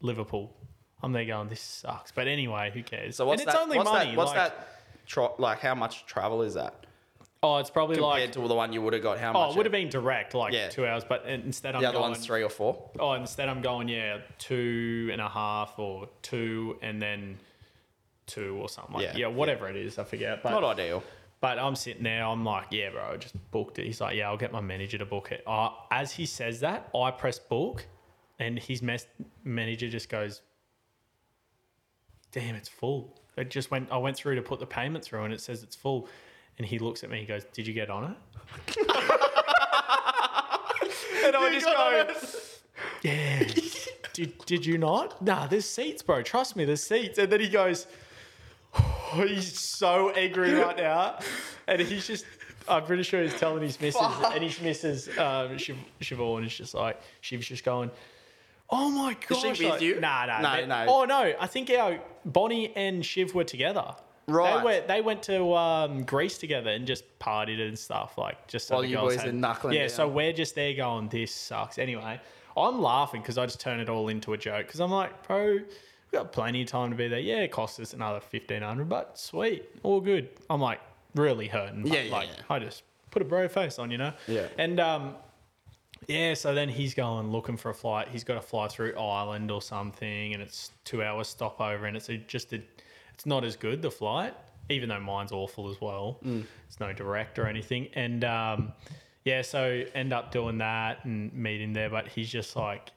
[0.00, 0.56] Liverpool.
[1.02, 2.12] I'm there going, this sucks.
[2.12, 3.16] But anyway, who cares?
[3.16, 3.62] So what's and it's that?
[3.62, 4.10] only what's money.
[4.10, 4.16] that?
[4.16, 4.68] What's like, that?
[5.06, 6.85] Tro- like how much travel is that
[7.46, 8.32] Oh, it's probably compared like.
[8.32, 9.18] to the one you would have got?
[9.18, 9.48] How much?
[9.48, 10.68] Oh, it would have been direct, like Yeah.
[10.68, 11.04] two hours.
[11.04, 12.90] But instead, I'm the other going, one's three or four.
[12.98, 17.38] Oh, instead I'm going, yeah, two and a half or two and then
[18.26, 20.42] two or something like Yeah, yeah, whatever it is, I forget.
[20.42, 21.04] But Not ideal.
[21.40, 23.86] but I'm sitting there, I'm like, yeah, bro, I just booked it.
[23.86, 25.44] He's like, yeah, I'll get my manager to book it.
[25.46, 27.86] Uh, as he says that, I press book,
[28.40, 29.06] and his mes-
[29.44, 30.42] manager just goes,
[32.32, 33.20] damn, it's full.
[33.36, 33.92] It just went.
[33.92, 36.08] I went through to put the payment through, and it says it's full.
[36.58, 38.76] And he looks at me, he goes, "Did you get on it?"
[41.24, 42.06] and I just go,
[43.02, 43.44] "Yeah."
[44.16, 45.20] did, did you not?
[45.20, 46.22] Nah, there's seats, bro.
[46.22, 47.18] Trust me, there's seats.
[47.18, 47.86] And then he goes,
[48.74, 51.18] oh, he's so angry right now.
[51.66, 52.24] And he's just,
[52.66, 54.00] I'm pretty sure he's telling his missus,
[54.32, 57.90] and his missus, um, Shiv- is just like, she was just going,
[58.70, 59.58] oh my Is gosh.
[59.58, 60.00] she with like- you?
[60.00, 60.40] Nah, nah.
[60.40, 60.86] No, no.
[60.88, 61.34] Oh, no.
[61.38, 63.94] I think our Bonnie and Shiv were together.
[64.28, 64.58] Right.
[64.58, 68.18] They went, they went to um, Greece together and just partied and stuff.
[68.18, 69.88] Like, just so While the you girls boys had- are knuckling Yeah, down.
[69.90, 71.78] so we're just there going, this sucks.
[71.78, 72.20] Anyway,
[72.56, 75.52] I'm laughing because I just turn it all into a joke because I'm like, bro,
[75.52, 75.64] we've
[76.12, 77.20] got plenty of time to be there.
[77.20, 80.28] Yeah, it cost us another 1500 but sweet, all good.
[80.50, 80.80] I'm like,
[81.14, 81.82] really hurting.
[81.82, 82.42] but, Yeah, yeah, like, yeah.
[82.50, 82.82] I just
[83.12, 84.12] put a bro face on, you know?
[84.26, 84.48] Yeah.
[84.58, 85.14] And, um,
[86.08, 88.08] yeah, so then he's going looking for a flight.
[88.08, 92.08] He's got to fly through Ireland or something, and it's two hours stopover, and it's
[92.10, 92.60] a, just a,
[93.16, 94.34] it's not as good the flight,
[94.68, 96.20] even though mine's awful as well.
[96.68, 98.74] It's no direct or anything, and um,
[99.24, 102.92] yeah, so end up doing that and meet him there, but he's just like,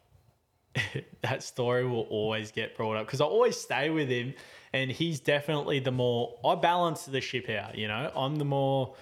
[1.21, 4.33] that story will always get brought up because I always stay with him,
[4.73, 7.77] and he's definitely the more I balance the ship out.
[7.77, 8.95] You know, I'm the more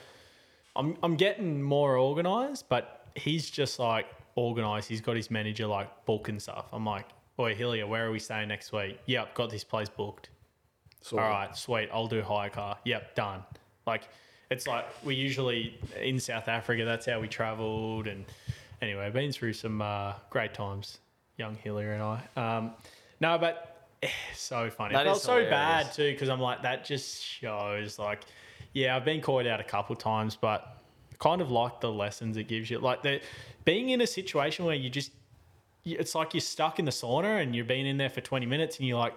[0.76, 4.88] I'm I'm getting more organized, but he's just like organized.
[4.88, 6.68] He's got his manager like booking stuff.
[6.72, 7.07] I'm like,
[7.38, 8.99] boy, Hillier, where are we staying next week?
[9.07, 10.30] Yep, got this place booked.
[11.02, 11.90] Sort All right, sweet.
[11.94, 12.78] I'll do hire car.
[12.84, 13.44] Yep, done.
[13.86, 14.10] Like
[14.49, 16.86] it's like we usually in South Africa.
[16.86, 18.26] That's how we travelled, and
[18.82, 20.99] anyway, been through some uh, great times.
[21.38, 22.57] Young Hillier and I.
[22.57, 22.72] Um,
[23.19, 24.94] no, but eh, so funny.
[24.94, 25.52] That I felt so hilarious.
[25.52, 28.24] bad too because I'm like that just shows like,
[28.74, 30.78] yeah, I've been caught out a couple times, but
[31.19, 32.80] kind of like the lessons it gives you.
[32.80, 33.22] Like the
[33.65, 35.11] being in a situation where you just,
[35.86, 38.78] it's like you're stuck in the sauna and you've been in there for 20 minutes
[38.80, 39.15] and you're like,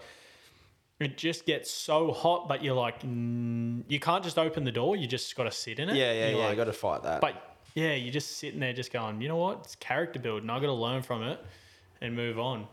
[1.01, 4.97] it just gets so hot, but you're like, mm, you can't just open the door.
[4.97, 5.97] You just got to sit in it.
[5.97, 6.45] Yeah, yeah, You're yeah.
[6.45, 7.21] like- you got to fight that.
[7.21, 9.61] but yeah, you're just sitting there just going, you know what?
[9.65, 10.51] It's character building.
[10.51, 11.41] I got to learn from it
[12.01, 12.67] and move on.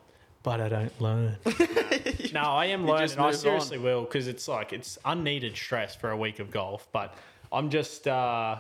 [0.43, 1.37] But I don't learn.
[2.33, 3.17] no, I am learning.
[3.19, 6.87] I seriously will because it's like it's unneeded stress for a week of golf.
[6.93, 7.15] But
[7.51, 8.57] I'm just uh,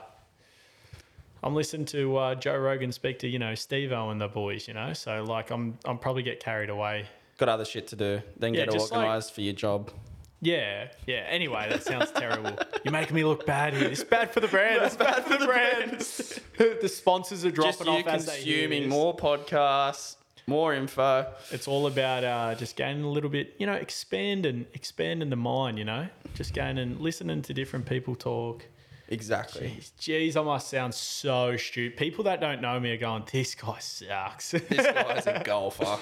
[1.43, 4.67] I'm listening to uh, Joe Rogan speak to you know Steve-O and the boys.
[4.67, 7.05] You know, so like I'm I'm probably get carried away.
[7.37, 8.21] Got other shit to do.
[8.37, 9.91] Then Yeah, get just like- organised for your job.
[10.39, 11.25] Yeah, yeah.
[11.29, 12.51] Anyway, that sounds terrible.
[12.83, 13.87] You're making me look bad here.
[13.87, 14.83] It's bad for the brand.
[14.85, 15.99] It's bad for the brand.
[16.81, 18.89] the sponsors are dropping Just you off as they hear consuming this.
[18.91, 21.25] more podcasts, more info.
[21.49, 25.79] It's all about uh, just gaining a little bit, you know, expanding, expanding the mind.
[25.79, 28.63] You know, just gaining, listening to different people talk.
[29.09, 29.75] Exactly.
[29.79, 29.91] Jeez,
[30.33, 31.97] jeez, I must sound so stupid.
[31.97, 35.97] People that don't know me are going, "This guy sucks." This guy's a golfer.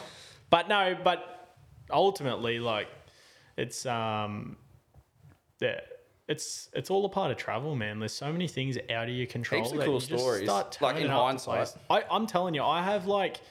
[0.55, 1.57] But no, but
[1.91, 2.87] ultimately, like,
[3.57, 4.55] it's um,
[5.59, 5.81] yeah,
[6.29, 7.99] it's it's all a part of travel, man.
[7.99, 9.63] There's so many things out of your control.
[9.63, 11.75] Heaps of that cool you just stories, start like in turning up to hindsight.
[11.89, 13.41] I, I'm telling you, I have like,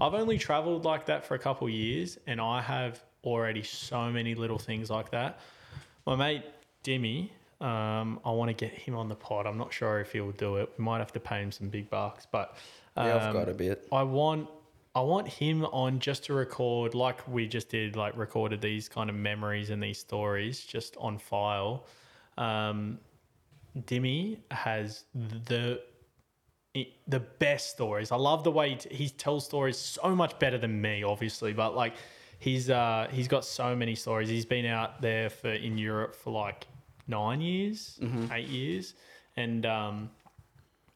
[0.00, 4.36] I've only traveled like that for a couple years, and I have already so many
[4.36, 5.40] little things like that.
[6.06, 6.44] My mate
[6.84, 7.30] Dimmy,
[7.60, 9.46] um, I want to get him on the pod.
[9.48, 10.70] I'm not sure if he'll do it.
[10.78, 12.54] We might have to pay him some big bucks, but
[12.94, 13.88] um, Yeah, I've got a bit.
[13.90, 14.48] I want
[14.94, 19.08] I want him on just to record like we just did, like recorded these kind
[19.08, 21.86] of memories and these stories just on file.
[22.36, 22.98] Um,
[23.86, 25.80] Dimmy has the
[27.06, 28.12] the best stories.
[28.12, 31.52] I love the way he, t- he tells stories so much better than me, obviously,
[31.52, 31.94] but like
[32.38, 34.28] he's uh he's got so many stories.
[34.28, 36.66] He's been out there for in Europe for like
[37.06, 37.98] nine years,
[38.32, 38.94] eight years,
[39.36, 40.10] and um,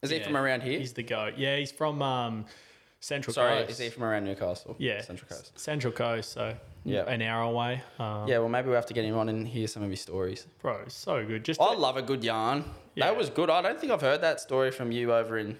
[0.01, 0.79] Is he from around here?
[0.79, 1.33] He's the goat.
[1.37, 2.45] Yeah, he's from um,
[2.99, 3.69] Central Sorry, Coast.
[3.71, 4.75] is he from around Newcastle?
[4.79, 5.57] yeah, Central Coast.
[5.59, 6.31] Central Coast.
[6.31, 7.03] So Yeah.
[7.07, 7.83] an hour away.
[7.99, 10.01] Um, Yeah, well, maybe we have to get him on and hear some of his
[10.01, 10.47] stories.
[10.61, 11.45] bro, so good.
[11.45, 12.63] Just I to- love a good yarn.
[12.95, 13.05] Yeah.
[13.05, 13.49] That was good.
[13.49, 15.59] I don't think I've heard that story from you over in.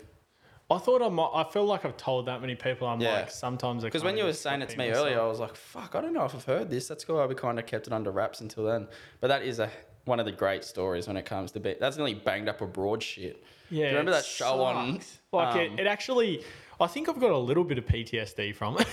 [0.69, 1.29] I thought I might.
[1.33, 2.87] I feel like I've told that many people.
[2.87, 3.19] I'm Yeah.
[3.19, 5.95] like sometimes Because when you were saying it to me earlier, I was like, fuck,
[5.95, 6.87] I don't know if I've heard this.
[6.89, 7.25] That's cool.
[7.27, 8.87] We kind of kept it under wraps until then.
[9.21, 9.69] But that is a
[10.07, 11.59] one of the great stories when it comes to.
[11.59, 13.43] That's nearly banged up abroad shit.
[13.69, 15.01] Yeah, Do you remember that show on.
[15.31, 16.43] Like um, it, it actually.
[16.79, 18.87] I think I've got a little bit of PTSD from it.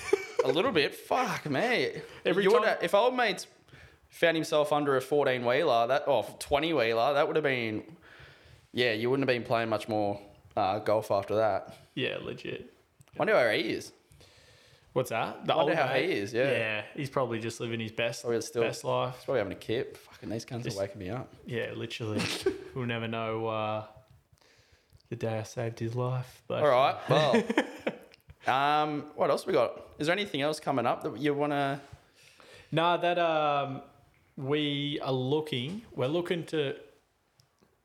[0.44, 0.94] A little bit.
[0.94, 1.90] Fuck me.
[2.24, 3.46] Every time- have, if old mates
[4.08, 7.82] found himself under a fourteen wheeler, that or twenty wheeler, that would have been.
[8.72, 10.20] Yeah, you wouldn't have been playing much more
[10.56, 11.76] uh, golf after that.
[11.94, 12.72] yeah, legit.
[13.14, 13.92] I Wonder where he is.
[14.94, 15.44] What's that?
[15.44, 16.08] The Wonder old how mate?
[16.08, 16.50] he is, yeah.
[16.50, 19.14] Yeah, he's probably just living his best, Probably still- best life.
[19.16, 19.96] He's probably having a kip.
[19.96, 21.28] Fucking these cunts Just- are waking me up.
[21.46, 22.22] Yeah, literally.
[22.74, 23.84] we'll never know uh,
[25.10, 26.42] the day I saved his life.
[26.48, 26.96] But All right.
[28.46, 29.82] Well, um, what else we got?
[29.98, 31.80] Is there anything else coming up that you want to?
[32.70, 33.80] No, that um,
[34.36, 35.82] we are looking.
[35.94, 36.76] We're looking to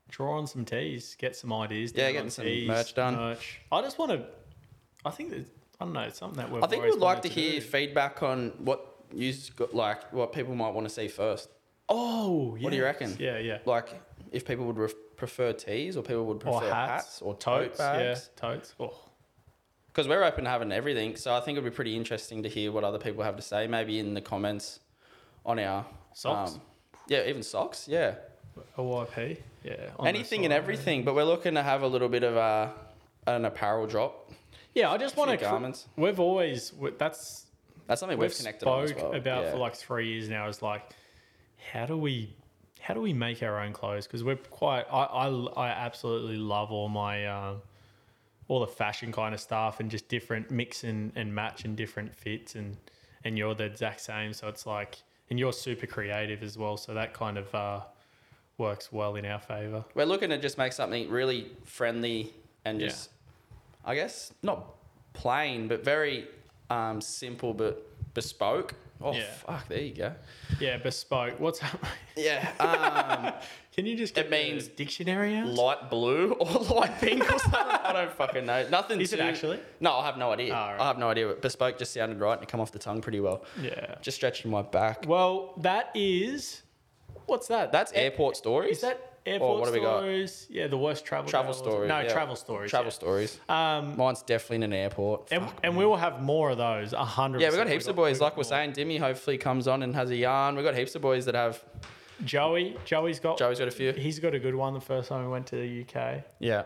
[0.09, 1.93] draw on some teas, get some ideas.
[1.95, 3.15] Yeah, down getting on some merch done.
[3.15, 3.61] Merch.
[3.71, 4.25] I just want to.
[5.05, 5.45] I think that
[5.79, 6.09] I don't know.
[6.09, 6.63] Something that we're.
[6.63, 10.73] I think we'd like to hear feedback on what you got, like what people might
[10.73, 11.49] want to see first.
[11.87, 13.15] Oh, What do you reckon?
[13.19, 13.59] Yeah, yeah.
[13.65, 13.99] Like
[14.31, 17.63] if people would ref- prefer tees or people would Or prefer hats, hats, or tote
[17.67, 17.77] totes.
[17.79, 18.29] bags.
[18.35, 18.75] Yeah, totes.
[18.79, 18.93] Oh,
[19.87, 22.71] Because we're open to having everything, so I think it'd be pretty interesting to hear
[22.71, 23.65] what other people have to say.
[23.65, 24.81] Maybe in the comments
[25.45, 26.53] on our Socks?
[26.55, 26.61] um,
[27.07, 27.87] yeah, even socks.
[27.87, 28.15] Yeah,
[28.77, 29.37] OYP.
[29.63, 29.89] Yeah.
[30.05, 31.03] anything and everything.
[31.03, 32.71] But we're looking to have a little bit of a
[33.25, 34.31] an apparel drop.
[34.79, 35.37] Yeah, I just want to.
[35.37, 35.87] garments.
[35.97, 36.71] We've always.
[36.73, 37.47] we- That's
[37.87, 39.13] That's something we've we've, connected on as spoke well.
[39.19, 39.51] about yeah.
[39.51, 40.83] for like three years now is like
[41.73, 42.33] how do we
[42.79, 46.71] how do we make our own clothes because we're quite I, I i absolutely love
[46.71, 47.61] all my um
[48.47, 52.15] all the fashion kind of stuff and just different mix and, and match and different
[52.15, 52.77] fits and
[53.25, 54.99] and you're the exact same so it's like
[55.29, 57.81] and you're super creative as well so that kind of uh
[58.57, 62.33] works well in our favor We're looking to just make something really friendly
[62.63, 62.87] and Yeah.
[62.87, 63.09] just,
[63.85, 64.65] I guess, not
[65.13, 66.27] plain, but very
[66.69, 68.75] um, simple but bespoke.
[69.01, 69.23] Oh, Yeah.
[69.31, 70.13] fuck, there you go.
[70.59, 71.79] yeah bespoke what's that
[72.17, 72.51] Yeah.
[72.59, 73.33] Um,
[73.73, 76.45] can you just It means dictionary out light blue or
[76.75, 77.61] light pink or something.
[77.61, 78.67] I don't fucking know.
[78.67, 79.61] Nothing Is it actually?
[79.79, 80.51] No, I have no idea.
[80.53, 80.81] Oh, right.
[80.81, 81.27] I have no idea.
[81.27, 83.45] But bespoke just sounded right and it come off the tongue pretty well.
[83.61, 85.05] yeah Just stretching my back.
[85.07, 86.63] well that is
[87.25, 88.77] what's that That's airport stories.
[88.77, 89.99] Is that airport what do we got?
[89.99, 90.47] stories?
[90.49, 91.87] Yeah, the worst travel travel stories?
[91.87, 92.11] No, yeah.
[92.11, 92.69] travel stories.
[92.69, 92.91] Travel yeah.
[92.91, 93.39] stories.
[93.47, 95.31] Um, Mine's definitely in an airport.
[95.31, 96.93] and, and we will have more of those.
[96.93, 97.41] A hundred.
[97.41, 98.19] Yeah, we got heaps of boys.
[98.19, 100.55] we Like we're saying, Dimmy hopefully comes on and has a yarn.
[100.55, 101.63] We've got heaps of boys that have.
[102.25, 103.37] Joey, Joey's got.
[103.37, 103.93] Joey's got a few.
[103.93, 104.73] He's got a good one.
[104.73, 106.23] The first time we went to the UK.
[106.39, 106.63] Yeah.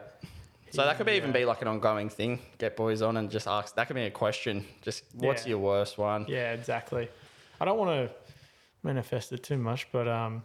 [0.71, 2.39] So that could be even be like an ongoing thing.
[2.57, 3.75] Get boys on and just ask.
[3.75, 4.65] That could be a question.
[4.81, 6.25] Just what's your worst one?
[6.27, 7.09] Yeah, exactly.
[7.61, 8.15] I don't want to
[8.81, 10.41] manifest it too much, but um,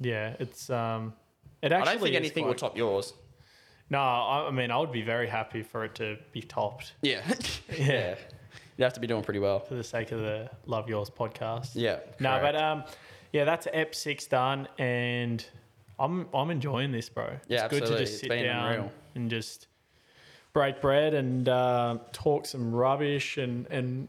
[0.00, 1.14] yeah, it's um,
[1.62, 3.14] it I don't think anything will top yours.
[3.90, 7.22] No, I, I mean, I would be very happy for it to be topped Yeah.
[7.78, 8.16] Yeah.
[8.76, 9.58] You'd have to be doing pretty well.
[9.60, 11.70] for the sake of the Love Yours podcast.
[11.74, 11.98] Yeah.
[12.20, 12.84] No, but um,
[13.32, 15.44] yeah, that's Ep six done, and
[15.98, 17.30] I'm I'm enjoying this, bro.
[17.48, 18.92] Yeah, it's good to just sit down unreal.
[19.16, 19.66] and just
[20.52, 24.06] break bread and uh, talk some rubbish and and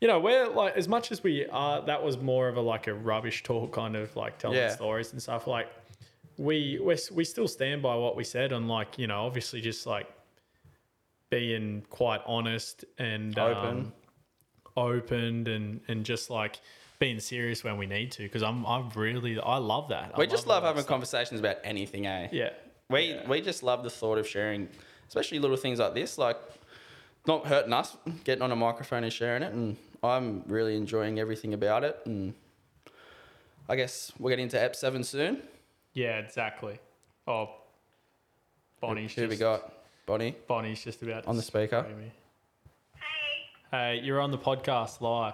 [0.00, 1.82] you know we're like as much as we are.
[1.84, 4.70] That was more of a like a rubbish talk, kind of like telling Yeah.
[4.74, 5.46] stories and stuff.
[5.46, 5.68] Like
[6.38, 9.86] we we we still stand by what we said on like you know obviously just
[9.86, 10.08] like
[11.30, 13.68] being quite honest and Open.
[13.68, 13.92] um,
[14.76, 16.60] opened and and just like
[16.98, 20.12] being serious when we need to because I'm I'm really I love that.
[20.14, 22.28] I we just love all having that conversations about anything, eh?
[22.32, 22.50] yeah.
[22.88, 24.68] We we just love the thought of sharing,
[25.08, 26.36] especially little things like this, like
[27.26, 31.52] not hurting us, getting on a microphone and sharing it, and I'm really enjoying everything
[31.54, 31.98] about it.
[32.04, 32.34] And
[33.68, 35.42] I guess we'll get into Ep Seven soon.
[35.96, 36.78] Yeah, exactly.
[37.26, 37.48] Oh,
[38.82, 39.72] Bonnie's Who just, we got?
[40.04, 41.80] Bonnie Bonnie's just about to on the speaker.
[41.88, 42.12] spray me.
[42.94, 45.32] Hey, Hey, you're on the podcast live.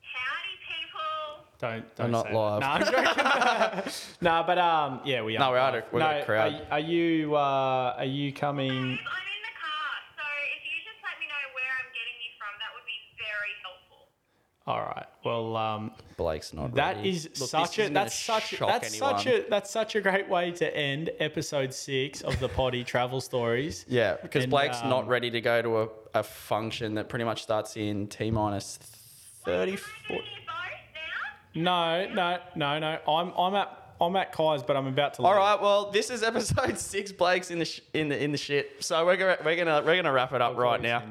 [0.00, 1.44] howdy people.
[1.58, 2.60] Don't don't I'm not say live.
[2.60, 2.80] That.
[2.92, 3.92] No, I'm joking.
[4.20, 5.40] no, but um, yeah, we are.
[5.40, 5.82] No, we are live.
[5.82, 6.54] a- we got a crowd.
[6.70, 8.70] Are, are you uh, are you coming?
[8.70, 10.22] I'm in the car, so
[10.54, 13.52] if you just let me know where I'm getting you from, that would be very
[13.66, 14.06] helpful.
[14.64, 15.06] All right.
[15.24, 16.74] Well, um, Blake's not.
[16.76, 17.10] That ready.
[17.10, 20.52] is Look, such a that's such shock that's such a that's such a great way
[20.52, 23.84] to end episode six of the Potty Travel Stories.
[23.88, 27.24] Yeah, because And, Blake's um, not ready to go to a, a function that pretty
[27.24, 28.78] much starts in T minus
[29.44, 30.16] thirty Can I four.
[30.18, 32.06] do you both now?
[32.06, 33.12] No, no, no, no.
[33.12, 35.22] I'm I'm at I'm at Kai's, but I'm about to.
[35.22, 35.38] All leave.
[35.38, 37.12] right, well, this is episode six.
[37.12, 38.82] Blake's in the sh- in the in the shit.
[38.84, 41.02] So we're gonna we're gonna we're gonna wrap it up right now.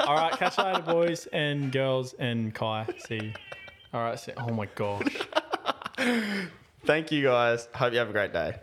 [0.00, 2.86] All right, catch you later, boys and girls and Kai.
[3.06, 3.16] See.
[3.16, 3.32] You.
[3.92, 4.18] All right.
[4.18, 5.04] See, oh my gosh.
[6.86, 7.68] Thank you guys.
[7.74, 8.54] Hope you have a great day.